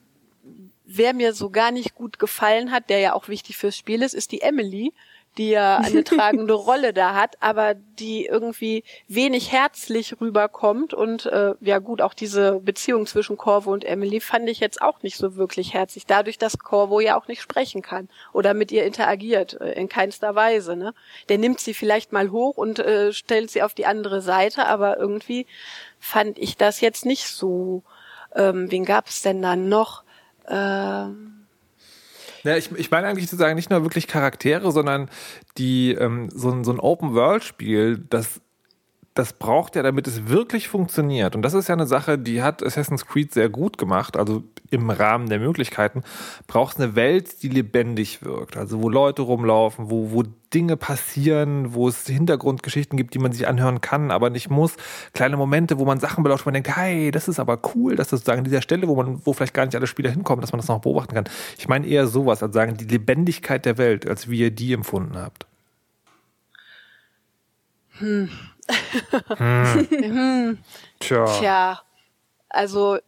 wer 0.86 1.13
mir 1.13 1.34
so 1.34 1.49
gar 1.49 1.71
nicht 1.71 1.95
gut 1.95 2.19
gefallen 2.19 2.71
hat, 2.71 2.89
der 2.89 2.99
ja 2.99 3.13
auch 3.13 3.27
wichtig 3.27 3.58
fürs 3.58 3.77
Spiel 3.77 4.01
ist, 4.01 4.13
ist 4.13 4.32
die 4.32 4.41
Emily, 4.41 4.93
die 5.39 5.52
ja 5.52 5.78
eine 5.78 6.04
tragende 6.04 6.54
Rolle 6.54 6.91
da 6.91 7.15
hat, 7.15 7.38
aber 7.39 7.73
die 7.73 8.25
irgendwie 8.25 8.84
wenig 9.08 9.54
herzlich 9.54 10.19
rüberkommt 10.19 10.93
und 10.93 11.25
äh, 11.28 11.54
ja 11.62 11.80
gut, 11.80 12.02
auch 12.02 12.13
diese 12.13 12.60
Beziehung 12.60 13.08
zwischen 13.08 13.38
Corvo 13.38 13.71
und 13.71 13.86
Emily 13.86 14.19
fand 14.19 14.49
ich 14.49 14.60
jetzt 14.60 14.82
auch 14.82 15.02
nicht 15.02 15.15
so 15.15 15.38
wirklich 15.38 15.73
herzlich, 15.73 16.06
dadurch, 16.06 16.38
dass 16.38 16.60
Corvo 16.60 16.99
ja 16.99 17.17
auch 17.17 17.30
nicht 17.30 17.41
sprechen 17.41 17.82
kann 17.82 18.10
oder 18.34 18.54
mit 18.54 18.73
ihr 18.73 18.84
interagiert, 18.84 19.60
äh, 19.62 19.71
in 19.80 19.88
keinster 19.88 20.36
Weise. 20.36 20.75
Ne? 20.75 20.93
Der 21.30 21.38
nimmt 21.38 21.62
sie 21.62 21.73
vielleicht 21.73 22.12
mal 22.12 22.32
hoch 22.32 22.58
und 22.58 22.80
äh, 22.80 23.13
stellt 23.13 23.49
sie 23.49 23.63
auf 23.63 23.73
die 23.73 23.86
andere 23.86 24.21
Seite, 24.21 24.65
aber 24.65 24.97
irgendwie 24.97 25.47
fand 25.99 26.38
ich 26.38 26.58
das 26.58 26.82
jetzt 26.82 27.06
nicht 27.06 27.28
so. 27.28 27.84
Ähm, 28.36 28.69
wen 28.69 28.84
gab 28.84 29.08
es 29.08 29.21
denn 29.21 29.41
dann 29.41 29.69
noch? 29.69 30.04
Ähm, 30.49 31.38
Ja, 32.43 32.56
ich, 32.58 32.71
ich 32.71 32.89
meine 32.91 33.08
eigentlich 33.08 33.28
zu 33.30 33.36
sagen, 33.36 33.56
nicht 33.56 33.69
nur 33.69 33.84
wirklich 33.84 34.08
Charaktere, 34.08 34.71
sondern 34.71 35.10
die 35.58 35.91
ähm, 35.93 36.30
so, 36.34 36.49
ein- 36.52 36.63
so 36.63 36.71
ein 36.71 36.80
Open-World-Spiel, 36.80 38.06
das, 38.10 38.41
das 39.19 39.34
braucht 39.34 39.75
ja, 39.75 39.84
damit 39.84 40.08
es 40.08 40.29
wirklich 40.29 40.69
funktioniert. 40.69 41.36
Und 41.36 41.41
das 41.41 41.53
ist 41.53 41.67
ja 41.67 41.73
eine 41.73 41.86
Sache, 41.86 42.17
die 42.17 42.41
hat 42.41 42.63
Assassin's 42.65 43.05
Creed 43.05 43.34
sehr 43.34 43.49
gut 43.49 43.77
gemacht. 43.77 44.15
Also 44.15 44.43
im 44.71 44.89
Rahmen 44.89 45.27
der 45.27 45.39
Möglichkeiten 45.39 46.03
braucht 46.47 46.75
es 46.75 46.82
eine 46.82 46.95
Welt, 46.95 47.43
die 47.43 47.49
lebendig 47.49 48.23
wirkt. 48.23 48.55
Also 48.55 48.82
wo 48.82 48.88
Leute 48.88 49.23
rumlaufen, 49.23 49.91
wo, 49.91 50.12
wo 50.12 50.23
Dinge 50.53 50.77
passieren, 50.77 51.73
wo 51.73 51.89
es 51.89 52.08
Hintergrundgeschichten 52.08 52.95
gibt, 52.95 53.13
die 53.13 53.19
man 53.19 53.34
sich 53.34 53.45
anhören 53.45 53.82
kann, 53.82 54.10
aber 54.10 54.29
nicht 54.29 54.49
muss. 54.49 54.77
Kleine 55.12 55.36
Momente, 55.36 55.79
wo 55.79 55.86
man 55.86 55.99
Sachen 55.99 56.23
belauscht, 56.23 56.45
wo 56.45 56.47
man 56.47 56.53
denkt, 56.53 56.77
hey, 56.77 57.12
das 57.12 57.27
ist 57.27 57.41
aber 57.41 57.60
cool, 57.75 57.97
dass 57.97 58.08
das 58.08 58.21
sozusagen 58.21 58.39
an 58.39 58.45
dieser 58.45 58.62
Stelle, 58.62 58.88
wo 58.88 58.95
man, 58.95 59.19
wo 59.25 59.34
vielleicht 59.34 59.53
gar 59.53 59.65
nicht 59.65 59.75
alle 59.75 59.86
Spieler 59.86 60.12
hinkommen, 60.12 60.39
dass 60.39 60.53
man 60.53 60.60
das 60.60 60.69
noch 60.69 60.79
beobachten 60.79 61.13
kann. 61.13 61.25
Ich 61.58 61.67
meine 61.67 61.86
eher 61.86 62.08
sowas, 62.08 62.41
als 62.41 62.53
sagen, 62.53 62.77
die 62.77 62.86
Lebendigkeit 62.86 63.65
der 63.65 63.77
Welt, 63.77 64.08
als 64.08 64.29
wie 64.29 64.39
ihr 64.39 64.51
die 64.51 64.71
empfunden 64.71 65.17
habt. 65.17 65.45
Hm. 67.97 68.29
Tja. 70.99 71.25
Tja, 71.25 71.82
also 72.49 72.99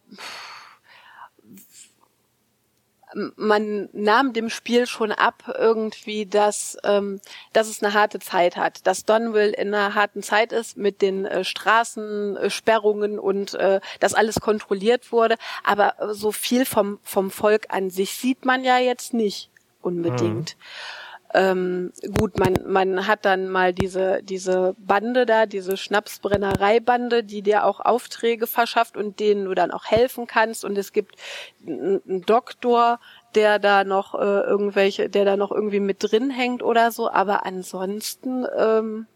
man 3.36 3.88
nahm 3.92 4.32
dem 4.32 4.48
Spiel 4.48 4.86
schon 4.86 5.12
ab 5.12 5.54
irgendwie, 5.58 6.26
dass, 6.26 6.76
ähm, 6.84 7.20
dass 7.52 7.68
es 7.68 7.82
eine 7.82 7.94
harte 7.94 8.18
Zeit 8.18 8.56
hat, 8.56 8.86
dass 8.86 9.04
Donville 9.04 9.52
in 9.52 9.74
einer 9.74 9.94
harten 9.94 10.22
Zeit 10.22 10.52
ist 10.52 10.76
mit 10.76 11.02
den 11.02 11.26
äh, 11.26 11.44
Straßensperrungen 11.44 13.18
und 13.18 13.54
äh, 13.54 13.80
dass 14.00 14.14
alles 14.14 14.40
kontrolliert 14.40 15.12
wurde, 15.12 15.36
aber 15.64 15.94
so 16.12 16.32
viel 16.32 16.64
vom, 16.64 16.98
vom 17.02 17.30
Volk 17.30 17.66
an 17.68 17.90
sich 17.90 18.14
sieht 18.14 18.44
man 18.44 18.64
ja 18.64 18.78
jetzt 18.78 19.14
nicht 19.14 19.50
unbedingt. 19.82 20.56
Ähm, 21.34 21.92
gut, 22.18 22.38
man, 22.38 22.58
man 22.66 23.06
hat 23.06 23.24
dann 23.24 23.48
mal 23.48 23.72
diese, 23.72 24.22
diese 24.22 24.74
Bande 24.78 25.24
da, 25.24 25.46
diese 25.46 25.76
Schnapsbrennereibande, 25.76 27.24
die 27.24 27.42
dir 27.42 27.64
auch 27.64 27.80
Aufträge 27.80 28.46
verschafft 28.46 28.96
und 28.96 29.18
denen 29.18 29.46
du 29.46 29.54
dann 29.54 29.70
auch 29.70 29.86
helfen 29.86 30.26
kannst. 30.26 30.64
Und 30.64 30.76
es 30.76 30.92
gibt 30.92 31.16
einen 31.66 32.22
Doktor, 32.26 33.00
der 33.34 33.58
da 33.58 33.84
noch 33.84 34.14
äh, 34.14 34.18
irgendwelche, 34.18 35.08
der 35.08 35.24
da 35.24 35.36
noch 35.36 35.52
irgendwie 35.52 35.80
mit 35.80 35.98
drin 36.00 36.30
hängt 36.30 36.62
oder 36.62 36.90
so. 36.90 37.10
Aber 37.10 37.46
ansonsten, 37.46 38.46
ähm, 38.58 39.06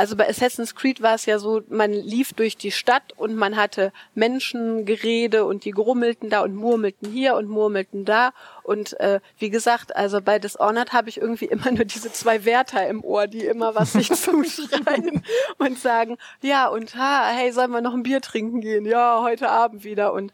also 0.00 0.16
bei 0.16 0.26
Assassin's 0.26 0.74
Creed 0.74 1.02
war 1.02 1.14
es 1.14 1.26
ja 1.26 1.38
so, 1.38 1.60
man 1.68 1.92
lief 1.92 2.32
durch 2.32 2.56
die 2.56 2.70
Stadt 2.70 3.12
und 3.18 3.36
man 3.36 3.56
hatte 3.56 3.92
Menschengerede 4.14 5.44
und 5.44 5.66
die 5.66 5.72
grummelten 5.72 6.30
da 6.30 6.40
und 6.40 6.54
murmelten 6.54 7.12
hier 7.12 7.34
und 7.34 7.50
murmelten 7.50 8.06
da. 8.06 8.30
Und 8.62 8.98
äh, 8.98 9.20
wie 9.36 9.50
gesagt, 9.50 9.94
also 9.94 10.22
bei 10.22 10.38
Dishonored 10.38 10.94
habe 10.94 11.10
ich 11.10 11.20
irgendwie 11.20 11.44
immer 11.50 11.70
nur 11.70 11.84
diese 11.84 12.10
zwei 12.10 12.46
Wärter 12.46 12.88
im 12.88 13.04
Ohr, 13.04 13.26
die 13.26 13.44
immer 13.44 13.74
was 13.74 13.92
sich 13.92 14.08
zuschreien 14.10 15.22
und 15.58 15.78
sagen, 15.78 16.16
ja 16.40 16.68
und 16.68 16.94
ha, 16.94 17.28
hey, 17.28 17.52
sollen 17.52 17.70
wir 17.70 17.82
noch 17.82 17.92
ein 17.92 18.02
Bier 18.02 18.22
trinken 18.22 18.62
gehen? 18.62 18.86
Ja, 18.86 19.20
heute 19.22 19.50
Abend 19.50 19.84
wieder 19.84 20.14
und 20.14 20.32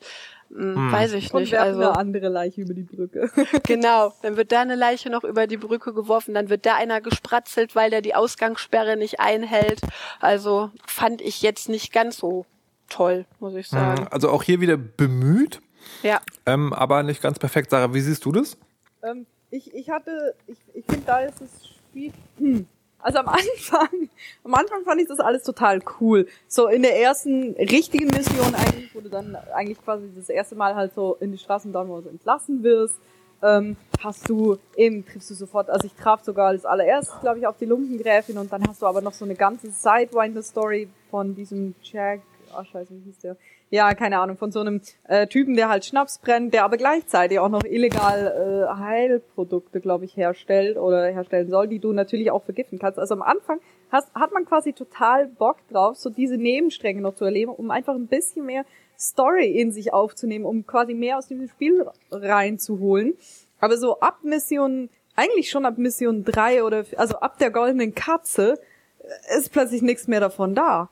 mh, 0.50 0.92
weiß 0.92 1.12
ich 1.14 1.32
Und 1.34 1.40
nicht. 1.42 1.52
werfen 1.52 1.66
Also 1.68 1.80
eine 1.90 1.96
andere 1.98 2.28
Leiche 2.28 2.62
über 2.62 2.74
die 2.74 2.82
Brücke. 2.82 3.30
Genau, 3.64 4.12
dann 4.22 4.36
wird 4.36 4.52
da 4.52 4.60
eine 4.62 4.74
Leiche 4.76 5.10
noch 5.10 5.24
über 5.24 5.46
die 5.46 5.56
Brücke 5.56 5.92
geworfen, 5.94 6.34
dann 6.34 6.48
wird 6.48 6.66
da 6.66 6.74
einer 6.76 7.00
gespratzelt, 7.00 7.74
weil 7.74 7.90
der 7.90 8.02
die 8.02 8.14
Ausgangssperre 8.14 8.96
nicht 8.96 9.20
einhält. 9.20 9.80
Also 10.20 10.70
fand 10.86 11.20
ich 11.20 11.42
jetzt 11.42 11.68
nicht 11.68 11.92
ganz 11.92 12.16
so 12.18 12.46
toll, 12.88 13.24
muss 13.40 13.54
ich 13.54 13.68
sagen. 13.68 14.06
Also 14.10 14.30
auch 14.30 14.42
hier 14.42 14.60
wieder 14.60 14.76
bemüht, 14.76 15.60
Ja. 16.02 16.20
ähm, 16.46 16.72
aber 16.72 17.02
nicht 17.02 17.20
ganz 17.22 17.38
perfekt. 17.38 17.70
Sarah, 17.70 17.92
wie 17.94 18.00
siehst 18.00 18.24
du 18.24 18.32
das? 18.32 18.56
ähm, 19.02 19.26
ich, 19.50 19.72
ich 19.74 19.90
hatte, 19.90 20.34
ich, 20.48 20.58
ich 20.74 20.84
finde, 20.86 21.02
da 21.06 21.18
ist 21.20 21.40
das 21.40 21.50
Spiel. 21.68 22.12
Hm. 22.38 22.66
Also 23.06 23.20
am 23.20 23.28
Anfang, 23.28 24.08
am 24.42 24.54
Anfang 24.54 24.82
fand 24.82 25.00
ich 25.00 25.06
das 25.06 25.20
alles 25.20 25.44
total 25.44 25.78
cool. 26.00 26.26
So 26.48 26.66
in 26.66 26.82
der 26.82 27.00
ersten 27.00 27.52
richtigen 27.52 28.08
Mission 28.08 28.52
eigentlich, 28.52 28.92
wo 28.96 29.00
du 29.00 29.08
dann 29.08 29.36
eigentlich 29.54 29.80
quasi 29.80 30.10
das 30.16 30.28
erste 30.28 30.56
Mal 30.56 30.74
halt 30.74 30.92
so 30.92 31.16
in 31.20 31.30
die 31.30 31.38
Straßen 31.38 31.72
down 31.72 31.86
so 32.02 32.08
entlassen 32.08 32.64
wirst, 32.64 32.96
ähm, 33.44 33.76
hast 34.02 34.28
du 34.28 34.58
eben 34.76 35.06
triffst 35.06 35.30
du 35.30 35.34
sofort, 35.34 35.70
also 35.70 35.86
ich 35.86 35.94
traf 35.94 36.24
sogar 36.24 36.48
als 36.48 36.64
allererstes, 36.64 37.20
glaube 37.20 37.38
ich, 37.38 37.46
auf 37.46 37.56
die 37.58 37.66
Lumpengräfin 37.66 38.38
und 38.38 38.52
dann 38.52 38.66
hast 38.66 38.82
du 38.82 38.86
aber 38.86 39.00
noch 39.02 39.12
so 39.12 39.24
eine 39.24 39.36
ganze 39.36 39.70
Sidewinder-Story 39.70 40.88
von 41.08 41.36
diesem 41.36 41.76
Jack 41.82 42.22
Ah, 42.56 42.64
scheiße, 42.64 42.94
wie 42.94 43.00
hieß 43.00 43.18
der? 43.18 43.36
Ja, 43.68 43.92
keine 43.92 44.18
Ahnung, 44.18 44.38
von 44.38 44.50
so 44.50 44.60
einem 44.60 44.80
äh, 45.08 45.26
Typen, 45.26 45.56
der 45.56 45.68
halt 45.68 45.84
Schnaps 45.84 46.18
brennt, 46.18 46.54
der 46.54 46.64
aber 46.64 46.78
gleichzeitig 46.78 47.38
auch 47.38 47.50
noch 47.50 47.64
illegal 47.64 48.66
äh, 48.72 48.78
Heilprodukte, 48.78 49.80
glaube 49.80 50.06
ich, 50.06 50.16
herstellt 50.16 50.78
oder 50.78 51.06
herstellen 51.06 51.50
soll, 51.50 51.68
die 51.68 51.80
du 51.80 51.92
natürlich 51.92 52.30
auch 52.30 52.44
vergiften 52.44 52.78
kannst. 52.78 52.98
Also 52.98 53.14
am 53.14 53.22
Anfang 53.22 53.60
hast, 53.90 54.14
hat 54.14 54.32
man 54.32 54.46
quasi 54.46 54.72
total 54.72 55.26
Bock 55.26 55.58
drauf, 55.70 55.96
so 55.96 56.08
diese 56.08 56.38
Nebenstränge 56.38 57.02
noch 57.02 57.14
zu 57.14 57.26
erleben, 57.26 57.52
um 57.52 57.70
einfach 57.70 57.94
ein 57.94 58.06
bisschen 58.06 58.46
mehr 58.46 58.64
Story 58.98 59.50
in 59.50 59.72
sich 59.72 59.92
aufzunehmen, 59.92 60.46
um 60.46 60.66
quasi 60.66 60.94
mehr 60.94 61.18
aus 61.18 61.28
dem 61.28 61.46
Spiel 61.48 61.86
reinzuholen. 62.10 63.14
Aber 63.60 63.76
so 63.76 64.00
ab 64.00 64.20
Mission, 64.22 64.88
eigentlich 65.14 65.50
schon 65.50 65.66
ab 65.66 65.76
Mission 65.76 66.24
drei 66.24 66.64
oder, 66.64 66.84
also 66.96 67.16
ab 67.16 67.38
der 67.38 67.50
goldenen 67.50 67.94
Katze, 67.94 68.58
äh, 69.00 69.38
ist 69.38 69.52
plötzlich 69.52 69.82
nichts 69.82 70.08
mehr 70.08 70.20
davon 70.20 70.54
da. 70.54 70.88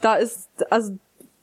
Da 0.00 0.16
ist, 0.16 0.48
also, 0.70 0.98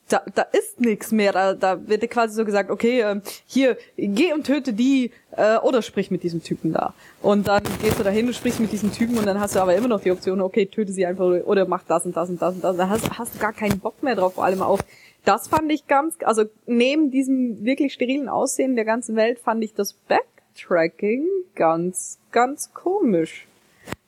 da, 0.09 0.21
da 0.35 0.41
ist 0.43 0.79
nichts 0.79 1.11
mehr. 1.11 1.31
Da, 1.31 1.53
da 1.53 1.87
wird 1.87 2.03
dir 2.03 2.07
quasi 2.07 2.35
so 2.35 2.45
gesagt, 2.45 2.69
okay, 2.69 3.01
äh, 3.01 3.21
hier, 3.45 3.77
geh 3.97 4.33
und 4.33 4.45
töte 4.45 4.73
die 4.73 5.11
äh, 5.31 5.57
oder 5.57 5.81
sprich 5.81 6.11
mit 6.11 6.23
diesem 6.23 6.43
Typen 6.43 6.73
da. 6.73 6.93
Und 7.21 7.47
dann 7.47 7.63
gehst 7.81 7.99
du 7.99 8.03
dahin 8.03 8.27
und 8.27 8.33
sprichst 8.33 8.59
mit 8.59 8.71
diesem 8.71 8.91
Typen 8.91 9.17
und 9.17 9.25
dann 9.25 9.39
hast 9.39 9.55
du 9.55 9.59
aber 9.59 9.75
immer 9.75 9.87
noch 9.87 10.01
die 10.01 10.11
Option, 10.11 10.41
okay, 10.41 10.65
töte 10.65 10.91
sie 10.91 11.05
einfach 11.05 11.25
oder 11.25 11.65
mach 11.65 11.83
das 11.83 12.05
und 12.05 12.15
das 12.15 12.29
und 12.29 12.41
das 12.41 12.55
und 12.55 12.63
das. 12.63 12.77
Da 12.77 12.89
hast, 12.89 13.17
hast 13.17 13.35
du 13.35 13.39
gar 13.39 13.53
keinen 13.53 13.79
Bock 13.79 14.03
mehr 14.03 14.15
drauf, 14.15 14.35
vor 14.35 14.45
allem 14.45 14.61
auf 14.61 14.79
das 15.25 15.47
fand 15.47 15.71
ich 15.71 15.87
ganz, 15.87 16.17
also 16.23 16.43
neben 16.65 17.09
diesem 17.09 17.63
wirklich 17.63 17.93
sterilen 17.93 18.27
Aussehen 18.27 18.75
der 18.75 18.85
ganzen 18.85 19.15
Welt 19.15 19.39
fand 19.39 19.63
ich 19.63 19.73
das 19.73 19.93
Backtracking 19.93 21.25
ganz, 21.55 22.19
ganz 22.31 22.73
komisch. 22.73 23.47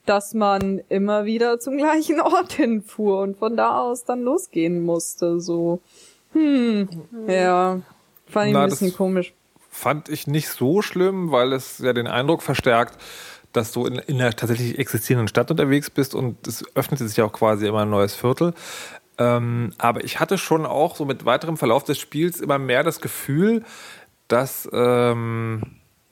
Dass 0.06 0.34
man 0.34 0.80
immer 0.88 1.24
wieder 1.24 1.58
zum 1.60 1.76
gleichen 1.76 2.20
Ort 2.20 2.52
hinfuhr 2.54 3.20
und 3.20 3.36
von 3.36 3.56
da 3.56 3.80
aus 3.80 4.04
dann 4.04 4.22
losgehen 4.22 4.84
musste, 4.84 5.40
so. 5.40 5.80
Hm, 6.32 6.88
ja, 7.28 7.80
fand 8.28 8.46
ich 8.48 8.52
Na, 8.54 8.62
ein 8.64 8.70
bisschen 8.70 8.88
das- 8.88 8.96
komisch. 8.96 9.32
Fand 9.70 10.08
ich 10.08 10.26
nicht 10.26 10.48
so 10.48 10.80
schlimm, 10.80 11.32
weil 11.32 11.52
es 11.52 11.78
ja 11.80 11.92
den 11.92 12.06
Eindruck 12.06 12.42
verstärkt, 12.42 12.96
dass 13.52 13.72
du 13.72 13.84
in, 13.84 13.96
in 13.96 14.20
einer 14.20 14.32
tatsächlich 14.32 14.78
existierenden 14.78 15.28
Stadt 15.28 15.50
unterwegs 15.50 15.90
bist 15.90 16.14
und 16.14 16.46
es 16.46 16.64
öffnete 16.74 17.06
sich 17.06 17.18
ja 17.18 17.26
auch 17.26 17.32
quasi 17.32 17.66
immer 17.66 17.82
ein 17.82 17.90
neues 17.90 18.14
Viertel. 18.14 18.54
Ähm, 19.18 19.72
aber 19.78 20.02
ich 20.04 20.18
hatte 20.20 20.38
schon 20.38 20.64
auch 20.66 20.96
so 20.96 21.04
mit 21.04 21.24
weiterem 21.26 21.56
Verlauf 21.58 21.84
des 21.84 21.98
Spiels 21.98 22.40
immer 22.40 22.58
mehr 22.58 22.84
das 22.84 23.00
Gefühl, 23.00 23.64
dass 24.28 24.68
ähm, 24.72 25.62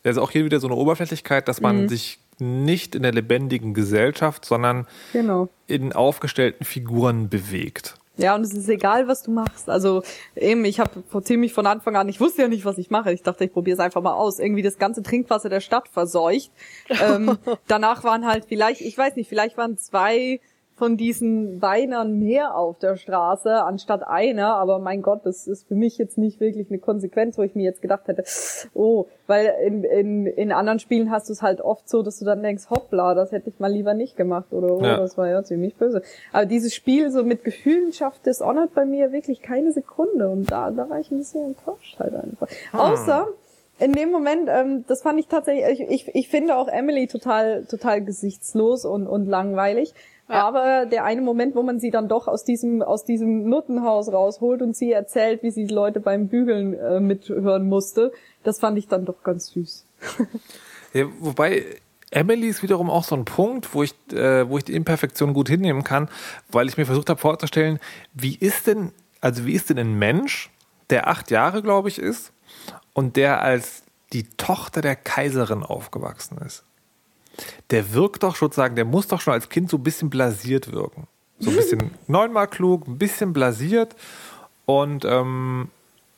also 0.04 0.20
auch 0.22 0.30
hier 0.30 0.44
wieder 0.44 0.60
so 0.60 0.66
eine 0.66 0.76
Oberflächlichkeit, 0.76 1.48
dass 1.48 1.60
man 1.62 1.82
Mhm. 1.84 1.88
sich 1.88 2.18
nicht 2.40 2.94
in 2.94 3.02
der 3.02 3.12
lebendigen 3.12 3.74
Gesellschaft, 3.74 4.44
sondern 4.44 4.86
Genau. 5.12 5.48
in 5.66 5.92
aufgestellten 5.92 6.64
Figuren 6.64 7.28
bewegt. 7.28 7.96
Ja, 8.16 8.36
und 8.36 8.42
es 8.42 8.52
ist 8.52 8.68
egal, 8.68 9.08
was 9.08 9.24
du 9.24 9.32
machst. 9.32 9.68
Also 9.68 10.04
eben, 10.36 10.64
ich 10.64 10.78
habe 10.78 11.02
ziemlich 11.24 11.52
von 11.52 11.66
Anfang 11.66 11.96
an, 11.96 12.08
ich 12.08 12.20
wusste 12.20 12.42
ja 12.42 12.48
nicht, 12.48 12.64
was 12.64 12.78
ich 12.78 12.88
mache. 12.90 13.12
Ich 13.12 13.22
dachte, 13.24 13.44
ich 13.44 13.52
probiere 13.52 13.74
es 13.74 13.80
einfach 13.80 14.02
mal 14.02 14.12
aus. 14.12 14.38
Irgendwie 14.38 14.62
das 14.62 14.78
ganze 14.78 15.02
Trinkwasser 15.02 15.48
der 15.48 15.60
Stadt 15.60 15.88
verseucht. 15.88 16.52
ähm, 16.88 17.36
danach 17.66 18.04
waren 18.04 18.24
halt 18.24 18.44
vielleicht, 18.48 18.82
ich 18.82 18.96
weiß 18.96 19.16
nicht, 19.16 19.28
vielleicht 19.28 19.56
waren 19.56 19.76
zwei 19.78 20.40
von 20.76 20.96
diesen 20.96 21.62
Weinern 21.62 22.18
mehr 22.18 22.56
auf 22.56 22.78
der 22.78 22.96
Straße 22.96 23.62
anstatt 23.62 24.02
einer, 24.06 24.56
aber 24.56 24.80
mein 24.80 25.02
Gott, 25.02 25.20
das 25.24 25.46
ist 25.46 25.68
für 25.68 25.76
mich 25.76 25.98
jetzt 25.98 26.18
nicht 26.18 26.40
wirklich 26.40 26.68
eine 26.68 26.80
Konsequenz, 26.80 27.38
wo 27.38 27.42
ich 27.42 27.54
mir 27.54 27.62
jetzt 27.62 27.80
gedacht 27.80 28.08
hätte, 28.08 28.24
oh, 28.74 29.06
weil 29.28 29.54
in, 29.64 29.84
in, 29.84 30.26
in 30.26 30.50
anderen 30.50 30.80
Spielen 30.80 31.12
hast 31.12 31.28
du 31.28 31.32
es 31.32 31.42
halt 31.42 31.60
oft 31.60 31.88
so, 31.88 32.02
dass 32.02 32.18
du 32.18 32.24
dann 32.24 32.42
denkst, 32.42 32.70
hoppla, 32.70 33.14
das 33.14 33.30
hätte 33.30 33.50
ich 33.50 33.60
mal 33.60 33.70
lieber 33.70 33.94
nicht 33.94 34.16
gemacht 34.16 34.52
oder 34.52 34.74
oh, 34.74 34.82
Ja. 34.82 34.96
das 34.96 35.16
war 35.16 35.28
ja 35.28 35.44
ziemlich 35.44 35.76
böse. 35.76 36.02
Aber 36.32 36.44
dieses 36.44 36.74
Spiel 36.74 37.10
so 37.12 37.22
mit 37.22 37.44
Gefühlen 37.44 37.92
schafft 37.92 38.26
Dishonored 38.26 38.74
bei 38.74 38.84
mir 38.84 39.12
wirklich 39.12 39.42
keine 39.42 39.70
Sekunde 39.72 40.28
und 40.28 40.50
da, 40.50 40.72
da 40.72 40.90
war 40.90 40.98
ich 40.98 41.10
ein 41.12 41.18
bisschen 41.18 41.44
enttäuscht 41.46 41.98
halt 42.00 42.16
einfach. 42.16 42.48
Außer 42.72 43.28
in 43.78 43.92
dem 43.92 44.10
Moment, 44.12 44.48
ähm, 44.48 44.84
das 44.86 45.02
fand 45.02 45.18
ich 45.18 45.26
tatsächlich, 45.26 45.80
ich, 45.80 46.08
ich, 46.08 46.14
ich 46.14 46.28
finde 46.28 46.56
auch 46.56 46.68
Emily 46.68 47.06
total, 47.06 47.64
total 47.64 48.02
gesichtslos 48.04 48.84
und, 48.84 49.06
und 49.06 49.26
langweilig. 49.26 49.94
Aber 50.26 50.86
der 50.86 51.04
eine 51.04 51.20
Moment, 51.20 51.54
wo 51.54 51.62
man 51.62 51.78
sie 51.78 51.90
dann 51.90 52.08
doch 52.08 52.28
aus 52.28 52.44
diesem, 52.44 52.82
aus 52.82 53.04
diesem 53.04 53.48
Nuttenhaus 53.48 54.10
rausholt 54.10 54.62
und 54.62 54.74
sie 54.74 54.90
erzählt, 54.90 55.42
wie 55.42 55.50
sie 55.50 55.66
die 55.66 55.74
Leute 55.74 56.00
beim 56.00 56.28
Bügeln 56.28 56.74
äh, 56.74 57.00
mithören 57.00 57.68
musste, 57.68 58.12
das 58.42 58.58
fand 58.58 58.78
ich 58.78 58.88
dann 58.88 59.04
doch 59.04 59.22
ganz 59.22 59.48
süß. 59.48 59.86
Ja, 60.96 61.06
wobei 61.18 61.64
Emily 62.12 62.46
ist 62.46 62.62
wiederum 62.62 62.88
auch 62.88 63.02
so 63.02 63.16
ein 63.16 63.24
Punkt, 63.24 63.74
wo 63.74 63.82
ich, 63.82 63.94
äh, 64.12 64.48
wo 64.48 64.58
ich 64.58 64.64
die 64.64 64.74
Imperfektion 64.74 65.34
gut 65.34 65.48
hinnehmen 65.48 65.82
kann, 65.82 66.08
weil 66.52 66.68
ich 66.68 66.76
mir 66.76 66.86
versucht 66.86 67.10
habe 67.10 67.18
vorzustellen, 67.18 67.80
wie 68.12 68.36
ist 68.36 68.68
denn, 68.68 68.92
also 69.20 69.44
wie 69.44 69.54
ist 69.54 69.70
denn 69.70 69.78
ein 69.78 69.98
Mensch, 69.98 70.52
der 70.90 71.08
acht 71.08 71.32
Jahre, 71.32 71.62
glaube 71.62 71.88
ich, 71.88 71.98
ist 71.98 72.32
und 72.92 73.16
der 73.16 73.42
als 73.42 73.82
die 74.12 74.22
Tochter 74.36 74.82
der 74.82 74.94
Kaiserin 74.94 75.64
aufgewachsen 75.64 76.38
ist. 76.38 76.64
Der 77.70 77.92
wirkt 77.94 78.22
doch 78.22 78.36
sozusagen, 78.36 78.76
der 78.76 78.84
muss 78.84 79.08
doch 79.08 79.20
schon 79.20 79.34
als 79.34 79.48
Kind 79.48 79.70
so 79.70 79.76
ein 79.78 79.82
bisschen 79.82 80.10
blasiert 80.10 80.72
wirken. 80.72 81.06
So 81.38 81.50
ein 81.50 81.56
bisschen 81.56 81.90
neunmal 82.06 82.46
klug, 82.48 82.86
ein 82.86 82.98
bisschen 82.98 83.32
blasiert 83.32 83.94
und 84.66 85.04
ähm, 85.04 85.68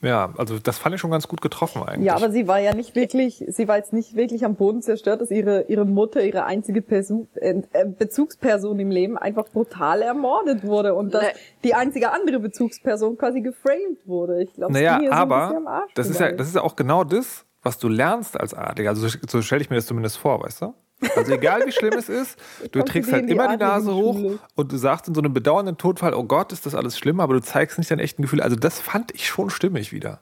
ja, 0.01 0.31
also 0.37 0.59
das 0.59 0.77
fand 0.77 0.93
ich 0.93 1.01
schon 1.01 1.09
ganz 1.09 1.27
gut 1.27 1.41
getroffen 1.41 1.81
eigentlich. 1.81 2.05
Ja, 2.05 2.15
aber 2.15 2.29
sie 2.31 2.47
war 2.47 2.59
ja 2.59 2.75
nicht 2.75 2.95
wirklich, 2.95 3.43
sie 3.47 3.67
war 3.67 3.77
jetzt 3.77 3.93
nicht 3.93 4.15
wirklich 4.15 4.45
am 4.45 4.53
Boden 4.53 4.83
zerstört, 4.83 5.21
dass 5.21 5.31
ihre, 5.31 5.63
ihre 5.63 5.85
Mutter, 5.85 6.21
ihre 6.23 6.45
einzige 6.45 6.83
Perso 6.83 7.25
äh, 7.33 7.63
äh, 7.73 7.85
Bezugsperson 7.85 8.79
im 8.79 8.91
Leben 8.91 9.17
einfach 9.17 9.45
brutal 9.49 10.03
ermordet 10.03 10.63
wurde 10.63 10.93
und 10.93 11.15
dass 11.15 11.23
Nee. 11.23 11.29
die 11.63 11.73
einzige 11.73 12.11
andere 12.11 12.39
Bezugsperson 12.39 13.17
quasi 13.17 13.41
geframed 13.41 14.05
wurde. 14.05 14.43
Ich 14.43 14.53
glaube, 14.53 14.71
Naja, 14.73 14.91
so 14.91 14.95
ein 14.97 15.01
bisschen 15.01 15.13
am 15.57 15.67
aber 15.67 15.67
Arsch 15.81 15.93
das 15.95 16.09
ist, 16.09 16.19
ja, 16.19 16.31
das 16.31 16.47
ist 16.47 16.55
ja 16.55 16.61
auch 16.61 16.75
genau 16.75 17.03
das, 17.03 17.43
was 17.63 17.79
du 17.79 17.89
lernst 17.89 18.39
als 18.39 18.53
Adliger. 18.53 18.91
Also 18.91 19.07
so, 19.07 19.17
so 19.27 19.41
stelle 19.41 19.63
ich 19.63 19.71
mir 19.71 19.77
das 19.77 19.87
zumindest 19.87 20.19
vor, 20.19 20.39
weißt 20.43 20.61
du? 20.61 20.73
Also 21.15 21.33
egal 21.33 21.63
wie 21.65 21.71
schlimm 21.71 21.93
es 21.93 22.09
ist, 22.09 22.39
du 22.71 22.81
trägst 22.81 23.11
halt 23.11 23.29
immer 23.29 23.55
die 23.55 23.57
Nase 23.57 23.93
hoch 23.93 24.39
und 24.55 24.71
du 24.71 24.77
sagst 24.77 25.07
in 25.07 25.13
so 25.13 25.21
einem 25.21 25.33
bedauernden 25.33 25.77
Todfall, 25.77 26.13
oh 26.13 26.23
Gott, 26.23 26.51
ist 26.51 26.65
das 26.65 26.73
alles 26.73 26.97
schlimm, 26.97 27.19
aber 27.19 27.35
du 27.35 27.41
zeigst 27.41 27.77
nicht 27.77 27.91
dein 27.91 27.99
echten 27.99 28.23
Gefühl. 28.23 28.41
Also 28.41 28.55
das 28.55 28.79
fand 28.79 29.13
ich 29.13 29.27
schon 29.27 29.49
stimmig 29.49 29.91
wieder. 29.93 30.21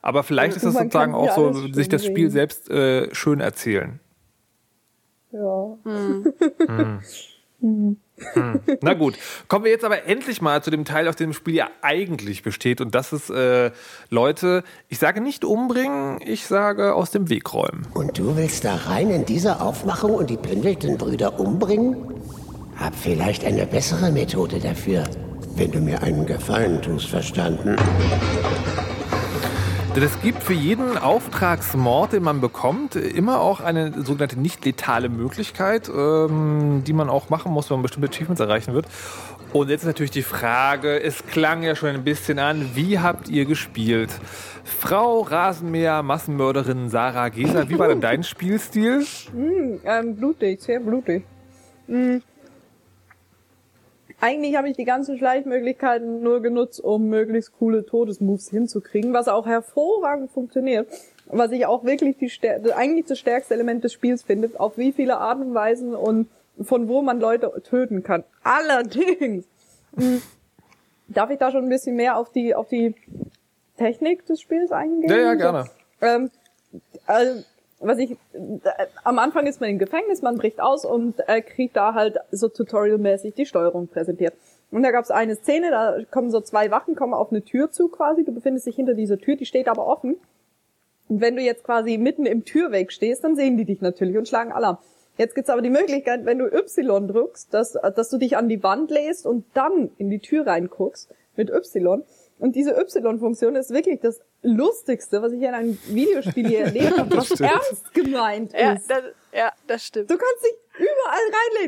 Aber 0.00 0.24
vielleicht 0.24 0.56
ist 0.56 0.66
das 0.66 0.74
Man 0.74 0.84
sozusagen 0.84 1.14
auch 1.14 1.34
so, 1.36 1.52
sich 1.72 1.88
das 1.88 2.04
Spiel 2.04 2.24
reden. 2.24 2.30
selbst 2.30 2.68
äh, 2.70 3.14
schön 3.14 3.38
erzählen. 3.38 4.00
Ja. 5.30 5.78
Na 8.80 8.94
gut, 8.94 9.18
kommen 9.48 9.64
wir 9.64 9.72
jetzt 9.72 9.84
aber 9.84 10.06
endlich 10.06 10.40
mal 10.40 10.62
zu 10.62 10.70
dem 10.70 10.84
Teil, 10.84 11.08
auf 11.08 11.16
dem 11.16 11.30
das 11.30 11.36
Spiel 11.36 11.54
ja 11.54 11.68
eigentlich 11.82 12.42
besteht. 12.42 12.80
Und 12.80 12.94
das 12.94 13.12
ist, 13.12 13.30
äh, 13.30 13.70
Leute, 14.10 14.64
ich 14.88 14.98
sage 14.98 15.20
nicht 15.20 15.44
umbringen, 15.44 16.18
ich 16.24 16.46
sage 16.46 16.94
aus 16.94 17.10
dem 17.10 17.28
Weg 17.28 17.52
räumen. 17.52 17.86
Und 17.94 18.18
du 18.18 18.36
willst 18.36 18.64
da 18.64 18.74
rein 18.74 19.10
in 19.10 19.24
diese 19.24 19.60
Aufmachung 19.60 20.14
und 20.14 20.30
die 20.30 20.36
Pendleton-Brüder 20.36 21.38
umbringen? 21.38 21.96
Hab 22.76 22.94
vielleicht 22.94 23.44
eine 23.44 23.66
bessere 23.66 24.10
Methode 24.10 24.58
dafür, 24.58 25.04
wenn 25.56 25.70
du 25.70 25.80
mir 25.80 26.02
einen 26.02 26.26
Gefallen 26.26 26.80
tust, 26.82 27.08
verstanden? 27.08 27.76
Es 29.94 30.20
gibt 30.22 30.42
für 30.42 30.54
jeden 30.54 30.96
Auftragsmord, 30.96 32.14
den 32.14 32.22
man 32.22 32.40
bekommt, 32.40 32.96
immer 32.96 33.40
auch 33.40 33.60
eine 33.60 33.92
sogenannte 34.02 34.40
nicht 34.40 34.64
letale 34.64 35.08
Möglichkeit, 35.08 35.88
ähm, 35.88 36.82
die 36.86 36.92
man 36.92 37.10
auch 37.10 37.28
machen 37.28 37.52
muss, 37.52 37.70
wenn 37.70 37.76
man 37.76 37.82
bestimmte 37.82 38.08
Achievements 38.08 38.40
erreichen 38.40 38.74
wird. 38.74 38.86
Und 39.52 39.68
jetzt 39.68 39.82
ist 39.82 39.86
natürlich 39.86 40.10
die 40.10 40.22
Frage, 40.22 41.00
es 41.00 41.26
klang 41.26 41.62
ja 41.62 41.76
schon 41.76 41.90
ein 41.90 42.04
bisschen 42.04 42.38
an, 42.38 42.70
wie 42.74 42.98
habt 42.98 43.28
ihr 43.28 43.44
gespielt? 43.44 44.10
Frau 44.64 45.20
Rasenmäher, 45.20 46.02
Massenmörderin 46.02 46.88
Sarah 46.88 47.28
Geser, 47.28 47.68
wie 47.68 47.78
war 47.78 47.88
denn 47.88 48.00
dein 48.00 48.22
Spielstil? 48.24 49.04
Ähm, 49.84 50.16
blutig, 50.16 50.62
sehr 50.62 50.80
blutig. 50.80 51.24
Hm. 51.86 52.22
Eigentlich 54.22 54.54
habe 54.54 54.68
ich 54.68 54.76
die 54.76 54.84
ganzen 54.84 55.18
Schleichmöglichkeiten 55.18 56.22
nur 56.22 56.42
genutzt, 56.42 56.78
um 56.78 57.08
möglichst 57.08 57.58
coole 57.58 57.84
Todesmoves 57.84 58.50
hinzukriegen, 58.50 59.12
was 59.12 59.26
auch 59.26 59.46
hervorragend 59.46 60.30
funktioniert. 60.30 60.86
Was 61.26 61.50
ich 61.50 61.66
auch 61.66 61.82
wirklich 61.82 62.18
die 62.18 62.72
eigentlich 62.72 63.06
das 63.06 63.18
stärkste 63.18 63.54
Element 63.54 63.82
des 63.82 63.92
Spiels 63.92 64.22
finde, 64.22 64.48
auf 64.60 64.78
wie 64.78 64.92
viele 64.92 65.18
Arten 65.18 65.42
und 65.42 65.54
Weisen 65.54 65.96
und 65.96 66.28
von 66.60 66.86
wo 66.86 67.02
man 67.02 67.18
Leute 67.18 67.50
töten 67.68 68.04
kann. 68.04 68.22
Allerdings 68.44 69.44
hm, 69.96 70.22
darf 71.08 71.30
ich 71.30 71.38
da 71.38 71.50
schon 71.50 71.64
ein 71.64 71.68
bisschen 71.68 71.96
mehr 71.96 72.16
auf 72.16 72.30
die 72.30 72.54
auf 72.54 72.68
die 72.68 72.94
Technik 73.76 74.24
des 74.26 74.40
Spiels 74.40 74.70
eingehen. 74.70 75.10
Ja, 75.10 75.16
ja, 75.16 75.34
gerne. 75.34 75.64
Ähm, 76.00 76.30
also, 77.06 77.42
was 77.82 77.98
ich, 77.98 78.12
äh, 78.12 78.16
am 79.04 79.18
Anfang 79.18 79.46
ist 79.46 79.60
man 79.60 79.70
im 79.70 79.78
Gefängnis, 79.78 80.22
man 80.22 80.38
bricht 80.38 80.60
aus 80.60 80.84
und 80.84 81.16
äh, 81.28 81.42
kriegt 81.42 81.76
da 81.76 81.94
halt 81.94 82.18
so 82.30 82.48
tutorialmäßig 82.48 83.34
die 83.34 83.46
Steuerung 83.46 83.88
präsentiert. 83.88 84.34
Und 84.70 84.82
da 84.82 84.90
gab 84.90 85.04
es 85.04 85.10
eine 85.10 85.36
Szene, 85.36 85.70
da 85.70 85.98
kommen 86.10 86.30
so 86.30 86.40
zwei 86.40 86.70
Wachen, 86.70 86.94
kommen 86.94 87.12
auf 87.12 87.30
eine 87.30 87.42
Tür 87.42 87.70
zu 87.70 87.88
quasi, 87.88 88.24
du 88.24 88.32
befindest 88.32 88.66
dich 88.66 88.76
hinter 88.76 88.94
dieser 88.94 89.18
Tür, 89.18 89.36
die 89.36 89.46
steht 89.46 89.68
aber 89.68 89.86
offen. 89.86 90.16
Und 91.08 91.20
wenn 91.20 91.36
du 91.36 91.42
jetzt 91.42 91.64
quasi 91.64 91.98
mitten 91.98 92.24
im 92.24 92.44
Türweg 92.44 92.90
stehst, 92.90 93.22
dann 93.22 93.36
sehen 93.36 93.58
die 93.58 93.66
dich 93.66 93.82
natürlich 93.82 94.16
und 94.16 94.26
schlagen 94.26 94.52
Alarm. 94.52 94.78
Jetzt 95.18 95.34
gibt's 95.34 95.50
aber 95.50 95.60
die 95.60 95.70
Möglichkeit, 95.70 96.24
wenn 96.24 96.38
du 96.38 96.46
Y 96.46 97.06
drückst, 97.06 97.52
dass, 97.52 97.72
dass 97.72 98.08
du 98.08 98.16
dich 98.16 98.36
an 98.36 98.48
die 98.48 98.62
Wand 98.62 98.90
lässt 98.90 99.26
und 99.26 99.44
dann 99.52 99.90
in 99.98 100.08
die 100.08 100.20
Tür 100.20 100.46
reinguckst, 100.46 101.10
mit 101.36 101.50
Y. 101.50 102.02
Und 102.42 102.56
diese 102.56 102.72
Y-Funktion 102.72 103.54
ist 103.54 103.70
wirklich 103.70 104.00
das 104.00 104.20
Lustigste, 104.42 105.22
was 105.22 105.32
ich 105.32 105.40
in 105.42 105.54
einem 105.54 105.78
Videospiel 105.86 106.48
hier 106.48 106.60
erlebt 106.64 106.98
habe, 106.98 107.16
was 107.16 107.26
stimmt. 107.26 107.40
ernst 107.42 107.94
gemeint 107.94 108.52
Ja, 108.52 108.72
ist. 108.72 108.90
das, 108.90 109.04
ja, 109.32 109.52
das 109.68 109.84
stimmt. 109.86 110.10
Du 110.10 110.16
kannst 110.18 110.44
dich 110.44 110.52
überall 110.76 111.20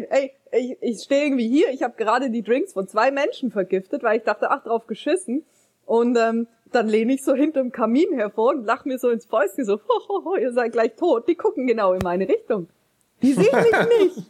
reinlehnen. 0.03 0.11
Ey, 0.11 0.33
ich, 0.51 0.77
ich 0.99 1.03
stehe 1.05 1.27
irgendwie 1.27 1.49
hier, 1.49 1.71
ich 1.71 1.85
habe 1.85 1.95
gerade 1.97 2.29
die 2.29 2.43
Drinks 2.43 2.73
von 2.73 2.89
zwei 2.89 3.13
Menschen 3.13 3.53
vergiftet, 3.53 4.03
weil 4.03 4.17
ich 4.19 4.25
dachte, 4.25 4.51
ach, 4.51 4.65
drauf 4.65 4.89
geschissen. 4.89 5.45
Und 5.87 6.19
ähm, 6.19 6.49
dann 6.73 6.89
lehne 6.89 7.15
ich 7.15 7.23
so 7.23 7.35
hinterm 7.35 7.71
Kamin 7.71 8.13
hervor 8.15 8.51
und 8.55 8.65
lach 8.65 8.85
mir 8.85 8.99
so 8.99 9.11
ins 9.11 9.27
Fäustchen 9.27 9.65
so, 9.65 9.75
ho, 9.89 10.09
ho, 10.09 10.25
ho, 10.25 10.37
ihr 10.37 10.53
seid 10.53 10.73
gleich 10.73 10.97
tot. 10.97 11.29
Die 11.29 11.37
gucken 11.37 11.69
genau 11.69 11.93
in 11.93 12.01
meine 12.03 12.29
Richtung. 12.29 12.69
Die 13.23 13.33
sehen 13.33 13.47
mich 13.47 13.99
nicht. 14.17 14.27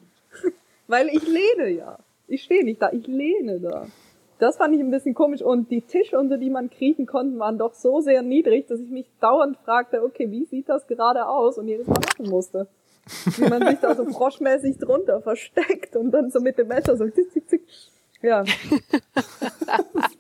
weil 0.88 1.09
ich 1.09 1.26
lehne 1.26 1.70
ja. 1.70 1.99
Ich 2.28 2.42
stehe 2.42 2.64
nicht 2.64 2.82
da, 2.82 2.90
ich 2.92 3.07
lehne 3.07 3.61
da. 3.61 3.86
Das 4.39 4.57
fand 4.57 4.74
ich 4.74 4.80
ein 4.80 4.91
bisschen 4.91 5.14
komisch. 5.14 5.43
Und 5.43 5.70
die 5.70 5.82
Tische, 5.82 6.18
unter 6.18 6.39
die 6.39 6.51
man 6.51 6.70
kriechen 6.70 7.07
konnte, 7.07 7.39
waren 7.39 7.59
doch 7.59 7.74
so 7.74 8.01
sehr 8.01 8.22
niedrig, 8.22 8.66
dass 8.66 8.80
ich 8.80 8.91
mich 8.91 9.07
dauernd 9.20 9.57
fragte, 9.59 10.03
okay, 10.03 10.30
wie 10.30 10.45
sieht 10.45 10.68
das 10.68 10.87
gerade 10.87 11.26
aus? 11.26 11.59
Und 11.59 11.68
jedes 11.68 11.87
Mal 11.87 12.01
machen 12.01 12.30
musste 12.30 12.66
wie 13.07 13.49
man 13.49 13.66
sich 13.66 13.78
da 13.80 13.95
so 13.95 14.05
froschmäßig 14.05 14.78
drunter 14.78 15.20
versteckt 15.20 15.97
und 15.97 16.11
dann 16.11 16.30
so 16.30 16.41
mit 16.41 16.59
dem 16.59 16.68
Messer 16.68 16.97
so 16.97 17.09
zick, 17.09 17.32
zick, 17.32 17.49
zick. 17.49 17.62
Ja, 18.22 18.43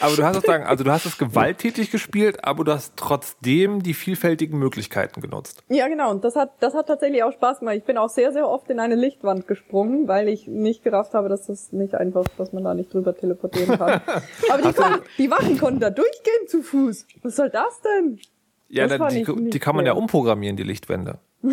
Aber 0.00 0.16
du 0.16 0.22
hast 0.24 0.34
sozusagen, 0.34 0.64
also 0.64 0.84
du 0.84 0.90
hast 0.90 1.06
es 1.06 1.18
gewalttätig 1.18 1.90
gespielt, 1.90 2.44
aber 2.44 2.64
du 2.64 2.72
hast 2.72 2.94
trotzdem 2.96 3.82
die 3.82 3.94
vielfältigen 3.94 4.58
Möglichkeiten 4.58 5.20
genutzt. 5.20 5.62
ja 5.68 5.88
genau. 5.88 6.10
Und 6.10 6.24
das 6.24 6.36
hat, 6.36 6.52
das 6.60 6.74
hat 6.74 6.86
tatsächlich 6.86 7.22
auch 7.22 7.32
Spaß 7.32 7.60
gemacht. 7.60 7.76
Ich 7.76 7.84
bin 7.84 7.96
auch 7.98 8.08
sehr, 8.08 8.32
sehr 8.32 8.48
oft 8.48 8.68
in 8.70 8.80
eine 8.80 8.94
Lichtwand 8.94 9.46
gesprungen, 9.46 10.08
weil 10.08 10.28
ich 10.28 10.46
nicht 10.46 10.84
gerafft 10.84 11.14
habe, 11.14 11.28
dass 11.28 11.46
das 11.46 11.72
nicht 11.72 11.94
einfach, 11.94 12.24
dass 12.36 12.52
man 12.52 12.64
da 12.64 12.74
nicht 12.74 12.92
drüber 12.92 13.16
teleportieren 13.16 13.78
kann. 13.78 14.00
Aber 14.50 14.62
die, 14.62 14.72
konnten, 14.72 15.00
die 15.18 15.30
Wachen 15.30 15.58
konnten 15.58 15.80
da 15.80 15.90
durchgehen 15.90 16.48
zu 16.48 16.62
Fuß. 16.62 17.06
Was 17.22 17.36
soll 17.36 17.50
das 17.50 17.80
denn? 17.82 18.18
Ja, 18.68 18.86
Das 18.86 18.98
dann, 18.98 19.08
die, 19.08 19.22
ich 19.22 19.28
nicht 19.28 19.54
die 19.54 19.58
kann 19.58 19.74
man 19.76 19.86
ja 19.86 19.92
umprogrammieren, 19.92 20.56
die 20.56 20.62
Lichtwände. 20.62 21.18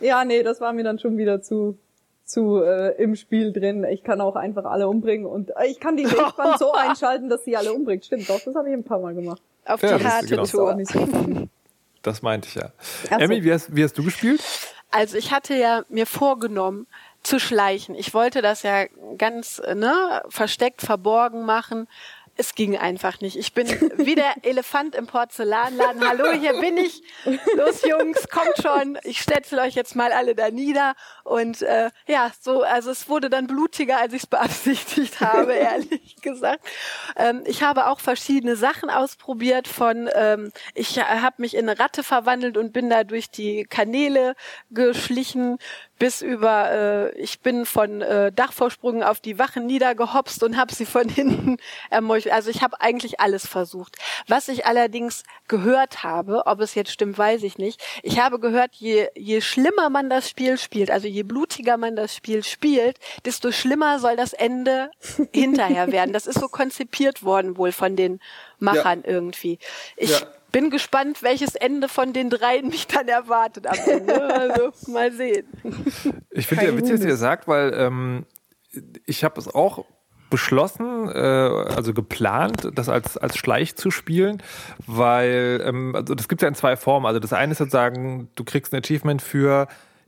Ja, 0.00 0.24
nee, 0.24 0.42
das 0.42 0.60
war 0.60 0.72
mir 0.72 0.84
dann 0.84 0.98
schon 0.98 1.16
wieder 1.16 1.40
zu 1.40 1.78
zu 2.24 2.62
äh, 2.62 3.00
im 3.02 3.16
Spiel 3.16 3.52
drin. 3.52 3.84
Ich 3.84 4.02
kann 4.02 4.20
auch 4.20 4.36
einfach 4.36 4.64
alle 4.64 4.88
umbringen 4.88 5.26
und 5.26 5.50
äh, 5.50 5.66
ich 5.66 5.80
kann 5.80 5.96
die 5.96 6.04
Lichtwand 6.04 6.58
so 6.58 6.72
einschalten, 6.72 7.28
dass 7.28 7.44
sie 7.44 7.56
alle 7.56 7.72
umbringt. 7.72 8.04
Stimmt 8.04 8.28
doch, 8.28 8.40
das 8.40 8.54
habe 8.54 8.68
ich 8.68 8.74
ein 8.74 8.84
paar 8.84 9.00
Mal 9.00 9.14
gemacht. 9.14 9.42
Auf 9.66 9.82
Ja, 9.82 9.98
die 9.98 10.04
harte 10.04 10.26
genau. 10.26 10.44
Tour. 10.44 10.78
Das 12.02 12.20
meinte 12.20 12.48
ich 12.48 12.54
ja. 12.54 12.70
So. 13.08 13.16
Emmy, 13.16 13.42
wie 13.42 13.50
hast, 13.50 13.74
wie 13.74 13.82
hast 13.82 13.96
du 13.96 14.04
gespielt? 14.04 14.42
Also 14.90 15.16
ich 15.16 15.32
hatte 15.32 15.54
ja 15.54 15.84
mir 15.88 16.06
vorgenommen 16.06 16.86
zu 17.22 17.40
schleichen. 17.40 17.94
Ich 17.94 18.12
wollte 18.12 18.42
das 18.42 18.62
ja 18.62 18.84
ganz 19.16 19.58
äh, 19.58 19.74
ne, 19.74 20.22
versteckt, 20.28 20.82
verborgen 20.82 21.46
machen. 21.46 21.88
Es 22.36 22.54
ging 22.54 22.76
einfach 22.76 23.20
nicht. 23.20 23.36
Ich 23.36 23.52
bin 23.52 23.68
wie 23.96 24.16
der 24.16 24.34
Elefant 24.42 24.94
im 24.96 25.06
Porzellanladen. 25.06 26.06
Hallo, 26.06 26.32
hier 26.32 26.58
bin 26.60 26.76
ich. 26.76 27.02
Los, 27.54 27.82
Jungs, 27.82 28.28
kommt 28.28 28.56
schon. 28.60 28.98
Ich 29.04 29.20
stetzel 29.20 29.60
euch 29.60 29.74
jetzt 29.74 29.94
mal 29.94 30.10
alle 30.10 30.34
da 30.34 30.50
nieder. 30.50 30.94
Und 31.22 31.62
äh, 31.62 31.90
ja, 32.06 32.32
so, 32.40 32.62
also 32.62 32.90
es 32.90 33.08
wurde 33.08 33.30
dann 33.30 33.46
blutiger, 33.46 34.00
als 34.00 34.12
ich 34.14 34.24
es 34.24 34.26
beabsichtigt 34.26 35.20
habe, 35.20 35.52
ehrlich 35.52 36.16
gesagt. 36.22 36.66
Ähm, 37.16 37.42
ich 37.46 37.62
habe 37.62 37.86
auch 37.86 38.00
verschiedene 38.00 38.56
Sachen 38.56 38.90
ausprobiert 38.90 39.68
von, 39.68 40.10
ähm, 40.14 40.50
ich 40.74 40.98
habe 40.98 41.36
mich 41.38 41.54
in 41.54 41.68
eine 41.68 41.78
Ratte 41.78 42.02
verwandelt 42.02 42.56
und 42.56 42.72
bin 42.72 42.90
da 42.90 43.04
durch 43.04 43.30
die 43.30 43.64
Kanäle 43.64 44.34
geschlichen 44.70 45.58
bis 45.98 46.22
über, 46.22 46.70
äh, 46.70 47.18
ich 47.18 47.40
bin 47.40 47.66
von 47.66 48.00
äh, 48.02 48.32
Dachvorsprüngen 48.32 49.02
auf 49.02 49.20
die 49.20 49.38
Wachen 49.38 49.66
niedergehopst 49.66 50.42
und 50.42 50.56
habe 50.56 50.74
sie 50.74 50.86
von 50.86 51.08
hinten 51.08 51.58
ermeuchelt. 51.90 52.34
Also 52.34 52.50
ich 52.50 52.62
habe 52.62 52.80
eigentlich 52.80 53.20
alles 53.20 53.46
versucht. 53.46 53.96
Was 54.26 54.48
ich 54.48 54.66
allerdings 54.66 55.22
gehört 55.48 56.02
habe, 56.02 56.46
ob 56.46 56.60
es 56.60 56.74
jetzt 56.74 56.90
stimmt, 56.90 57.16
weiß 57.16 57.42
ich 57.42 57.58
nicht. 57.58 57.80
Ich 58.02 58.18
habe 58.18 58.40
gehört, 58.40 58.74
je, 58.74 59.08
je 59.14 59.40
schlimmer 59.40 59.90
man 59.90 60.10
das 60.10 60.28
Spiel 60.28 60.58
spielt, 60.58 60.90
also 60.90 61.06
je 61.06 61.22
blutiger 61.22 61.76
man 61.76 61.96
das 61.96 62.14
Spiel 62.14 62.42
spielt, 62.42 62.98
desto 63.24 63.52
schlimmer 63.52 63.98
soll 63.98 64.16
das 64.16 64.32
Ende 64.32 64.90
hinterher 65.32 65.92
werden. 65.92 66.12
Das 66.12 66.26
ist 66.26 66.40
so 66.40 66.48
konzipiert 66.48 67.22
worden 67.22 67.56
wohl 67.56 67.72
von 67.72 67.96
den 67.96 68.20
Machern 68.58 69.02
irgendwie. 69.04 69.58
Ich 69.96 70.10
Ja. 70.10 70.26
Bin 70.54 70.70
gespannt, 70.70 71.24
welches 71.24 71.56
Ende 71.56 71.88
von 71.88 72.12
den 72.12 72.30
dreien 72.30 72.68
mich 72.68 72.86
dann 72.86 73.08
erwartet 73.08 73.66
am 73.66 73.76
Ende. 73.86 74.14
Also 74.34 74.92
mal 74.92 75.10
sehen. 75.10 75.46
Ich 76.30 76.46
finde 76.46 76.66
ja 76.66 76.76
witzig, 76.76 76.94
was 76.94 77.04
ihr 77.04 77.16
sagt, 77.16 77.48
weil 77.48 77.74
ähm, 77.74 78.24
ich 79.04 79.24
habe 79.24 79.40
es 79.40 79.52
auch 79.52 79.84
beschlossen, 80.30 81.08
äh, 81.08 81.18
also 81.18 81.92
geplant, 81.92 82.70
das 82.72 82.88
als, 82.88 83.16
als 83.16 83.36
Schleich 83.36 83.74
zu 83.74 83.90
spielen, 83.90 84.42
weil 84.86 85.60
ähm, 85.64 85.96
also 85.96 86.14
das 86.14 86.28
gibt 86.28 86.40
ja 86.40 86.46
in 86.48 86.54
zwei 86.54 86.76
Formen. 86.76 87.06
Also 87.06 87.18
das 87.18 87.32
eine 87.32 87.52
ist 87.52 87.58
sozusagen, 87.58 88.28
du 88.36 88.44
kriegst 88.44 88.72
ein 88.72 88.78
Achievement 88.78 89.22
für 89.22 89.66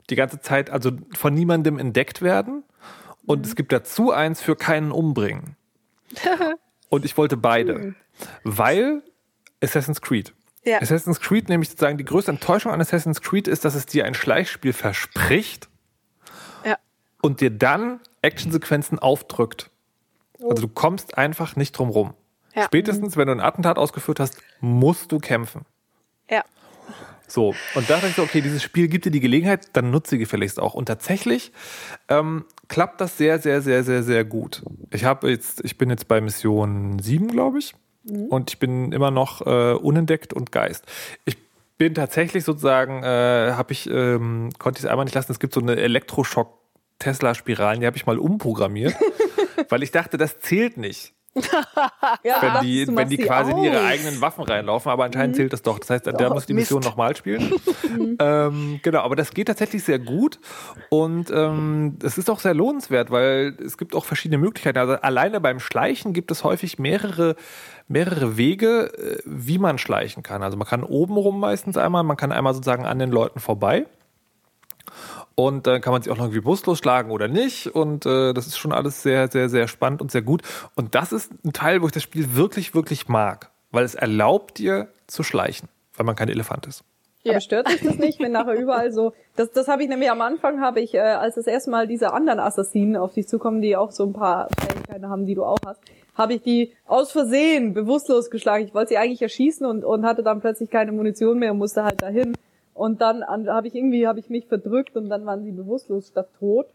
die 0.09 0.15
ganze 0.15 0.39
Zeit, 0.39 0.69
also 0.69 0.91
von 1.13 1.33
niemandem 1.33 1.77
entdeckt 1.77 2.21
werden. 2.21 2.63
Und 3.25 3.45
es 3.45 3.55
gibt 3.55 3.73
dazu 3.73 4.11
eins 4.13 4.41
für 4.41 4.55
keinen 4.55 4.93
umbringen. 4.93 5.57
Und 6.89 7.03
ich 7.03 7.17
wollte 7.17 7.35
beide, 7.35 7.95
weil 8.45 9.03
Assassin's 9.61 10.01
Creed. 10.01 10.33
Ja. 10.67 10.81
Assassin's 10.81 11.21
Creed, 11.21 11.47
nämlich 11.47 11.69
sozusagen 11.69 11.97
die 11.97 12.03
größte 12.05 12.31
Enttäuschung 12.31 12.73
an 12.73 12.81
Assassin's 12.81 13.21
Creed 13.21 13.47
ist, 13.47 13.63
dass 13.63 13.73
es 13.73 13.85
dir 13.85 14.03
ein 14.05 14.13
Schleichspiel 14.13 14.73
verspricht 14.73 15.69
Ja. 16.65 16.77
und 17.21 17.39
dir 17.39 17.49
dann 17.49 18.01
Actionsequenzen 18.21 18.99
aufdrückt. 18.99 19.71
Also 20.41 20.63
du 20.63 20.67
kommst 20.67 21.17
einfach 21.17 21.55
nicht 21.55 21.71
drum 21.71 21.89
rum. 21.89 22.13
Ja. 22.53 22.63
Spätestens, 22.65 23.15
wenn 23.15 23.27
du 23.27 23.33
ein 23.33 23.39
Attentat 23.39 23.77
ausgeführt 23.77 24.19
hast, 24.19 24.37
musst 24.59 25.11
du 25.11 25.19
kämpfen. 25.19 25.65
Ja. 26.29 26.43
So, 27.29 27.55
und 27.75 27.89
da 27.89 27.95
dachte 27.95 28.07
ich 28.07 28.15
so, 28.15 28.23
okay, 28.23 28.41
dieses 28.41 28.63
Spiel 28.63 28.87
gibt 28.87 29.05
dir 29.05 29.11
die 29.11 29.19
Gelegenheit, 29.19 29.69
dann 29.73 29.89
nutze 29.91 30.11
sie 30.11 30.17
gefälligst 30.17 30.59
auch. 30.59 30.73
Und 30.73 30.85
tatsächlich 30.85 31.51
ähm, 32.07 32.45
klappt 32.67 33.01
das 33.01 33.17
sehr, 33.17 33.39
sehr, 33.39 33.61
sehr, 33.61 33.83
sehr, 33.83 34.03
sehr 34.03 34.23
gut. 34.25 34.63
Ich 34.91 35.03
habe 35.05 35.29
jetzt, 35.29 35.63
ich 35.63 35.77
bin 35.77 35.89
jetzt 35.89 36.07
bei 36.07 36.21
Mission 36.21 36.99
7, 36.99 37.27
glaube 37.27 37.59
ich, 37.59 37.73
und 38.29 38.49
ich 38.49 38.59
bin 38.59 38.91
immer 38.91 39.11
noch 39.11 39.45
äh, 39.45 39.73
unentdeckt 39.73 40.33
und 40.33 40.51
Geist. 40.51 40.85
Ich 41.25 41.37
bin 41.77 41.93
tatsächlich 41.93 42.43
sozusagen, 42.43 43.03
äh, 43.03 43.51
habe 43.53 43.71
ich, 43.71 43.89
ähm, 43.89 44.49
konnte 44.57 44.79
ich 44.79 44.85
es 44.85 44.89
einmal 44.89 45.05
nicht 45.05 45.15
lassen, 45.15 45.31
es 45.31 45.39
gibt 45.39 45.53
so 45.53 45.61
eine 45.61 45.75
Elektroschock 45.75 46.53
Tesla-Spiralen, 46.99 47.81
die 47.81 47.85
habe 47.85 47.97
ich 47.97 48.05
mal 48.05 48.17
umprogrammiert, 48.17 48.95
weil 49.69 49.83
ich 49.83 49.91
dachte, 49.91 50.17
das 50.17 50.39
zählt 50.39 50.77
nicht 50.77 51.13
Ja, 52.23 52.41
wenn 52.41 52.63
die, 52.63 52.87
wenn 52.87 53.09
die 53.09 53.17
quasi 53.17 53.51
in 53.51 53.57
ihre 53.63 53.83
eigenen 53.83 54.21
Waffen 54.21 54.43
reinlaufen, 54.43 54.91
aber 54.91 55.05
anscheinend 55.05 55.35
zählt 55.35 55.53
das 55.53 55.61
doch. 55.61 55.79
Das 55.79 55.89
heißt, 55.89 56.05
der 56.05 56.31
Oh, 56.31 56.33
muss 56.33 56.45
die 56.45 56.53
Mission 56.53 56.81
nochmal 56.81 57.15
spielen. 57.15 57.53
ähm, 58.19 58.79
genau, 58.81 59.01
aber 59.01 59.15
das 59.15 59.31
geht 59.31 59.47
tatsächlich 59.47 59.83
sehr 59.83 59.99
gut 59.99 60.39
und 60.89 61.29
ähm, 61.31 61.97
es 62.03 62.17
ist 62.17 62.29
auch 62.29 62.39
sehr 62.39 62.53
lohnenswert, 62.53 63.11
weil 63.11 63.55
es 63.63 63.77
gibt 63.77 63.95
auch 63.95 64.05
verschiedene 64.05 64.37
Möglichkeiten. 64.37 64.77
Also 64.77 64.93
alleine 64.93 65.39
beim 65.39 65.59
Schleichen 65.59 66.13
gibt 66.13 66.31
es 66.31 66.43
häufig 66.43 66.79
mehrere, 66.79 67.35
mehrere 67.87 68.37
Wege, 68.37 68.91
äh, 68.97 69.21
wie 69.25 69.59
man 69.59 69.77
schleichen 69.77 70.23
kann. 70.23 70.43
Also 70.43 70.57
man 70.57 70.67
kann 70.67 70.83
oben 70.83 71.15
rum 71.15 71.39
meistens 71.39 71.77
einmal, 71.77 72.03
man 72.03 72.17
kann 72.17 72.31
einmal 72.31 72.53
sozusagen 72.53 72.85
an 72.85 72.99
den 72.99 73.11
Leuten 73.11 73.39
vorbei. 73.39 73.85
Und 75.35 75.67
dann 75.67 75.81
kann 75.81 75.93
man 75.93 76.01
sich 76.01 76.11
auch 76.11 76.17
noch 76.17 76.25
irgendwie 76.25 76.41
bewusstlos 76.41 76.79
schlagen 76.79 77.11
oder 77.11 77.27
nicht. 77.27 77.67
Und 77.67 78.05
äh, 78.05 78.33
das 78.33 78.47
ist 78.47 78.57
schon 78.57 78.71
alles 78.71 79.03
sehr, 79.03 79.27
sehr, 79.27 79.49
sehr 79.49 79.67
spannend 79.67 80.01
und 80.01 80.11
sehr 80.11 80.23
gut. 80.23 80.41
Und 80.75 80.95
das 80.95 81.11
ist 81.11 81.31
ein 81.45 81.53
Teil, 81.53 81.81
wo 81.81 81.85
ich 81.85 81.91
das 81.91 82.01
Spiel 82.01 82.35
wirklich, 82.35 82.73
wirklich 82.73 83.07
mag. 83.07 83.51
Weil 83.69 83.83
es 83.83 83.93
erlaubt 83.93 84.57
dir 84.57 84.87
zu 85.05 85.21
schleichen, 85.23 85.69
weil 85.95 86.05
man 86.05 86.15
kein 86.15 86.29
Elefant 86.29 86.65
ist. 86.65 86.83
Aber 87.29 87.41
stört 87.41 87.67
dich 87.67 87.81
das 87.81 87.97
nicht, 87.97 88.19
wenn 88.19 88.31
nachher 88.31 88.55
überall 88.55 88.91
so, 88.91 89.13
das, 89.35 89.51
das 89.51 89.67
habe 89.67 89.83
ich 89.83 89.89
nämlich 89.89 90.09
am 90.09 90.21
Anfang, 90.21 90.61
habe 90.61 90.79
ich, 90.79 90.93
äh, 90.93 90.99
als 90.99 91.35
das 91.35 91.45
erste 91.45 91.69
Mal 91.69 91.87
diese 91.87 92.13
anderen 92.13 92.39
Assassinen 92.39 92.95
auf 92.95 93.13
dich 93.13 93.27
zukommen, 93.27 93.61
die 93.61 93.75
auch 93.75 93.91
so 93.91 94.05
ein 94.05 94.13
paar 94.13 94.47
Fähigkeiten 94.59 95.09
haben, 95.09 95.25
die 95.25 95.35
du 95.35 95.43
auch 95.43 95.59
hast, 95.65 95.81
habe 96.17 96.33
ich 96.33 96.41
die 96.41 96.73
aus 96.85 97.11
Versehen 97.11 97.73
bewusstlos 97.73 98.29
geschlagen. 98.29 98.65
Ich 98.65 98.73
wollte 98.73 98.89
sie 98.89 98.97
eigentlich 98.97 99.21
erschießen 99.21 99.65
und, 99.65 99.85
und 99.85 100.05
hatte 100.05 100.23
dann 100.23 100.41
plötzlich 100.41 100.69
keine 100.69 100.91
Munition 100.91 101.37
mehr 101.39 101.51
und 101.51 101.59
musste 101.59 101.83
halt 101.83 102.01
dahin. 102.01 102.33
Und 102.73 103.01
dann 103.01 103.23
habe 103.25 103.67
ich 103.67 103.75
irgendwie, 103.75 104.07
habe 104.07 104.19
ich 104.19 104.29
mich 104.29 104.47
verdrückt 104.47 104.95
und 104.97 105.09
dann 105.09 105.25
waren 105.25 105.43
sie 105.43 105.51
bewusstlos 105.51 106.07
statt 106.07 106.29
tot. 106.39 106.67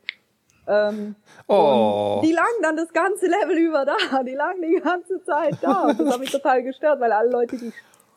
Ähm, 0.66 1.16
Oh. 1.48 2.20
die 2.24 2.30
lagen 2.32 2.62
dann 2.62 2.76
das 2.76 2.92
ganze 2.92 3.26
Level 3.26 3.58
über 3.58 3.84
da. 3.84 4.22
Die 4.22 4.34
lagen 4.34 4.62
die 4.62 4.80
ganze 4.80 5.22
Zeit 5.24 5.56
da. 5.60 5.88
Und 5.88 5.98
Das 6.00 6.12
hat 6.14 6.20
mich 6.20 6.30
total 6.32 6.62
gestört, 6.62 7.00
weil 7.00 7.10
alle 7.12 7.30
Leute, 7.30 7.56
die, 7.56 7.72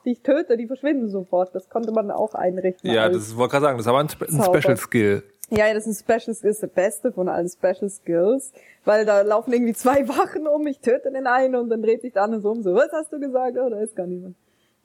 die 0.06 0.12
ich 0.12 0.22
töte, 0.22 0.56
die 0.58 0.68
verschwinden 0.68 1.10
sofort. 1.10 1.56
Das 1.56 1.70
konnte 1.70 1.92
man 1.92 2.12
auch 2.12 2.36
einrichten. 2.36 2.92
Ja, 2.92 3.10
das 3.10 3.36
wollte 3.36 3.48
ich 3.48 3.52
gerade 3.52 3.66
sagen, 3.66 3.78
das 3.80 3.88
aber 3.88 4.00
ein, 4.00 4.08
ein. 4.10 4.44
Special 4.62 4.78
Skill. 4.78 5.24
Ja, 5.50 5.74
das 5.74 5.88
ist 5.88 6.02
ein 6.10 6.20
Special 6.20 6.36
Skill, 6.36 6.52
ist 6.52 6.64
das 6.64 6.70
Beste 6.70 7.12
von 7.12 7.30
allen 7.30 7.50
Special 7.50 7.90
Skills. 7.90 8.52
Weil 8.84 9.06
da 9.06 9.22
laufen 9.22 9.54
irgendwie 9.54 9.74
zwei 9.74 10.08
Wachen 10.08 10.48
um, 10.48 10.66
ich 10.68 10.80
töte 10.80 11.12
den 11.12 11.28
einen 11.28 11.56
und 11.56 11.70
dann 11.70 11.82
dreht 11.82 12.02
sich 12.02 12.14
der 12.14 12.24
andere 12.24 12.42
so 12.42 12.52
um, 12.52 12.64
so, 12.64 12.74
was 12.74 12.92
hast 12.92 13.12
du 13.12 13.20
gesagt? 13.20 13.58
Oh, 13.58 13.70
da 13.70 13.80
ist 13.80 13.96
gar 13.96 14.08
niemand. 14.08 14.36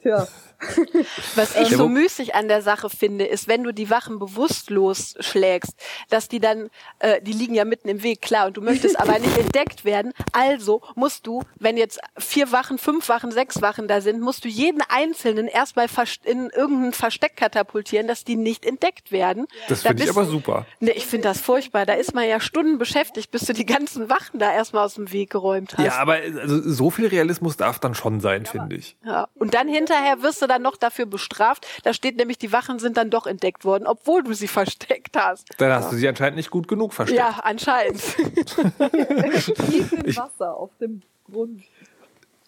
Tja. 0.02 0.26
Was 1.36 1.56
ich 1.56 1.70
Ja, 1.70 1.78
so 1.78 1.88
müßig 1.88 2.34
an 2.34 2.48
der 2.48 2.62
Sache 2.62 2.90
finde, 2.90 3.24
ist, 3.24 3.48
wenn 3.48 3.62
du 3.62 3.72
die 3.72 3.90
Wachen 3.90 4.18
bewusstlos 4.18 5.14
schlägst, 5.20 5.74
dass 6.10 6.28
die 6.28 6.38
dann, 6.38 6.70
äh, 6.98 7.20
die 7.22 7.32
liegen 7.32 7.54
ja 7.54 7.64
mitten 7.64 7.88
im 7.88 8.02
Weg, 8.02 8.20
klar, 8.20 8.48
und 8.48 8.56
du 8.56 8.60
möchtest 8.60 8.98
aber 9.00 9.18
nicht 9.18 9.36
entdeckt 9.38 9.84
werden. 9.84 10.12
Also 10.32 10.82
musst 10.94 11.26
du, 11.26 11.42
wenn 11.58 11.76
jetzt 11.76 12.00
vier 12.18 12.52
Wachen, 12.52 12.78
fünf 12.78 13.08
Wachen, 13.08 13.32
sechs 13.32 13.62
Wachen 13.62 13.88
da 13.88 14.00
sind, 14.00 14.20
musst 14.20 14.44
du 14.44 14.48
jeden 14.48 14.82
einzelnen 14.88 15.48
erstmal 15.48 15.86
in 16.24 16.50
irgendein 16.50 16.92
Versteck 16.92 17.36
katapultieren, 17.36 18.06
dass 18.06 18.24
die 18.24 18.36
nicht 18.36 18.66
entdeckt 18.66 19.12
werden. 19.12 19.46
Das 19.68 19.82
Da 19.82 19.90
finde 19.90 20.04
ich 20.04 20.10
aber 20.10 20.24
super. 20.24 20.66
Nee, 20.80 20.92
ich 20.92 21.06
finde 21.06 21.28
das 21.28 21.40
furchtbar. 21.40 21.86
Da 21.86 21.94
ist 21.94 22.14
man 22.14 22.28
ja 22.28 22.40
Stunden 22.40 22.78
beschäftigt, 22.78 23.30
bis 23.30 23.42
du 23.42 23.54
die 23.54 23.66
ganzen 23.66 24.10
Wachen 24.10 24.38
da 24.38 24.52
erstmal 24.52 24.84
aus 24.84 24.94
dem 24.94 25.10
Weg 25.12 25.30
geräumt 25.30 25.78
hast. 25.78 25.84
Ja, 25.84 25.96
aber 25.96 26.14
also, 26.14 26.60
so 26.70 26.90
viel 26.90 27.06
Realismus 27.06 27.56
darf 27.56 27.78
dann 27.78 27.94
schon 27.94 28.20
sein, 28.20 28.44
finde 28.44 28.76
ich. 28.76 28.96
Ja. 29.04 29.28
Und 29.34 29.54
dann 29.54 29.68
hinterher 29.90 30.22
wirst 30.22 30.42
du 30.42 30.46
dann 30.46 30.62
noch 30.62 30.76
dafür 30.76 31.06
bestraft. 31.06 31.66
Da 31.82 31.92
steht 31.92 32.16
nämlich, 32.16 32.38
die 32.38 32.52
Wachen 32.52 32.78
sind 32.78 32.96
dann 32.96 33.10
doch 33.10 33.26
entdeckt 33.26 33.64
worden, 33.64 33.86
obwohl 33.86 34.22
du 34.22 34.32
sie 34.32 34.48
versteckt 34.48 35.16
hast. 35.16 35.48
Dann 35.58 35.72
hast 35.72 35.92
du 35.92 35.96
sie 35.96 36.08
anscheinend 36.08 36.36
nicht 36.36 36.50
gut 36.50 36.68
genug 36.68 36.94
versteckt. 36.94 37.18
Ja, 37.18 37.40
anscheinend. 37.42 38.00
Tief 38.00 39.92
im 39.92 40.16
Wasser, 40.16 40.56
auf 40.56 40.70
dem 40.80 41.02
Grund. 41.30 41.62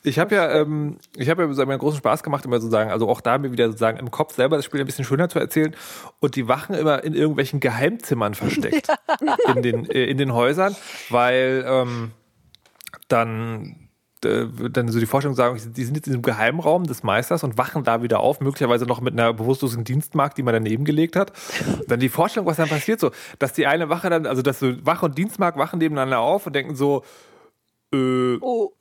Ich 0.04 0.18
habe 0.18 0.34
ja, 0.34 0.50
ähm, 0.50 0.98
ich 1.16 1.30
habe 1.30 1.44
ja 1.44 1.52
so 1.52 1.64
mir 1.64 1.78
großen 1.78 1.98
Spaß 1.98 2.24
gemacht, 2.24 2.44
immer 2.44 2.58
sozusagen, 2.58 2.90
also 2.90 3.08
auch 3.08 3.20
da 3.20 3.38
mir 3.38 3.52
wieder 3.52 3.66
sozusagen 3.66 3.98
im 3.98 4.10
Kopf 4.10 4.34
selber 4.34 4.56
das 4.56 4.64
Spiel 4.64 4.80
ein 4.80 4.86
bisschen 4.86 5.04
schöner 5.04 5.28
zu 5.28 5.38
erzählen 5.38 5.76
und 6.18 6.34
die 6.34 6.48
Wachen 6.48 6.74
immer 6.74 7.04
in 7.04 7.14
irgendwelchen 7.14 7.60
Geheimzimmern 7.60 8.34
versteckt 8.34 8.88
in 9.54 9.62
den 9.62 9.88
äh, 9.88 10.06
in 10.06 10.18
den 10.18 10.34
Häusern, 10.34 10.74
weil 11.10 11.64
ähm, 11.68 12.10
dann 13.06 13.81
dann 14.22 14.88
so 14.88 15.00
die 15.00 15.06
Vorstellung 15.06 15.34
sagen, 15.34 15.60
die 15.76 15.84
sind 15.84 15.96
jetzt 15.96 16.06
in 16.06 16.12
diesem 16.12 16.22
Geheimraum 16.22 16.84
des 16.84 17.02
Meisters 17.02 17.42
und 17.44 17.58
wachen 17.58 17.84
da 17.84 18.02
wieder 18.02 18.20
auf, 18.20 18.40
möglicherweise 18.40 18.86
noch 18.86 19.00
mit 19.00 19.12
einer 19.14 19.32
bewusstlosen 19.32 19.84
Dienstmarkt, 19.84 20.38
die 20.38 20.42
man 20.42 20.54
daneben 20.54 20.84
gelegt 20.84 21.16
hat. 21.16 21.32
Dann 21.88 22.00
die 22.00 22.08
Vorstellung, 22.08 22.46
was 22.46 22.56
dann 22.56 22.68
passiert, 22.68 23.00
so, 23.00 23.10
dass 23.38 23.52
die 23.52 23.66
eine 23.66 23.88
Wache 23.88 24.10
dann, 24.10 24.26
also 24.26 24.42
dass 24.42 24.60
so 24.60 24.74
Wache 24.86 25.06
und 25.06 25.18
Dienstmarkt 25.18 25.58
wachen 25.58 25.78
nebeneinander 25.78 26.20
auf 26.20 26.46
und 26.46 26.54
denken 26.54 26.74
so, 26.74 27.02
äh, 27.92 28.38
Oh. 28.40 28.72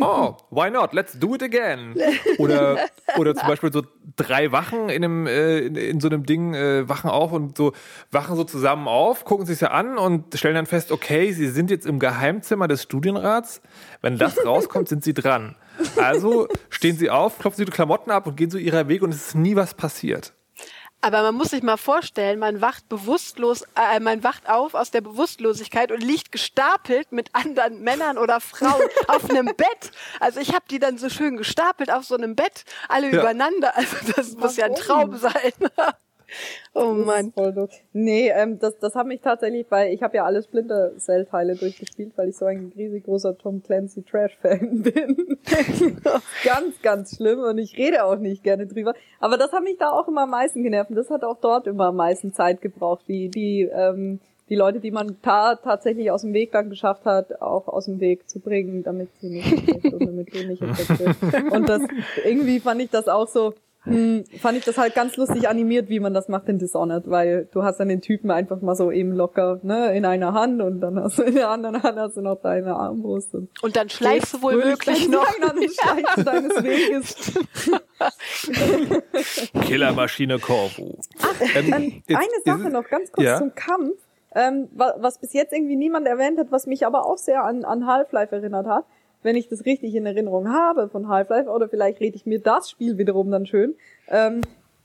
oh, 0.00 0.36
why 0.50 0.70
not? 0.70 0.92
Let's 0.92 1.18
do 1.18 1.34
it 1.34 1.42
again. 1.42 1.96
Oder, 2.38 2.78
oder 3.18 3.34
zum 3.34 3.48
Beispiel 3.48 3.72
so 3.72 3.82
drei 4.16 4.52
Wachen 4.52 4.88
in, 4.88 5.04
einem, 5.04 5.26
äh, 5.26 5.58
in, 5.60 5.76
in 5.76 6.00
so 6.00 6.08
einem 6.08 6.24
Ding 6.24 6.54
äh, 6.54 6.88
wachen 6.88 7.10
auf 7.10 7.32
und 7.32 7.56
so 7.56 7.72
wachen 8.10 8.36
so 8.36 8.44
zusammen 8.44 8.86
auf, 8.88 9.24
gucken 9.24 9.46
sich 9.46 9.60
ja 9.60 9.68
an 9.68 9.98
und 9.98 10.36
stellen 10.38 10.54
dann 10.54 10.66
fest, 10.66 10.92
okay, 10.92 11.32
sie 11.32 11.48
sind 11.48 11.70
jetzt 11.70 11.86
im 11.86 11.98
Geheimzimmer 11.98 12.68
des 12.68 12.82
Studienrats. 12.82 13.60
Wenn 14.02 14.18
das 14.18 14.36
rauskommt, 14.46 14.88
sind 14.88 15.02
sie 15.04 15.14
dran. 15.14 15.56
Also 15.96 16.48
stehen 16.70 16.96
sie 16.96 17.10
auf, 17.10 17.38
klopfen 17.38 17.58
sie 17.58 17.64
die 17.64 17.72
Klamotten 17.72 18.10
ab 18.10 18.26
und 18.26 18.36
gehen 18.36 18.50
so 18.50 18.58
ihrer 18.58 18.88
Weg 18.88 19.02
und 19.02 19.10
es 19.10 19.28
ist 19.28 19.34
nie 19.34 19.56
was 19.56 19.74
passiert. 19.74 20.32
Aber 21.00 21.22
man 21.22 21.36
muss 21.36 21.50
sich 21.50 21.62
mal 21.62 21.76
vorstellen, 21.76 22.40
man 22.40 22.60
wacht 22.60 22.88
bewusstlos, 22.88 23.62
äh, 23.76 24.00
man 24.00 24.24
wacht 24.24 24.48
auf 24.48 24.74
aus 24.74 24.90
der 24.90 25.00
Bewusstlosigkeit 25.00 25.92
und 25.92 26.00
liegt 26.02 26.32
gestapelt 26.32 27.12
mit 27.12 27.34
anderen 27.34 27.82
Männern 27.82 28.18
oder 28.18 28.40
Frauen 28.40 28.82
auf 29.06 29.30
einem 29.30 29.46
Bett. 29.46 29.92
Also 30.18 30.40
ich 30.40 30.48
habe 30.54 30.64
die 30.68 30.80
dann 30.80 30.98
so 30.98 31.08
schön 31.08 31.36
gestapelt 31.36 31.90
auf 31.92 32.04
so 32.04 32.16
einem 32.16 32.34
Bett, 32.34 32.64
alle 32.88 33.10
Ja. 33.12 33.20
übereinander. 33.20 33.76
Also 33.76 33.96
das 34.16 34.32
muss 34.32 34.56
ja 34.56 34.66
ein 34.66 34.74
Traum 34.74 35.16
sein. 35.16 35.52
Oh 36.74 36.92
Mann. 36.92 37.32
Nee, 37.92 38.30
ähm, 38.30 38.58
das, 38.58 38.78
das 38.78 38.94
hat 38.94 39.06
mich 39.06 39.20
tatsächlich, 39.20 39.66
weil 39.70 39.92
ich 39.92 40.02
habe 40.02 40.16
ja 40.16 40.24
alle 40.24 40.42
Splinter 40.42 40.92
Cell 40.98 41.26
Teile 41.26 41.54
durchgespielt, 41.56 42.12
weil 42.16 42.30
ich 42.30 42.36
so 42.36 42.46
ein 42.46 42.72
riesig 42.76 43.04
großer 43.04 43.36
Tom 43.36 43.62
Clancy 43.62 44.02
Trash 44.02 44.36
Fan 44.40 44.82
bin. 44.82 45.38
ganz, 46.44 46.80
ganz 46.82 47.16
schlimm 47.16 47.40
und 47.40 47.58
ich 47.58 47.76
rede 47.76 48.04
auch 48.04 48.16
nicht 48.16 48.42
gerne 48.42 48.66
drüber. 48.66 48.94
Aber 49.20 49.36
das 49.36 49.52
hat 49.52 49.62
mich 49.62 49.78
da 49.78 49.90
auch 49.90 50.08
immer 50.08 50.22
am 50.22 50.30
meisten 50.30 50.62
genervt 50.62 50.90
und 50.90 50.96
das 50.96 51.10
hat 51.10 51.24
auch 51.24 51.38
dort 51.40 51.66
immer 51.66 51.86
am 51.86 51.96
meisten 51.96 52.32
Zeit 52.32 52.60
gebraucht, 52.60 53.04
die, 53.08 53.28
die, 53.28 53.62
ähm, 53.62 54.20
die 54.48 54.56
Leute, 54.56 54.80
die 54.80 54.90
man 54.90 55.20
ta 55.22 55.56
tatsächlich 55.56 56.10
aus 56.10 56.22
dem 56.22 56.32
Weg 56.32 56.52
dann 56.52 56.70
geschafft 56.70 57.04
hat, 57.04 57.40
auch 57.42 57.68
aus 57.68 57.84
dem 57.84 58.00
Weg 58.00 58.28
zu 58.28 58.40
bringen, 58.40 58.82
damit 58.82 59.08
sie 59.20 59.28
nicht 59.28 59.84
und 59.92 60.06
damit 60.06 60.34
du 60.34 60.46
nicht 60.46 60.62
entdeckt. 60.62 61.52
Und 61.52 61.68
das, 61.68 61.82
irgendwie 62.24 62.60
fand 62.60 62.80
ich 62.80 62.90
das 62.90 63.08
auch 63.08 63.28
so, 63.28 63.54
hm, 63.88 64.24
fand 64.40 64.58
ich 64.58 64.64
das 64.64 64.78
halt 64.78 64.94
ganz 64.94 65.16
lustig 65.16 65.48
animiert, 65.48 65.88
wie 65.88 66.00
man 66.00 66.14
das 66.14 66.28
macht 66.28 66.48
in 66.48 66.58
Dishonored, 66.58 67.08
weil 67.10 67.48
du 67.52 67.62
hast 67.62 67.78
dann 67.80 67.88
den 67.88 68.00
Typen 68.00 68.30
einfach 68.30 68.60
mal 68.60 68.74
so 68.74 68.90
eben 68.90 69.12
locker, 69.12 69.60
ne, 69.62 69.96
in 69.96 70.04
einer 70.04 70.32
Hand 70.32 70.60
und 70.62 70.80
dann 70.80 70.98
hast 71.02 71.18
du 71.18 71.22
in 71.22 71.34
der 71.34 71.48
anderen 71.50 71.82
Hand 71.82 71.98
hast 71.98 72.16
du 72.16 72.20
noch 72.20 72.40
deine 72.40 72.74
Armbrust 72.76 73.34
und 73.34 73.48
Und 73.62 73.76
dann 73.76 73.88
schleichst 73.88 74.34
du 74.34 74.42
wohl 74.42 74.56
möglich 74.56 75.08
noch. 75.08 75.26
An 75.40 75.58
Schleifen 75.68 76.24
deines 76.24 76.54
Weges. 76.62 77.32
Killermaschine 79.62 80.38
Corvo. 80.38 80.98
Ähm, 81.54 81.70
Dann 81.70 81.84
jetzt 82.06 82.10
eine 82.16 82.42
Sache 82.58 82.70
noch 82.70 82.88
ganz 82.88 83.12
kurz 83.12 83.26
Ja. 83.26 83.38
zum 83.38 83.54
Kampf, 83.54 83.94
ähm, 84.34 84.68
wa- 84.74 84.94
was 84.98 85.18
bis 85.18 85.32
jetzt 85.32 85.52
irgendwie 85.52 85.76
niemand 85.76 86.06
erwähnt 86.06 86.38
hat, 86.38 86.48
was 86.50 86.66
mich 86.66 86.86
aber 86.86 87.06
auch 87.06 87.18
sehr 87.18 87.44
an, 87.44 87.64
an 87.64 87.86
Half-Life 87.86 88.34
erinnert 88.34 88.66
hat, 88.66 88.84
wenn 89.22 89.36
ich 89.36 89.48
das 89.48 89.64
richtig 89.64 89.94
in 89.94 90.06
Erinnerung 90.06 90.52
habe 90.52 90.88
von 90.88 91.08
Half-Life, 91.08 91.48
oder 91.48 91.68
vielleicht 91.68 92.00
rede 92.00 92.16
ich 92.16 92.26
mir 92.26 92.40
das 92.40 92.70
Spiel 92.70 92.98
wiederum 92.98 93.30
dann 93.30 93.46
schön. 93.46 93.74
Ähm, 94.08 94.40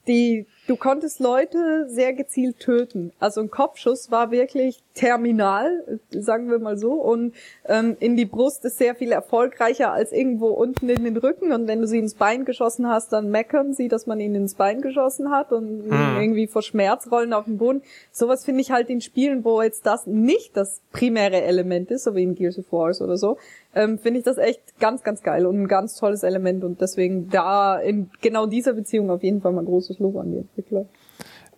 die, 0.05 0.47
du 0.67 0.75
konntest 0.75 1.21
Leute 1.21 1.87
sehr 1.87 2.11
gezielt 2.11 2.59
töten. 2.59 3.13
Also 3.19 3.39
ein 3.39 3.49
Kopfschuss 3.49 4.11
war 4.11 4.31
wirklich 4.31 4.83
terminal, 4.95 5.99
sagen 6.09 6.49
wir 6.51 6.59
mal 6.59 6.77
so. 6.77 6.95
Und 6.95 7.33
ähm, 7.65 7.95
in 8.01 8.17
die 8.17 8.25
Brust 8.25 8.65
ist 8.65 8.77
sehr 8.77 8.95
viel 8.95 9.13
erfolgreicher 9.13 9.93
als 9.93 10.11
irgendwo 10.11 10.47
unten 10.47 10.89
in 10.89 11.05
den 11.05 11.15
Rücken. 11.15 11.53
Und 11.53 11.67
wenn 11.67 11.79
du 11.79 11.87
sie 11.87 11.99
ins 11.99 12.15
Bein 12.15 12.43
geschossen 12.43 12.89
hast, 12.89 13.13
dann 13.13 13.29
meckern 13.31 13.73
sie, 13.73 13.87
dass 13.87 14.05
man 14.05 14.19
ihnen 14.19 14.35
ins 14.35 14.55
Bein 14.55 14.81
geschossen 14.81 15.31
hat 15.31 15.53
und 15.53 15.83
Hm. 15.89 16.21
irgendwie 16.21 16.47
vor 16.47 16.63
Schmerz 16.63 17.09
rollen 17.09 17.31
auf 17.31 17.45
dem 17.45 17.57
Boden. 17.57 17.81
Sowas 18.11 18.43
finde 18.43 18.59
ich 18.59 18.71
halt 18.71 18.89
in 18.89 18.99
Spielen, 18.99 19.45
wo 19.45 19.61
jetzt 19.61 19.85
das 19.85 20.05
nicht 20.05 20.57
das 20.57 20.81
primäre 20.91 21.41
Element 21.43 21.91
ist, 21.91 22.03
so 22.03 22.13
wie 22.13 22.23
in 22.23 22.35
Gears 22.35 22.59
of 22.59 22.69
War 22.73 22.89
oder 23.01 23.15
so, 23.15 23.37
ähm, 23.75 23.99
finde 23.99 24.19
ich 24.19 24.25
das 24.25 24.37
echt 24.37 24.79
ganz, 24.79 25.03
ganz 25.03 25.21
geil 25.21 25.45
und 25.45 25.63
ein 25.63 25.67
ganz 25.67 25.95
tolles 25.95 26.23
Element. 26.23 26.63
Und 26.63 26.81
deswegen 26.81 27.29
da 27.29 27.77
in 27.77 28.09
genau 28.21 28.45
dieser 28.45 28.73
Beziehung 28.73 29.09
auf 29.09 29.23
jeden 29.23 29.41
Fall 29.41 29.51
mal 29.53 29.65
großes 29.65 29.99
Lob 29.99 30.17
an 30.17 30.31
die 30.31 30.37
Entwickler. 30.37 30.85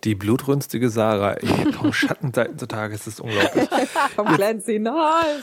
Die 0.03 0.15
blutrünstige 0.15 0.89
Sarah. 0.89 1.33
Ey, 1.33 1.71
Tom 1.71 1.91
Schattenseiten 1.91 2.59
zutage, 2.59 2.93
es 2.93 3.07
ist 3.07 3.19
unglaublich. 3.19 3.69
Vom 4.15 4.27
Clancy, 4.27 4.79
nein! 4.79 5.41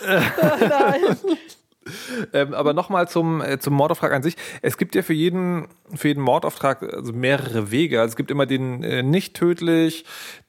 Ähm, 2.32 2.54
aber 2.54 2.72
nochmal 2.74 3.08
zum, 3.08 3.40
äh, 3.40 3.58
zum 3.58 3.74
Mordauftrag 3.74 4.12
an 4.12 4.22
sich. 4.22 4.36
Es 4.62 4.76
gibt 4.78 4.94
ja 4.94 5.02
für 5.02 5.12
jeden, 5.12 5.68
für 5.94 6.08
jeden 6.08 6.22
Mordauftrag 6.22 6.82
also 6.82 7.12
mehrere 7.12 7.70
Wege. 7.70 8.00
Also 8.00 8.12
es 8.12 8.16
gibt 8.16 8.30
immer 8.30 8.46
den 8.46 8.82
äh, 8.82 9.02
nicht 9.02 9.34
tödlich, 9.34 10.04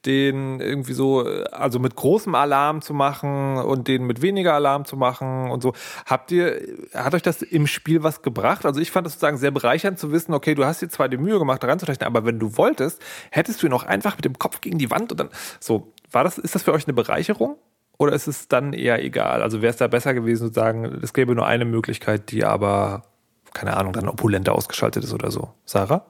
den 0.06 0.60
irgendwie 0.60 0.92
so, 0.92 1.26
äh, 1.26 1.44
also 1.50 1.78
mit 1.78 1.96
großem 1.96 2.34
Alarm 2.34 2.82
zu 2.82 2.94
machen 2.94 3.56
und 3.56 3.88
den 3.88 4.06
mit 4.06 4.22
weniger 4.22 4.54
Alarm 4.54 4.84
zu 4.84 4.96
machen 4.96 5.50
und 5.50 5.62
so. 5.62 5.72
Habt 6.06 6.30
ihr, 6.30 6.60
hat 6.94 7.14
euch 7.14 7.22
das 7.22 7.42
im 7.42 7.66
Spiel 7.66 8.02
was 8.02 8.22
gebracht? 8.22 8.64
Also 8.64 8.80
ich 8.80 8.90
fand 8.90 9.06
es 9.06 9.14
sozusagen 9.14 9.38
sehr 9.38 9.50
bereichernd 9.50 9.98
zu 9.98 10.12
wissen, 10.12 10.34
okay, 10.34 10.54
du 10.54 10.64
hast 10.64 10.82
dir 10.82 10.88
zwar 10.88 11.08
die 11.08 11.16
Mühe 11.16 11.38
gemacht, 11.38 11.62
daran 11.62 11.78
zu 11.78 11.86
rechnen, 11.86 12.06
aber 12.06 12.24
wenn 12.24 12.38
du 12.38 12.56
wolltest, 12.56 13.02
hättest 13.30 13.62
du 13.62 13.66
ihn 13.66 13.72
auch 13.72 13.84
einfach 13.84 14.16
mit 14.16 14.24
dem 14.24 14.38
Kopf 14.38 14.60
gegen 14.60 14.78
die 14.78 14.90
Wand 14.90 15.10
und 15.10 15.20
dann, 15.20 15.30
so, 15.60 15.92
war 16.10 16.24
das, 16.24 16.38
ist 16.38 16.54
das 16.54 16.62
für 16.62 16.72
euch 16.72 16.86
eine 16.86 16.94
Bereicherung? 16.94 17.56
Oder 17.98 18.12
ist 18.12 18.26
es 18.26 18.48
dann 18.48 18.72
eher 18.72 19.02
egal? 19.02 19.42
Also 19.42 19.62
wäre 19.62 19.70
es 19.70 19.76
da 19.76 19.86
besser 19.86 20.14
gewesen 20.14 20.48
zu 20.48 20.54
sagen, 20.54 21.00
es 21.02 21.12
gäbe 21.12 21.34
nur 21.34 21.46
eine 21.46 21.64
Möglichkeit, 21.64 22.30
die 22.30 22.44
aber, 22.44 23.02
keine 23.52 23.76
Ahnung, 23.76 23.92
dann 23.92 24.08
opulenter 24.08 24.54
ausgeschaltet 24.54 25.04
ist 25.04 25.12
oder 25.12 25.30
so. 25.30 25.50
Sarah? 25.64 26.04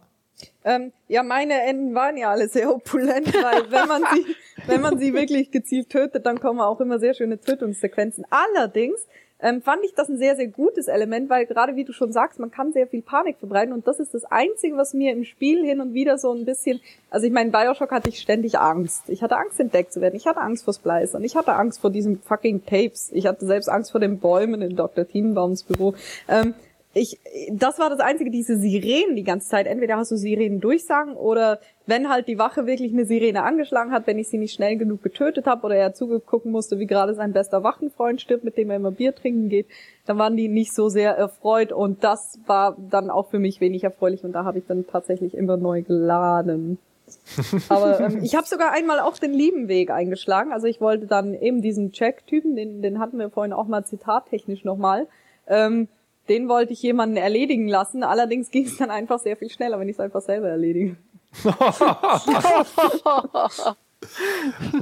Ähm, 0.65 0.93
ja, 1.09 1.23
meine 1.23 1.63
Enden 1.63 1.95
waren 1.95 2.17
ja 2.17 2.31
alle 2.31 2.49
sehr 2.49 2.75
opulent, 2.75 3.33
weil 3.35 3.71
wenn 3.71 3.87
man 3.87 4.03
sie, 4.15 4.35
wenn 4.67 4.81
man 4.81 4.99
sie 4.99 5.13
wirklich 5.13 5.51
gezielt 5.51 5.91
tötet, 5.91 6.27
dann 6.27 6.41
kommen 6.41 6.61
auch 6.61 6.81
immer 6.81 6.99
sehr 6.99 7.15
schöne 7.15 7.39
Tötungssequenzen. 7.39 8.25
Allerdings 8.31 9.07
ähm, 9.45 9.61
fand 9.61 9.85
ich 9.85 9.95
das 9.95 10.09
ein 10.09 10.17
sehr, 10.17 10.37
sehr 10.37 10.47
gutes 10.49 10.89
Element, 10.89 11.29
weil 11.29 11.45
gerade 11.45 11.77
wie 11.77 11.85
du 11.85 11.93
schon 11.93 12.13
sagst, 12.13 12.41
man 12.41 12.51
kann 12.51 12.73
sehr 12.73 12.87
viel 12.87 13.03
Panik 13.03 13.37
verbreiten 13.39 13.75
und 13.75 13.87
das 13.87 14.01
ist 14.01 14.15
das 14.15 14.25
Einzige, 14.25 14.79
was 14.79 14.95
mir 14.95 15.13
im 15.13 15.25
Spiel 15.25 15.63
hin 15.63 15.83
und 15.83 15.93
wieder 15.93 16.17
so 16.17 16.33
ein 16.33 16.47
bisschen, 16.47 16.81
also 17.11 17.27
ich 17.27 17.33
meine, 17.33 17.49
in 17.49 17.53
Bioshock 17.53 17.91
hatte 17.91 18.09
ich 18.09 18.21
ständig 18.21 18.59
Angst. 18.59 19.05
Ich 19.09 19.23
hatte 19.23 19.37
Angst, 19.37 19.61
entdeckt 19.61 19.93
zu 19.93 20.01
werden. 20.01 20.17
Ich 20.17 20.27
hatte 20.27 20.41
Angst 20.41 20.65
vor 20.65 20.73
Splice 20.73 21.15
und 21.15 21.25
ich 21.25 21.37
hatte 21.37 21.53
Angst 21.53 21.83
vor 21.83 21.91
diesen 21.91 22.21
fucking 22.23 22.65
Tapes. 22.65 23.11
Ich 23.13 23.27
hatte 23.27 23.45
selbst 23.45 23.69
Angst 23.69 23.93
vor 23.93 24.01
den 24.01 24.19
Bäumen 24.19 24.63
in 24.63 24.77
Dr. 24.77 25.07
Tienbaums 25.07 25.63
Büro. 25.65 25.95
Ähm, 26.27 26.55
ich, 26.95 27.19
das 27.51 27.79
war 27.79 27.91
das 27.91 27.99
Einzige, 27.99 28.31
diese 28.31 28.57
Sirenen 28.57 29.17
die 29.17 29.25
ganze 29.25 29.49
Zeit. 29.49 29.67
Entweder 29.67 29.97
hast 29.97 30.13
du 30.13 30.17
Sirenen 30.17 30.61
durchsagen 30.61 31.15
oder 31.17 31.59
wenn 31.87 32.09
halt 32.09 32.29
die 32.29 32.39
Wache 32.39 32.67
wirklich 32.67 32.93
eine 32.93 33.05
Sirene 33.05 33.43
angeschlagen 33.43 33.91
hat, 33.91 34.07
wenn 34.07 34.19
ich 34.19 34.29
sie 34.29 34.39
nicht 34.39 34.55
schnell 34.55 34.77
genug 34.77 35.03
getötet 35.03 35.47
habe 35.47 35.67
oder 35.67 35.75
er 35.75 35.93
zugegucken 35.93 36.53
musste, 36.53 36.79
wie 36.79 36.87
gerade 36.87 37.15
sein 37.15 37.33
bester 37.33 37.65
Wachenfreund 37.65 38.21
stirbt, 38.21 38.45
mit 38.45 38.57
dem 38.57 38.71
er 38.71 38.77
immer 38.77 38.93
Bier 38.93 39.15
trinken 39.15 39.49
geht, 39.49 39.67
dann 40.07 40.19
waren 40.19 40.37
die 40.37 40.49
nicht 40.49 40.73
so 40.73 40.89
sehr 40.89 41.17
erfreut 41.17 41.73
und 41.73 42.05
das 42.05 42.39
war 42.47 42.77
dann 42.91 43.11
auch 43.11 43.29
für 43.29 43.41
mich 43.41 43.61
wenig 43.61 43.83
erfreulich 43.83 44.23
und 44.23 44.33
da 44.33 44.45
habe 44.45 44.59
ich 44.59 44.65
dann 44.67 44.87
tatsächlich 44.87 45.35
immer 45.35 45.57
neu 45.57 45.83
geladen. 45.83 46.79
Aber 47.69 48.01
ähm, 48.01 48.21
ich 48.23 48.35
habe 48.35 48.47
sogar 48.47 48.73
einmal 48.73 49.01
auch 49.01 49.19
den 49.19 49.35
lieben 49.35 49.69
Weg 49.69 49.91
eingeschlagen. 49.91 50.53
Also 50.53 50.67
ich 50.67 50.81
wollte 50.81 51.07
dann 51.07 51.35
eben 51.35 51.61
diesen 51.61 51.93
Check-Typen, 51.93 52.57
den, 52.57 52.83
den 52.83 52.99
hatten 52.99 53.19
wir 53.19 53.31
vorhin 53.31 53.53
auch 53.53 53.67
mal 53.67 53.85
zitattechnisch 53.85 54.65
nochmal, 54.65 55.07
ähm, 55.47 55.89
den 56.29 56.49
wollte 56.49 56.73
ich 56.73 56.83
jemanden 56.83 57.17
erledigen 57.17 57.69
lassen. 57.69 58.03
Allerdings 58.03 58.51
ging 58.51 58.67
es 58.67 58.77
dann 58.77 58.91
einfach 58.91 59.19
sehr 59.19 59.37
viel 59.37 59.51
schneller, 59.51 59.79
wenn 59.79 59.89
ich 59.89 59.97
es 59.97 60.01
einfach 60.01 60.23
selber 60.23 60.49
erledige. 60.49 60.97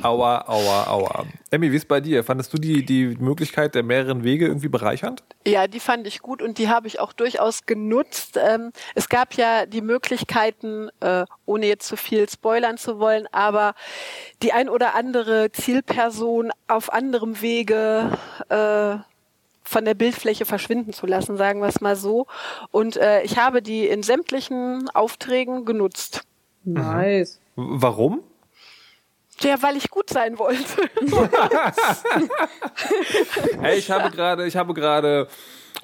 Aua, 0.03 0.45
aua, 0.49 0.87
aua. 0.89 1.27
Emmy, 1.51 1.71
wie 1.71 1.77
ist 1.77 1.89
bei 1.89 2.01
dir? 2.01 2.25
Fandest 2.25 2.53
du 2.53 2.59
die, 2.59 2.85
die 2.85 3.17
Möglichkeit 3.19 3.75
der 3.75 3.83
mehreren 3.83 4.25
Wege 4.25 4.47
irgendwie 4.47 4.69
bereichernd? 4.69 5.23
Ja, 5.47 5.67
die 5.67 5.81
fand 5.81 6.07
ich 6.07 6.21
gut 6.21 6.43
und 6.43 6.59
die 6.59 6.69
habe 6.69 6.87
ich 6.87 7.01
auch 7.01 7.13
durchaus 7.13 7.67
genutzt. 7.67 8.39
Ähm, 8.43 8.73
es 8.95 9.09
gab 9.09 9.35
ja 9.35 9.67
die 9.67 9.81
Möglichkeiten, 9.81 10.89
äh, 11.01 11.25
ohne 11.47 11.67
jetzt 11.67 11.87
zu 11.87 11.97
viel 11.97 12.29
spoilern 12.29 12.79
zu 12.79 12.99
wollen, 12.99 13.27
aber 13.33 13.75
die 14.43 14.53
ein 14.53 14.69
oder 14.69 14.95
andere 14.95 15.53
Zielperson 15.53 16.51
auf 16.69 16.93
anderem 16.93 17.41
Wege 17.41 18.19
äh, 18.49 18.97
von 19.73 19.85
der 19.85 19.95
Bildfläche 19.95 20.45
verschwinden 20.45 20.93
zu 20.93 21.07
lassen, 21.07 21.37
sagen 21.37 21.61
wir 21.61 21.69
es 21.69 21.81
mal 21.81 21.97
so. 21.97 22.27
Und 22.71 22.97
äh, 22.97 23.23
ich 23.23 23.39
habe 23.39 23.63
die 23.63 23.89
in 23.89 24.03
sämtlichen 24.03 24.89
Aufträgen 24.91 25.65
genutzt. 25.65 26.23
Nice. 26.65 27.41
Warum? 27.57 28.21
Ja, 29.43 29.61
weil 29.63 29.77
ich 29.77 29.91
gut 29.91 30.11
sein 30.11 30.39
wollte. 30.39 30.63
Hey, 33.61 33.79
ich 33.79 33.91
habe 33.91 34.11
gerade, 34.11 34.47
ich 34.47 34.57
habe 34.57 34.75
gerade 34.75 35.29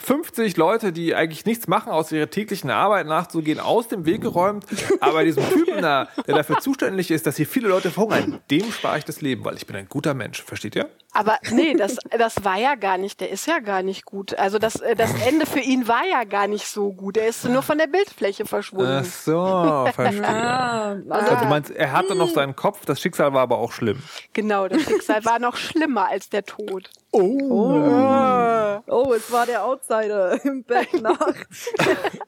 50 0.00 0.56
Leute, 0.56 0.92
die 0.92 1.14
eigentlich 1.14 1.44
nichts 1.44 1.66
machen, 1.66 1.90
aus 1.92 2.12
ihrer 2.12 2.30
täglichen 2.30 2.70
Arbeit 2.70 3.06
nachzugehen, 3.06 3.60
aus 3.60 3.88
dem 3.88 4.06
Weg 4.06 4.22
geräumt. 4.22 4.64
Aber 5.00 5.24
diesem 5.24 5.48
Typen 5.48 5.82
da, 5.82 6.08
der 6.26 6.36
dafür 6.36 6.58
zuständig 6.60 7.10
ist, 7.10 7.26
dass 7.26 7.36
hier 7.36 7.46
viele 7.46 7.68
Leute 7.68 7.90
verhungern, 7.90 8.40
dem 8.50 8.70
spare 8.72 8.98
ich 8.98 9.04
das 9.04 9.20
Leben, 9.20 9.44
weil 9.44 9.56
ich 9.56 9.66
bin 9.66 9.76
ein 9.76 9.88
guter 9.88 10.14
Mensch. 10.14 10.42
Versteht 10.42 10.76
ihr? 10.76 10.88
Aber 11.12 11.38
nee, 11.50 11.74
das, 11.74 11.96
das 12.16 12.44
war 12.44 12.58
ja 12.58 12.74
gar 12.74 12.98
nicht, 12.98 13.20
der 13.20 13.30
ist 13.30 13.46
ja 13.46 13.58
gar 13.60 13.82
nicht 13.82 14.04
gut. 14.04 14.38
Also 14.38 14.58
das, 14.58 14.74
das 14.96 15.10
Ende 15.26 15.46
für 15.46 15.60
ihn 15.60 15.88
war 15.88 16.04
ja 16.06 16.24
gar 16.24 16.46
nicht 16.46 16.66
so 16.68 16.92
gut. 16.92 17.16
Er 17.16 17.28
ist 17.28 17.44
nur 17.48 17.62
von 17.62 17.78
der 17.78 17.86
Bildfläche 17.86 18.44
verschwunden. 18.46 18.98
Ach 19.00 19.04
so, 19.04 19.88
verstehe. 19.94 20.28
Ah, 20.28 20.96
Also 21.08 21.34
du 21.36 21.44
meinst, 21.46 21.70
er 21.70 21.92
hatte 21.92 22.14
noch 22.14 22.28
seinen 22.30 22.54
Kopf, 22.54 22.84
das 22.84 23.00
Schicksal 23.00 23.32
war 23.32 23.47
aber 23.48 23.58
auch 23.58 23.72
schlimm. 23.72 24.02
Genau, 24.34 24.68
das 24.68 24.82
Schicksal 24.82 25.24
war 25.24 25.38
noch 25.38 25.56
schlimmer 25.56 26.08
als 26.08 26.28
der 26.28 26.44
Tod. 26.44 26.90
Oh. 27.12 28.80
oh, 28.86 29.14
es 29.14 29.32
war 29.32 29.46
der 29.46 29.64
Outsider 29.64 30.44
im 30.44 30.62
Bett 30.64 30.92
nachts. 31.00 31.70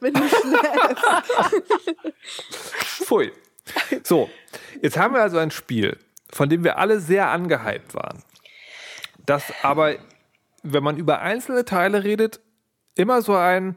Wenn 0.01 0.15
du 0.15 0.23
schläfst. 0.27 1.05
Pfui. 3.05 3.33
So, 4.03 4.31
jetzt 4.81 4.97
haben 4.97 5.15
wir 5.15 5.21
also 5.21 5.37
ein 5.37 5.51
Spiel, 5.51 5.99
von 6.33 6.49
dem 6.49 6.65
wir 6.65 6.79
alle 6.79 7.01
sehr 7.01 7.29
angehypt 7.29 7.95
waren. 7.95 8.23
Das 9.27 9.45
aber, 9.63 9.97
wenn 10.63 10.83
man 10.83 10.97
über 10.97 11.21
einzelne 11.21 11.67
Teile 11.67 12.03
redet, 12.03 12.41
immer 12.95 13.21
so 13.21 13.35
ein 13.35 13.77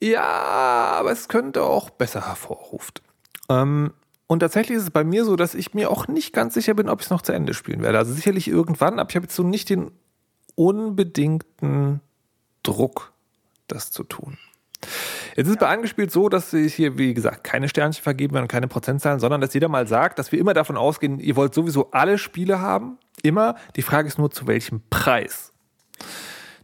Ja, 0.00 0.22
aber 0.22 1.12
es 1.12 1.28
könnte 1.28 1.62
auch 1.62 1.90
besser 1.90 2.26
hervorruft. 2.26 3.02
Ähm, 3.50 3.92
und 4.26 4.40
tatsächlich 4.40 4.76
ist 4.76 4.84
es 4.84 4.90
bei 4.90 5.04
mir 5.04 5.24
so, 5.24 5.36
dass 5.36 5.54
ich 5.54 5.74
mir 5.74 5.90
auch 5.90 6.08
nicht 6.08 6.32
ganz 6.32 6.54
sicher 6.54 6.74
bin, 6.74 6.88
ob 6.88 7.00
ich 7.00 7.06
es 7.06 7.10
noch 7.10 7.22
zu 7.22 7.32
Ende 7.32 7.54
spielen 7.54 7.82
werde. 7.82 7.98
Also 7.98 8.12
sicherlich 8.12 8.48
irgendwann, 8.48 8.98
aber 8.98 9.10
ich 9.10 9.16
habe 9.16 9.26
jetzt 9.26 9.36
so 9.36 9.42
nicht 9.42 9.68
den 9.68 9.90
unbedingten 10.54 12.00
Druck, 12.62 13.12
das 13.68 13.90
zu 13.90 14.04
tun. 14.04 14.38
Jetzt 15.36 15.48
ist 15.48 15.58
bei 15.58 15.66
angespielt 15.66 16.12
so, 16.12 16.28
dass 16.28 16.50
sie 16.50 16.68
hier, 16.68 16.96
wie 16.96 17.12
gesagt, 17.12 17.44
keine 17.44 17.68
Sternchen 17.68 18.02
vergeben 18.02 18.34
werden 18.34 18.44
und 18.44 18.50
keine 18.50 18.68
Prozentzahlen, 18.68 19.18
sondern 19.18 19.40
dass 19.40 19.52
jeder 19.52 19.68
mal 19.68 19.86
sagt, 19.86 20.18
dass 20.18 20.30
wir 20.30 20.38
immer 20.38 20.54
davon 20.54 20.76
ausgehen, 20.76 21.18
ihr 21.18 21.36
wollt 21.36 21.54
sowieso 21.54 21.90
alle 21.90 22.18
Spiele 22.18 22.60
haben. 22.60 22.98
Immer. 23.22 23.56
Die 23.76 23.82
Frage 23.82 24.06
ist 24.06 24.18
nur, 24.18 24.30
zu 24.30 24.46
welchem 24.46 24.82
Preis. 24.90 25.52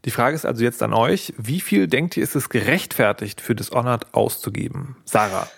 Die 0.04 0.10
Frage 0.10 0.34
ist 0.34 0.46
also 0.46 0.62
jetzt 0.62 0.82
an 0.82 0.94
euch, 0.94 1.34
wie 1.36 1.60
viel 1.60 1.88
denkt 1.88 2.16
ihr, 2.16 2.22
ist 2.22 2.36
es 2.36 2.48
gerechtfertigt, 2.48 3.40
für 3.40 3.54
Dishonored 3.54 4.14
auszugeben? 4.14 4.96
Sarah. 5.04 5.48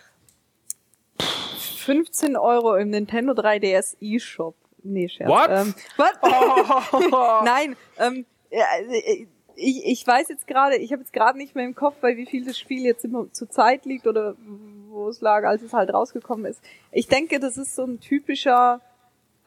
15 1.82 2.36
Euro 2.36 2.76
im 2.76 2.90
Nintendo 2.90 3.32
3DS 3.32 3.96
eShop. 4.00 4.54
Nee, 4.82 5.08
Scherz. 5.08 5.30
What? 5.30 5.48
Ähm, 5.50 5.74
what? 5.96 7.44
Nein, 7.44 7.76
ähm, 7.98 8.26
ja, 8.50 8.64
äh, 8.88 9.26
ich, 9.54 9.84
ich 9.84 10.06
weiß 10.06 10.28
jetzt 10.28 10.46
gerade, 10.46 10.76
ich 10.76 10.92
habe 10.92 11.02
jetzt 11.02 11.12
gerade 11.12 11.38
nicht 11.38 11.54
mehr 11.54 11.64
im 11.64 11.74
Kopf, 11.74 11.96
bei 12.00 12.16
wie 12.16 12.26
viel 12.26 12.44
das 12.44 12.58
Spiel 12.58 12.84
jetzt 12.84 13.04
immer 13.04 13.30
zur 13.32 13.48
Zeit 13.50 13.84
liegt 13.84 14.06
oder 14.06 14.34
wo 14.88 15.08
es 15.08 15.20
lag, 15.20 15.44
als 15.44 15.62
es 15.62 15.72
halt 15.72 15.92
rausgekommen 15.92 16.46
ist. 16.46 16.60
Ich 16.90 17.06
denke, 17.06 17.38
das 17.38 17.56
ist 17.56 17.74
so 17.74 17.84
ein 17.84 18.00
typischer, 18.00 18.80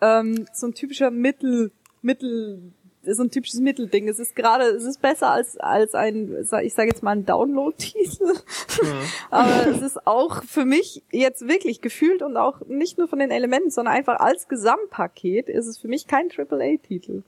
ähm, 0.01 0.47
so 0.53 0.67
ein 0.67 0.73
typischer 0.73 1.11
Mittel, 1.11 1.71
Mittel, 2.01 2.71
so 3.14 3.24
ein 3.24 3.32
typisches 3.32 3.60
Mittelding. 3.60 4.08
Es 4.08 4.20
ist 4.20 4.36
gerade, 4.36 4.66
es 4.66 4.84
ist 4.84 5.01
besser 5.01 5.32
als 5.32 5.58
als 5.58 5.93
ein, 5.95 6.36
ich 6.64 6.74
sage 6.74 6.89
jetzt 6.89 7.03
mal 7.03 7.12
ein 7.12 7.26
Download-Titel, 7.26 8.34
aber 9.30 9.68
es 9.68 9.82
ist 9.82 10.08
auch 10.08 10.43
für 10.43 10.66
mich 10.66 11.03
jetzt 11.12 11.47
wirklich 11.47 11.82
gefühlt 11.82 12.22
und 12.22 12.38
auch 12.38 12.62
nicht 12.68 12.97
nur 12.97 13.08
von 13.08 13.20
den 13.20 13.32
Elementen, 13.32 13.70
sondern 13.70 13.93
einfach 13.93 14.20
als 14.20 14.47
Gesamtpaket 14.47 15.49
ist 15.49 15.68
es 15.68 15.78
für 15.78 15.88
mich 15.88 16.08
kein 16.08 16.30
AAA-Titel. 16.30 17.24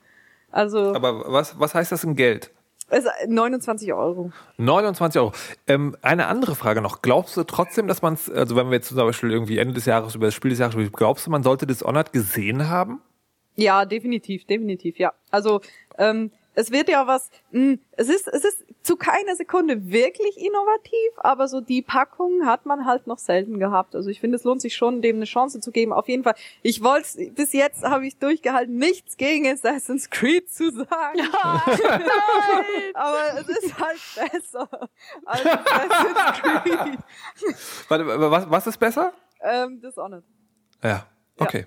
Also 0.51 0.93
Aber 0.93 1.31
was, 1.31 1.59
was 1.59 1.75
heißt 1.75 1.91
das 1.91 2.03
in 2.03 2.15
Geld? 2.15 2.51
es 2.89 3.03
ist 3.03 3.11
29 3.27 3.93
Euro. 3.93 4.31
29 4.57 5.19
Euro. 5.19 5.33
Ähm, 5.67 5.97
eine 6.01 6.27
andere 6.27 6.55
Frage 6.55 6.81
noch. 6.81 7.01
Glaubst 7.01 7.35
du 7.35 7.43
trotzdem, 7.43 7.87
dass 7.87 8.01
man 8.01 8.13
es, 8.13 8.29
also 8.29 8.55
wenn 8.55 8.67
wir 8.67 8.75
jetzt 8.75 8.87
zum 8.87 8.97
Beispiel 8.97 9.31
irgendwie 9.31 9.57
Ende 9.57 9.73
des 9.73 9.85
Jahres 9.85 10.15
über 10.15 10.27
das 10.27 10.33
Spiel 10.33 10.51
des 10.51 10.59
Jahres 10.59 10.73
sprechen, 10.73 10.93
glaubst 10.93 11.27
du, 11.27 11.31
man 11.31 11.43
sollte 11.43 11.67
Dishonored 11.67 12.13
gesehen 12.13 12.69
haben? 12.69 13.01
Ja, 13.57 13.85
definitiv, 13.85 14.45
definitiv, 14.45 14.97
ja. 14.99 15.13
Also 15.31 15.61
ähm, 15.97 16.31
es 16.53 16.71
wird 16.71 16.89
ja 16.89 17.05
was, 17.05 17.29
mh, 17.51 17.77
es 17.91 18.07
ist 18.07 18.27
es 18.27 18.45
ist 18.45 18.65
zu 18.83 18.97
keiner 18.97 19.35
Sekunde 19.35 19.91
wirklich 19.91 20.37
innovativ, 20.37 21.11
aber 21.17 21.47
so 21.47 21.59
die 21.59 21.81
Packung 21.81 22.45
hat 22.45 22.65
man 22.67 22.85
halt 22.85 23.07
noch 23.07 23.17
selten 23.17 23.59
gehabt. 23.59 23.95
Also 23.95 24.09
ich 24.09 24.19
finde, 24.19 24.37
es 24.37 24.43
lohnt 24.43 24.61
sich 24.61 24.75
schon, 24.75 25.01
dem 25.01 25.17
eine 25.17 25.25
Chance 25.25 25.59
zu 25.59 25.71
geben. 25.71 25.91
Auf 25.91 26.07
jeden 26.07 26.23
Fall. 26.23 26.35
Ich 26.61 26.83
wollte 26.83 27.31
bis 27.31 27.51
jetzt 27.53 27.83
habe 27.83 28.05
ich 28.07 28.17
durchgehalten, 28.17 28.75
nichts 28.77 29.17
gegen 29.17 29.47
Assassin's 29.47 30.09
Creed 30.09 30.49
zu 30.49 30.71
sagen. 30.71 31.19
aber 32.93 33.39
es 33.39 33.49
ist 33.49 33.79
halt 33.79 34.31
besser 34.31 34.89
als 35.25 35.45
Assassin's 35.45 36.41
Creed. 36.41 36.99
Warte, 37.89 38.31
was, 38.31 38.49
was 38.49 38.67
ist 38.67 38.77
besser? 38.77 39.13
ähm, 39.41 39.81
Dishonored. 39.81 40.23
Ja, 40.83 41.07
okay. 41.37 41.65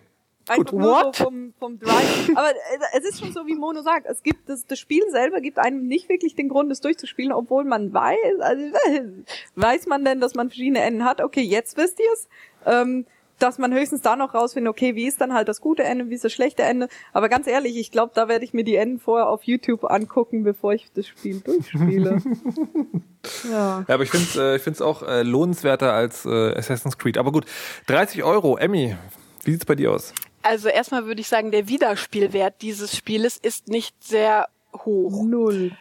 Einfach 0.51 0.73
nur 0.73 1.13
so 1.15 1.25
vom, 1.25 1.55
vom 1.59 1.79
Drive. 1.79 2.31
Aber 2.35 2.51
äh, 2.51 2.99
es 2.99 3.05
ist 3.05 3.21
schon 3.21 3.33
so, 3.33 3.47
wie 3.47 3.55
Mono 3.55 3.83
sagt. 3.83 4.07
Es 4.07 4.23
gibt 4.23 4.49
das, 4.49 4.67
das 4.67 4.79
Spiel 4.79 5.03
selber 5.11 5.41
gibt 5.41 5.59
einem 5.59 5.87
nicht 5.87 6.09
wirklich 6.09 6.35
den 6.35 6.49
Grund, 6.49 6.73
es 6.73 6.81
durchzuspielen, 6.81 7.33
obwohl 7.33 7.65
man 7.65 7.93
weiß, 7.93 8.41
also 8.41 8.65
weiß 9.55 9.87
man 9.87 10.05
denn, 10.05 10.21
dass 10.21 10.35
man 10.35 10.49
verschiedene 10.49 10.81
Enden 10.81 11.05
hat. 11.05 11.21
Okay, 11.21 11.43
jetzt 11.43 11.77
wisst 11.77 12.01
ihr 12.01 12.13
es. 12.13 12.29
Ähm, 12.67 13.07
dass 13.39 13.59
man 13.59 13.73
höchstens 13.73 14.03
da 14.03 14.17
noch 14.17 14.35
rausfindet, 14.35 14.71
okay, 14.71 14.95
wie 14.95 15.07
ist 15.07 15.21
dann 15.21 15.33
halt 15.33 15.49
das 15.49 15.61
gute 15.61 15.83
Ende, 15.83 16.11
wie 16.11 16.15
ist 16.15 16.25
das 16.25 16.33
schlechte 16.33 16.63
Ende. 16.63 16.89
Aber 17.13 17.29
ganz 17.29 17.47
ehrlich, 17.47 17.77
ich 17.79 17.91
glaube, 17.91 18.13
da 18.15 18.29
werde 18.29 18.45
ich 18.45 18.53
mir 18.53 18.65
die 18.65 18.77
Enden 18.77 19.01
vorher 19.01 19.29
auf 19.29 19.45
YouTube 19.45 19.85
angucken, 19.85 20.45
bevor 20.45 20.75
ich 20.75 20.93
das 20.93 21.07
Spiel 21.07 21.41
durchspiele. 21.41 22.21
ja. 23.51 23.85
Ja, 23.89 23.95
aber 23.95 24.03
ich 24.03 24.11
finde 24.11 24.27
es 24.27 24.67
äh, 24.67 24.71
ich 24.71 24.83
auch 24.83 25.03
äh, 25.03 25.23
lohnenswerter 25.23 25.93
als 25.93 26.27
äh, 26.27 26.55
Assassin's 26.55 26.99
Creed. 26.99 27.19
Aber 27.19 27.33
gut, 27.33 27.47
30 27.87 28.23
Euro. 28.25 28.57
Emmy, 28.57 28.97
wie 29.45 29.53
sieht's 29.53 29.65
bei 29.65 29.75
dir 29.75 29.93
aus? 29.93 30.13
Also 30.43 30.68
erstmal 30.68 31.07
würde 31.07 31.20
ich 31.20 31.28
sagen, 31.28 31.51
der 31.51 31.68
Wiederspielwert 31.68 32.62
dieses 32.62 32.97
Spieles 32.97 33.36
ist 33.36 33.68
nicht 33.68 33.95
sehr 34.03 34.49
hoch. 34.72 35.24
Null. 35.24 35.72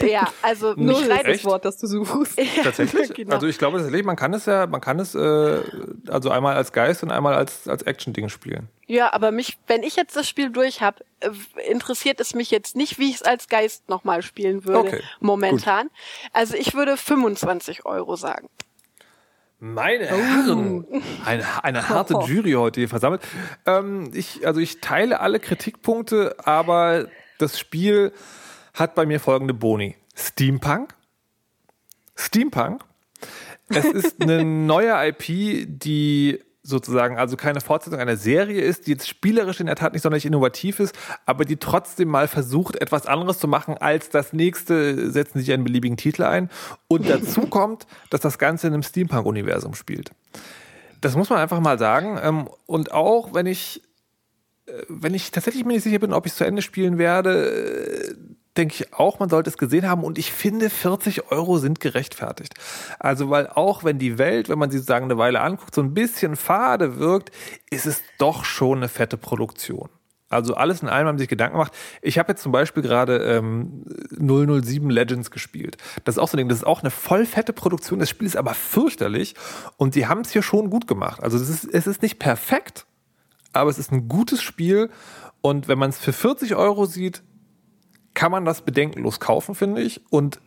Ja, 0.00 0.28
also 0.40 0.72
Null 0.76 1.02
ist 1.02 1.24
echt? 1.26 1.44
Wort, 1.44 1.64
das 1.64 1.76
du 1.76 1.86
suchst. 1.86 2.38
Ja, 2.38 2.44
Tatsächlich? 2.62 3.12
genau. 3.12 3.34
Also 3.34 3.46
ich 3.46 3.58
glaube 3.58 3.78
tatsächlich, 3.78 4.04
man 4.04 4.16
kann 4.16 4.32
es 4.32 4.46
ja, 4.46 4.66
man 4.66 4.80
kann 4.80 4.98
es 4.98 5.14
äh, 5.14 5.62
also 6.08 6.30
einmal 6.30 6.56
als 6.56 6.72
Geist 6.72 7.02
und 7.02 7.10
einmal 7.10 7.34
als, 7.34 7.68
als 7.68 7.82
Action-Ding 7.82 8.30
spielen. 8.30 8.68
Ja, 8.86 9.12
aber 9.12 9.30
mich, 9.30 9.58
wenn 9.66 9.82
ich 9.82 9.96
jetzt 9.96 10.16
das 10.16 10.26
Spiel 10.26 10.50
durch 10.50 10.80
habe, 10.80 11.04
interessiert 11.68 12.20
es 12.20 12.34
mich 12.34 12.50
jetzt 12.50 12.76
nicht, 12.76 12.98
wie 12.98 13.10
ich 13.10 13.16
es 13.16 13.22
als 13.22 13.48
Geist 13.48 13.88
nochmal 13.88 14.22
spielen 14.22 14.64
würde 14.64 14.88
Okay, 14.88 15.02
momentan. 15.20 15.90
Also 16.32 16.54
ich 16.54 16.74
würde 16.74 16.96
25 16.96 17.84
Euro 17.84 18.16
sagen. 18.16 18.48
Meine 19.60 20.06
Herren, 20.06 20.86
eine, 21.24 21.64
eine 21.64 21.88
harte 21.88 22.14
Jury 22.26 22.52
heute 22.52 22.80
hier 22.80 22.88
versammelt. 22.88 23.22
Ähm, 23.66 24.10
ich, 24.14 24.46
also 24.46 24.60
ich 24.60 24.80
teile 24.80 25.18
alle 25.18 25.40
Kritikpunkte, 25.40 26.36
aber 26.44 27.08
das 27.38 27.58
Spiel 27.58 28.12
hat 28.74 28.94
bei 28.94 29.04
mir 29.04 29.18
folgende 29.18 29.54
Boni. 29.54 29.96
Steampunk. 30.14 30.94
Steampunk. 32.14 32.84
Es 33.68 33.84
ist 33.84 34.22
eine 34.22 34.44
neue 34.44 34.92
IP, 35.08 35.66
die 35.66 36.40
sozusagen 36.68 37.18
also 37.18 37.36
keine 37.36 37.60
Fortsetzung 37.60 37.98
einer 37.98 38.16
Serie 38.16 38.60
ist, 38.60 38.86
die 38.86 38.90
jetzt 38.92 39.08
spielerisch 39.08 39.60
in 39.60 39.66
der 39.66 39.76
Tat 39.76 39.94
nicht 39.94 40.02
sonderlich 40.02 40.26
innovativ 40.26 40.80
ist, 40.80 40.94
aber 41.24 41.44
die 41.44 41.56
trotzdem 41.56 42.08
mal 42.08 42.28
versucht, 42.28 42.76
etwas 42.76 43.06
anderes 43.06 43.38
zu 43.38 43.48
machen 43.48 43.76
als 43.78 44.10
das 44.10 44.32
nächste, 44.32 45.10
setzen 45.10 45.38
sich 45.38 45.50
einen 45.52 45.64
beliebigen 45.64 45.96
Titel 45.96 46.24
ein. 46.24 46.50
Und 46.86 47.08
dazu 47.08 47.40
kommt, 47.50 47.86
dass 48.10 48.20
das 48.20 48.38
Ganze 48.38 48.66
in 48.66 48.74
einem 48.74 48.82
Steampunk-Universum 48.82 49.74
spielt. 49.74 50.10
Das 51.00 51.16
muss 51.16 51.30
man 51.30 51.38
einfach 51.38 51.60
mal 51.60 51.78
sagen. 51.78 52.18
Ähm, 52.22 52.48
Und 52.66 52.92
auch 52.92 53.32
wenn 53.32 53.46
ich, 53.46 53.82
äh, 54.66 54.72
wenn 54.88 55.14
ich 55.14 55.30
tatsächlich 55.30 55.64
mir 55.64 55.72
nicht 55.72 55.84
sicher 55.84 56.00
bin, 56.00 56.12
ob 56.12 56.26
ich 56.26 56.32
es 56.32 56.38
zu 56.38 56.44
Ende 56.44 56.60
spielen 56.60 56.98
werde, 56.98 58.10
äh, 58.10 58.14
denke 58.58 58.74
ich 58.74 58.92
auch, 58.92 59.20
man 59.20 59.28
sollte 59.30 59.48
es 59.48 59.56
gesehen 59.56 59.88
haben. 59.88 60.04
Und 60.04 60.18
ich 60.18 60.32
finde, 60.32 60.68
40 60.68 61.30
Euro 61.30 61.58
sind 61.58 61.80
gerechtfertigt. 61.80 62.54
Also, 62.98 63.30
weil 63.30 63.46
auch 63.46 63.84
wenn 63.84 63.98
die 63.98 64.18
Welt, 64.18 64.48
wenn 64.48 64.58
man 64.58 64.70
sie 64.70 64.78
sozusagen 64.78 65.04
eine 65.04 65.16
Weile 65.16 65.40
anguckt, 65.40 65.74
so 65.74 65.80
ein 65.80 65.94
bisschen 65.94 66.36
fade 66.36 66.98
wirkt, 66.98 67.30
ist 67.70 67.86
es 67.86 68.02
doch 68.18 68.44
schon 68.44 68.78
eine 68.78 68.88
fette 68.88 69.16
Produktion. 69.16 69.88
Also 70.30 70.54
alles 70.54 70.82
in 70.82 70.88
allem 70.88 71.06
haben 71.06 71.18
sich 71.18 71.28
Gedanken 71.28 71.54
gemacht. 71.54 71.72
Ich 72.02 72.18
habe 72.18 72.32
jetzt 72.32 72.42
zum 72.42 72.52
Beispiel 72.52 72.82
gerade 72.82 73.16
ähm, 73.18 73.84
007 74.10 74.90
Legends 74.90 75.30
gespielt. 75.30 75.78
Das 76.04 76.16
ist 76.16 76.18
auch 76.18 76.28
so 76.28 76.36
ein 76.36 76.38
Ding, 76.38 76.48
das 76.48 76.58
ist 76.58 76.66
auch 76.66 76.82
eine 76.82 76.90
voll 76.90 77.24
fette 77.24 77.54
Produktion. 77.54 77.98
Das 77.98 78.10
Spiel 78.10 78.26
ist 78.26 78.36
aber 78.36 78.52
fürchterlich 78.52 79.34
und 79.78 79.94
die 79.94 80.06
haben 80.06 80.20
es 80.20 80.30
hier 80.30 80.42
schon 80.42 80.68
gut 80.68 80.86
gemacht. 80.86 81.22
Also 81.22 81.38
ist, 81.38 81.64
es 81.64 81.86
ist 81.86 82.02
nicht 82.02 82.18
perfekt, 82.18 82.84
aber 83.54 83.70
es 83.70 83.78
ist 83.78 83.90
ein 83.90 84.08
gutes 84.08 84.42
Spiel 84.42 84.90
und 85.40 85.66
wenn 85.66 85.78
man 85.78 85.90
es 85.90 85.98
für 85.98 86.12
40 86.12 86.56
Euro 86.56 86.84
sieht, 86.84 87.22
kann 88.18 88.32
man 88.32 88.44
das 88.44 88.62
bedenkenlos 88.62 89.20
kaufen, 89.20 89.54
finde 89.54 89.80
ich. 89.80 90.00
Und 90.10 90.40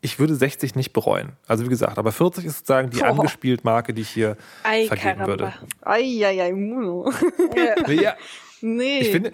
ich 0.00 0.20
würde 0.20 0.36
60 0.36 0.76
nicht 0.76 0.92
bereuen. 0.92 1.32
Also 1.48 1.64
wie 1.64 1.68
gesagt, 1.68 1.98
aber 1.98 2.12
40 2.12 2.44
ist 2.44 2.58
sozusagen 2.58 2.90
die 2.90 3.00
Oh. 3.02 3.06
angespielt 3.06 3.64
Marke, 3.64 3.92
die 3.92 4.02
ich 4.02 4.10
hier 4.10 4.36
Ei, 4.62 4.86
vergeben 4.86 5.18
caramba. 5.18 5.26
würde. 5.26 5.52
Eieiei, 5.82 6.52
Muno. 6.52 7.10
Ja, 7.88 8.14
nee. 8.60 8.98
ich 9.00 9.10
finde, 9.10 9.32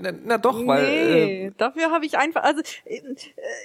na, 0.00 0.12
na, 0.24 0.38
doch, 0.38 0.66
weil 0.66 0.84
äh, 0.84 1.14
nee, 1.24 1.52
dafür 1.56 1.90
habe 1.90 2.06
ich 2.06 2.16
einfach, 2.18 2.42
also 2.42 2.60
äh, 2.84 3.00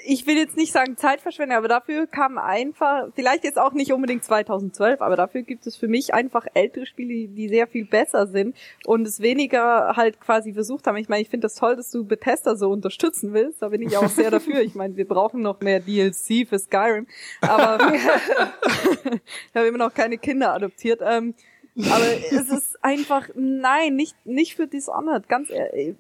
ich 0.05 0.28
will 0.28 0.38
jetzt 0.38 0.58
nicht 0.58 0.72
sagen 0.72 0.97
Zeitverschwendung, 0.97 1.58
aber 1.58 1.68
dafür 1.68 2.08
kam 2.08 2.38
einfach, 2.38 3.08
vielleicht 3.16 3.43
jetzt 3.43 3.58
auch 3.60 3.74
nicht 3.74 3.91
unbedingt 3.93 4.24
2012, 4.24 5.01
aber 5.01 5.16
dafür 5.16 5.41
gibt 5.43 5.66
es 5.68 5.76
für 5.76 5.88
mich 5.88 6.14
einfach 6.14 6.45
ältere 6.53 6.86
Spiele, 6.86 7.14
die- 7.14 7.28
die 7.28 7.49
sehr 7.49 7.68
viel 7.68 7.86
besser 7.86 8.28
sind 8.28 8.55
und 8.86 9.08
es 9.08 9.20
weniger 9.22 9.93
halt 9.95 10.20
quasi 10.20 10.53
versucht 10.53 10.88
haben. 10.88 10.97
Ich 10.97 11.10
meine, 11.10 11.22
ich 11.22 11.30
finde 11.30 11.45
das 11.45 11.55
toll, 11.55 11.76
dass 11.76 11.91
du 11.91 12.03
Bethesda 12.05 12.55
so 12.55 12.70
unterstützen 12.70 13.34
willst, 13.34 13.62
da 13.62 13.70
bin 13.70 13.82
ich 13.82 13.97
auch 13.97 14.10
sehr 14.10 14.32
dafür. 14.32 14.62
Ich 14.62 14.76
meine, 14.76 14.95
wir 14.97 15.08
brauchen 15.08 15.41
noch 15.41 15.62
mehr 15.62 15.80
DLC 15.80 16.47
für 16.47 16.60
Skyrim, 16.60 17.08
aber 17.41 17.93
ich 17.93 19.55
habe 19.55 19.68
immer 19.68 19.78
noch 19.78 19.93
keine 19.93 20.18
Kinder 20.18 20.53
adoptiert. 20.53 21.01
Ähm, 21.03 21.34
aber 21.78 22.06
es 22.32 22.50
ist 22.50 22.84
einfach, 22.84 23.30
nein, 23.36 23.96
nicht, 23.96 24.16
nicht 24.26 24.56
für 24.56 24.68
Dishonored, 24.68 25.30
ganz 25.30 25.50
ehrlich. 25.50 25.96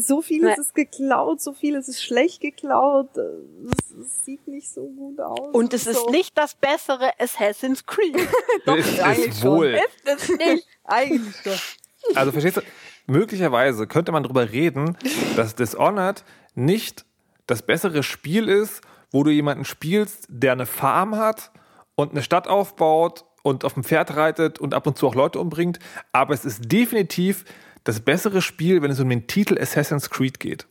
So 0.00 0.22
vieles 0.22 0.56
Nee. 0.56 0.60
ist 0.62 0.74
geklaut, 0.74 1.40
so 1.40 1.52
vieles 1.52 1.88
ist 1.88 2.02
schlecht 2.02 2.40
geklaut. 2.40 3.10
Es, 3.16 3.90
es 3.96 4.24
sieht 4.24 4.46
nicht 4.48 4.68
so 4.68 4.86
gut 4.88 5.20
aus. 5.20 5.54
Und 5.54 5.72
es 5.74 5.86
ist 5.86 6.00
so. 6.00 6.10
nicht 6.10 6.36
das 6.36 6.54
bessere 6.54 7.12
Assassin's 7.20 7.86
Creed. 7.86 8.16
ist 8.76 9.00
eigentlich 9.00 9.28
es 9.28 9.40
schon. 9.40 9.50
wohl. 9.58 9.66
Ist 9.74 10.02
es 10.22 10.28
nicht. 10.36 10.66
Eigentlich 10.84 11.36
schon. 11.42 12.16
Also 12.16 12.32
verstehst 12.32 12.56
du, 12.58 12.62
möglicherweise 13.06 13.86
könnte 13.86 14.12
man 14.12 14.22
darüber 14.22 14.50
reden, 14.50 14.96
dass 15.36 15.54
Dishonored 15.54 16.24
nicht 16.54 17.04
das 17.46 17.62
bessere 17.62 18.02
Spiel 18.02 18.48
ist, 18.48 18.80
wo 19.10 19.22
du 19.22 19.30
jemanden 19.30 19.64
spielst, 19.64 20.26
der 20.28 20.52
eine 20.52 20.66
Farm 20.66 21.16
hat 21.16 21.52
und 21.94 22.10
eine 22.12 22.22
Stadt 22.22 22.48
aufbaut 22.48 23.24
und 23.44 23.64
auf 23.64 23.74
dem 23.74 23.84
Pferd 23.84 24.16
reitet 24.16 24.58
und 24.58 24.72
ab 24.74 24.86
und 24.86 24.96
zu 24.98 25.06
auch 25.06 25.14
Leute 25.14 25.38
umbringt, 25.38 25.78
aber 26.12 26.32
es 26.34 26.44
ist 26.44 26.72
definitiv 26.72 27.44
das 27.84 28.00
bessere 28.00 28.40
Spiel, 28.42 28.80
wenn 28.82 28.90
es 28.90 28.98
um 28.98 29.08
den 29.10 29.26
Titel 29.26 29.60
Assassin's 29.60 30.08
Creed 30.08 30.40
geht. 30.40 30.66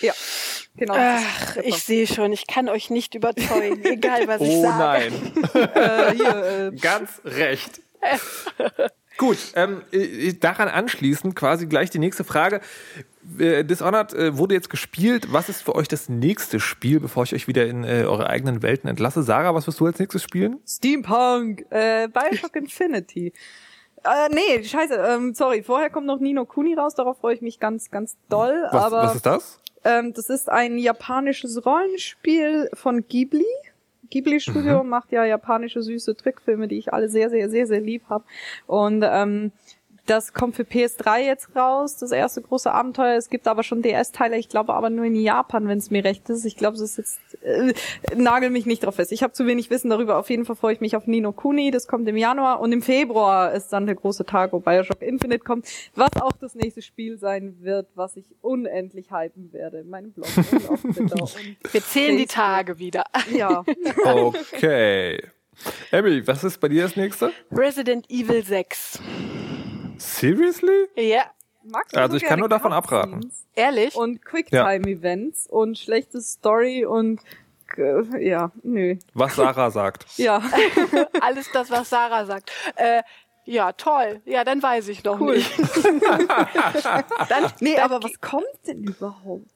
Ja, 0.00 0.12
genau. 0.76 0.94
Ach, 0.96 1.56
ich 1.56 1.82
sehe 1.82 2.06
schon, 2.06 2.30
ich 2.32 2.46
kann 2.46 2.68
euch 2.68 2.90
nicht 2.90 3.14
überzeugen, 3.14 3.82
egal 3.84 4.28
was 4.28 4.42
ich 4.42 4.48
Oh 4.50 4.62
sage. 4.62 5.10
nein, 5.10 5.32
Treffer. 5.50 6.08
äh, 6.12 6.14
hier, 6.14 6.72
äh, 6.72 6.76
ganz 6.76 7.10
recht. 7.24 7.80
Gut, 9.18 9.38
ähm, 9.54 9.82
äh, 9.92 10.32
daran 10.32 10.68
anschließend 10.68 11.36
quasi 11.36 11.66
gleich 11.66 11.90
die 11.90 11.98
nächste 11.98 12.24
Frage. 12.24 12.60
Äh, 13.38 13.64
Dishonored 13.64 14.14
äh, 14.14 14.36
wurde 14.36 14.54
jetzt 14.54 14.70
gespielt. 14.70 15.32
Was 15.32 15.48
ist 15.48 15.62
für 15.62 15.74
euch 15.74 15.88
das 15.88 16.08
nächste 16.08 16.60
Spiel, 16.60 16.98
bevor 16.98 17.24
ich 17.24 17.34
euch 17.34 17.46
wieder 17.46 17.66
in 17.66 17.84
äh, 17.84 18.04
eure 18.04 18.28
eigenen 18.28 18.62
Welten 18.62 18.88
entlasse? 18.88 19.22
Sarah, 19.22 19.54
was 19.54 19.66
wirst 19.66 19.80
du 19.80 19.86
als 19.86 19.98
nächstes 19.98 20.22
spielen? 20.22 20.58
Steampunk, 20.66 21.64
äh, 21.70 22.08
Bioshock 22.08 22.56
Infinity. 22.56 23.32
Äh, 24.04 24.28
nee, 24.30 24.64
scheiße, 24.64 24.94
ähm, 24.94 25.34
sorry, 25.34 25.62
vorher 25.62 25.90
kommt 25.90 26.06
noch 26.06 26.18
Nino 26.18 26.44
Kuni 26.44 26.74
raus, 26.74 26.94
darauf 26.94 27.18
freue 27.18 27.34
ich 27.34 27.40
mich 27.40 27.60
ganz, 27.60 27.90
ganz 27.90 28.16
doll. 28.28 28.64
Was, 28.72 28.82
aber 28.82 29.02
was 29.04 29.14
ist 29.14 29.26
das? 29.26 29.60
Ähm, 29.84 30.12
das 30.12 30.28
ist 30.28 30.48
ein 30.48 30.78
japanisches 30.78 31.64
Rollenspiel 31.64 32.68
von 32.74 33.06
Ghibli. 33.06 33.44
Ghibli 34.12 34.40
Studio 34.40 34.84
macht 34.84 35.10
ja 35.10 35.24
japanische 35.24 35.82
süße 35.82 36.14
Trickfilme, 36.16 36.68
die 36.68 36.76
ich 36.76 36.92
alle 36.92 37.08
sehr, 37.08 37.30
sehr, 37.30 37.48
sehr, 37.48 37.66
sehr 37.66 37.80
lieb 37.80 38.02
habe. 38.10 38.24
Und 38.66 39.02
ähm, 39.06 39.52
das 40.06 40.32
kommt 40.32 40.56
für 40.56 40.64
PS3 40.64 41.20
jetzt 41.20 41.54
raus, 41.54 41.96
das 41.96 42.10
erste 42.10 42.42
große 42.42 42.72
Abenteuer. 42.72 43.16
Es 43.16 43.30
gibt 43.30 43.46
aber 43.46 43.62
schon 43.62 43.82
DS-Teile, 43.82 44.36
ich 44.36 44.48
glaube 44.48 44.74
aber 44.74 44.90
nur 44.90 45.04
in 45.04 45.14
Japan, 45.14 45.68
wenn 45.68 45.78
es 45.78 45.90
mir 45.90 46.02
recht 46.04 46.28
ist. 46.28 46.44
Ich 46.44 46.56
glaube, 46.56 46.76
es 46.76 46.82
ist 46.82 46.98
jetzt, 46.98 47.20
äh, 47.44 47.72
nagel 48.16 48.50
mich 48.50 48.66
nicht 48.66 48.84
drauf 48.84 48.96
fest. 48.96 49.12
Ich 49.12 49.22
habe 49.22 49.32
zu 49.32 49.46
wenig 49.46 49.70
Wissen 49.70 49.90
darüber. 49.90 50.18
Auf 50.18 50.28
jeden 50.28 50.44
Fall 50.44 50.56
freue 50.56 50.74
ich 50.74 50.80
mich 50.80 50.96
auf 50.96 51.06
Nino 51.06 51.30
Kuni, 51.32 51.70
das 51.70 51.86
kommt 51.86 52.08
im 52.08 52.16
Januar. 52.16 52.60
Und 52.60 52.72
im 52.72 52.82
Februar 52.82 53.52
ist 53.52 53.68
dann 53.72 53.86
der 53.86 53.94
große 53.94 54.26
Tag, 54.26 54.52
wo 54.52 54.58
Bioshock 54.60 55.02
Infinite 55.02 55.44
kommt, 55.44 55.66
was 55.94 56.10
auch 56.20 56.32
das 56.32 56.54
nächste 56.54 56.82
Spiel 56.82 57.18
sein 57.18 57.58
wird, 57.60 57.86
was 57.94 58.16
ich 58.16 58.26
unendlich 58.40 59.10
hypen 59.12 59.52
werde 59.52 59.78
in 59.78 59.88
meinem 59.88 60.12
Blog 60.12 60.26
und 60.36 60.68
auf 60.70 60.82
Twitter. 60.82 61.22
Und 61.22 61.72
Wir 61.72 61.82
zählen 61.82 62.16
die. 62.16 62.26
Tage 62.26 62.78
wieder. 62.78 63.04
Ja, 63.32 63.64
Okay. 64.04 65.22
Abby, 65.90 66.26
was 66.26 66.44
ist 66.44 66.58
bei 66.58 66.68
dir 66.68 66.82
das 66.82 66.96
nächste? 66.96 67.30
Resident 67.50 68.08
Evil 68.10 68.42
6. 68.44 69.00
Seriously? 70.02 70.88
Ja, 70.96 71.24
magst 71.64 71.94
du 71.94 72.00
Also 72.00 72.12
so 72.12 72.16
ich 72.16 72.24
kann 72.24 72.38
nur 72.40 72.48
davon 72.48 72.72
abraten. 72.72 73.20
Cutscenes 73.20 73.46
ehrlich? 73.54 73.94
Und 73.96 74.24
Quicktime-Events 74.24 75.46
und 75.48 75.78
schlechte 75.78 76.20
Story 76.20 76.84
und 76.84 77.20
äh, 77.76 78.26
ja, 78.28 78.50
nö. 78.62 78.96
Was 79.14 79.36
Sarah 79.36 79.70
sagt. 79.70 80.06
Ja, 80.18 80.42
Alles 81.20 81.50
das, 81.52 81.70
was 81.70 81.88
Sarah 81.88 82.24
sagt. 82.26 82.50
Äh, 82.76 83.02
ja, 83.44 83.72
toll. 83.72 84.20
Ja, 84.24 84.44
dann 84.44 84.62
weiß 84.62 84.88
ich 84.88 85.02
noch 85.04 85.18
Cool. 85.20 85.36
nicht. 85.36 85.50
dann, 87.28 87.52
nee, 87.60 87.74
dann, 87.76 87.84
aber 87.90 88.02
was 88.02 88.20
kommt 88.20 88.44
denn 88.66 88.84
überhaupt? 88.84 89.46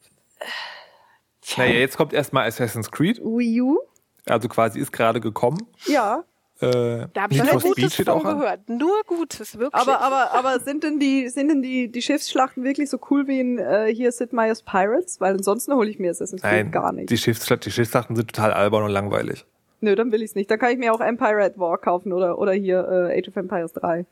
Naja, 1.57 1.75
jetzt 1.75 1.97
kommt 1.97 2.13
erstmal 2.13 2.49
Assassin's 2.49 2.91
Creed. 2.91 3.21
Wii 3.21 3.61
U? 3.63 3.79
Also 4.27 4.49
quasi 4.49 4.81
ist 4.81 4.91
gerade 4.93 5.21
gekommen. 5.21 5.59
Ja, 5.87 6.25
Äh, 6.61 7.07
Da 7.13 7.23
habe 7.23 7.35
ich 7.35 7.43
nur 7.43 7.61
Gutes 7.61 7.95
von 7.97 8.23
gehört. 8.23 8.69
Nur 8.69 9.03
Gutes, 9.07 9.59
wirklich. 9.59 9.75
aber 9.75 10.01
aber 10.01 10.33
aber 10.33 10.61
sind 10.61 10.85
denn 10.85 10.99
die 10.99 11.29
sind 11.29 11.49
denn 11.49 11.61
die 11.63 11.89
die 11.91 12.01
Schiffsschlachten 12.01 12.65
wirklich 12.65 12.89
so 12.89 12.99
cool 13.11 13.27
wie 13.29 13.41
in 13.41 13.59
äh, 13.59 13.93
hier 13.95 14.11
Sid 14.11 14.33
Meier's 14.33 14.63
Pirates? 14.63 15.21
Weil 15.21 15.35
ansonsten 15.35 15.75
hole 15.75 15.91
ich 15.91 15.99
mir 15.99 16.11
Assassin's 16.11 16.41
Creed 16.41 16.53
Nein, 16.53 16.71
gar 16.71 16.93
nicht. 16.93 17.11
Die, 17.11 17.19
Schiffsschlacht, 17.19 17.67
die 17.67 17.71
Schiffsschlachten 17.71 18.17
sind 18.17 18.35
total 18.35 18.53
albern 18.53 18.85
und 18.85 18.91
langweilig. 18.91 19.45
Nö, 19.83 19.95
dann 19.95 20.11
will 20.13 20.23
ich's 20.23 20.35
nicht. 20.35 20.51
Dann 20.51 20.59
kann 20.59 20.73
ich 20.73 20.79
mir 20.79 20.95
auch 20.95 21.01
Empire 21.01 21.43
at 21.45 21.59
War 21.59 21.77
kaufen 21.77 22.13
oder 22.15 22.39
oder 22.39 22.53
hier 22.53 22.89
äh, 23.11 23.19
Age 23.19 23.29
of 23.29 23.37
Empires 23.37 23.73
3. 23.75 24.07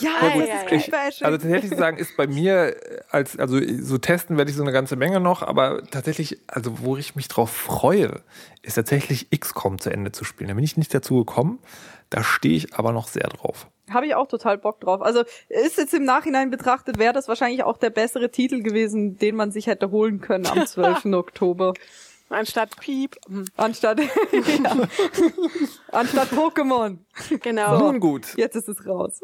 Ja, 0.00 0.10
Ah, 0.20 0.28
das 0.38 0.48
ja, 0.48 0.60
ist 0.62 0.88
ja. 0.88 1.08
ich. 1.08 1.24
Also 1.24 1.38
tatsächlich 1.38 1.70
zu 1.70 1.78
sagen, 1.78 1.96
ist 1.96 2.16
bei 2.16 2.26
mir, 2.26 2.76
als, 3.10 3.38
also 3.38 3.58
so 3.80 3.98
testen 3.98 4.36
werde 4.36 4.50
ich 4.50 4.56
so 4.56 4.62
eine 4.62 4.72
ganze 4.72 4.96
Menge 4.96 5.20
noch, 5.20 5.42
aber 5.42 5.82
tatsächlich, 5.90 6.38
also 6.48 6.80
wo 6.80 6.96
ich 6.96 7.14
mich 7.16 7.28
drauf 7.28 7.50
freue, 7.50 8.22
ist 8.62 8.74
tatsächlich 8.74 9.30
XCOM 9.30 9.78
zu 9.78 9.90
Ende 9.90 10.12
zu 10.12 10.24
spielen. 10.24 10.48
Da 10.48 10.54
bin 10.54 10.64
ich 10.64 10.76
nicht 10.76 10.92
dazu 10.92 11.16
gekommen, 11.24 11.60
da 12.10 12.22
stehe 12.22 12.56
ich 12.56 12.74
aber 12.74 12.92
noch 12.92 13.08
sehr 13.08 13.28
drauf. 13.28 13.68
Habe 13.88 14.06
ich 14.06 14.14
auch 14.16 14.26
total 14.26 14.58
Bock 14.58 14.80
drauf. 14.80 15.00
Also 15.00 15.22
ist 15.48 15.78
jetzt 15.78 15.94
im 15.94 16.04
Nachhinein 16.04 16.50
betrachtet, 16.50 16.98
wäre 16.98 17.12
das 17.12 17.28
wahrscheinlich 17.28 17.62
auch 17.62 17.78
der 17.78 17.90
bessere 17.90 18.30
Titel 18.30 18.60
gewesen, 18.62 19.16
den 19.16 19.36
man 19.36 19.52
sich 19.52 19.68
hätte 19.68 19.90
holen 19.92 20.20
können 20.20 20.46
am 20.46 20.66
12. 20.66 21.04
Oktober. 21.14 21.72
Anstatt 22.28 22.76
Piep. 22.80 23.16
Anstatt, 23.56 24.00
ja. 24.32 24.76
Anstatt 25.92 26.32
Pokémon. 26.32 26.98
Genau. 27.42 27.78
Nun 27.78 28.00
gut, 28.00 28.36
Jetzt 28.36 28.56
ist 28.56 28.68
es 28.68 28.84
raus. 28.86 29.20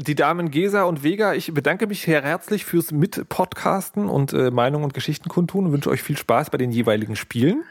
die 0.00 0.14
Damen 0.14 0.50
Gesa 0.50 0.84
und 0.84 1.02
Vega, 1.02 1.34
ich 1.34 1.52
bedanke 1.52 1.86
mich 1.86 2.02
sehr 2.02 2.22
herzlich 2.22 2.64
fürs 2.64 2.92
Mit-Podcasten 2.92 4.08
und 4.08 4.32
äh, 4.32 4.50
Meinung 4.50 4.84
und 4.84 4.94
Geschichten 4.94 5.28
kundtun 5.28 5.66
und 5.66 5.72
wünsche 5.72 5.90
euch 5.90 6.02
viel 6.02 6.16
Spaß 6.16 6.50
bei 6.50 6.58
den 6.58 6.70
jeweiligen 6.70 7.16
Spielen. 7.16 7.64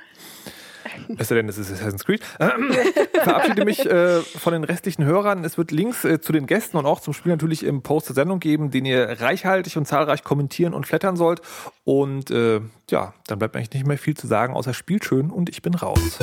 Es 1.17 1.27
sei 1.27 1.35
denn, 1.35 1.49
es 1.49 1.57
ist 1.57 1.71
Assassin's 1.71 2.05
Creed. 2.05 2.21
Ähm, 2.39 2.71
verabschiede 3.23 3.65
mich 3.65 3.85
äh, 3.85 4.21
von 4.21 4.53
den 4.53 4.63
restlichen 4.63 5.05
Hörern. 5.05 5.43
Es 5.43 5.57
wird 5.57 5.71
Links 5.71 6.03
äh, 6.05 6.19
zu 6.21 6.31
den 6.31 6.47
Gästen 6.47 6.77
und 6.77 6.85
auch 6.85 6.99
zum 6.99 7.13
Spiel 7.13 7.31
natürlich 7.31 7.63
im 7.63 7.81
Post 7.81 8.09
der 8.09 8.15
Sendung 8.15 8.39
geben, 8.39 8.71
den 8.71 8.85
ihr 8.85 9.21
reichhaltig 9.21 9.77
und 9.77 9.87
zahlreich 9.87 10.23
kommentieren 10.23 10.73
und 10.73 10.87
flattern 10.87 11.15
sollt. 11.15 11.41
Und 11.83 12.31
äh, 12.31 12.61
ja, 12.89 13.13
dann 13.27 13.39
bleibt 13.39 13.55
eigentlich 13.55 13.73
nicht 13.73 13.87
mehr 13.87 13.97
viel 13.97 14.15
zu 14.15 14.27
sagen, 14.27 14.53
außer 14.53 14.73
spielt 14.73 15.05
schön 15.05 15.29
und 15.29 15.49
ich 15.49 15.61
bin 15.61 15.73
raus. 15.75 16.19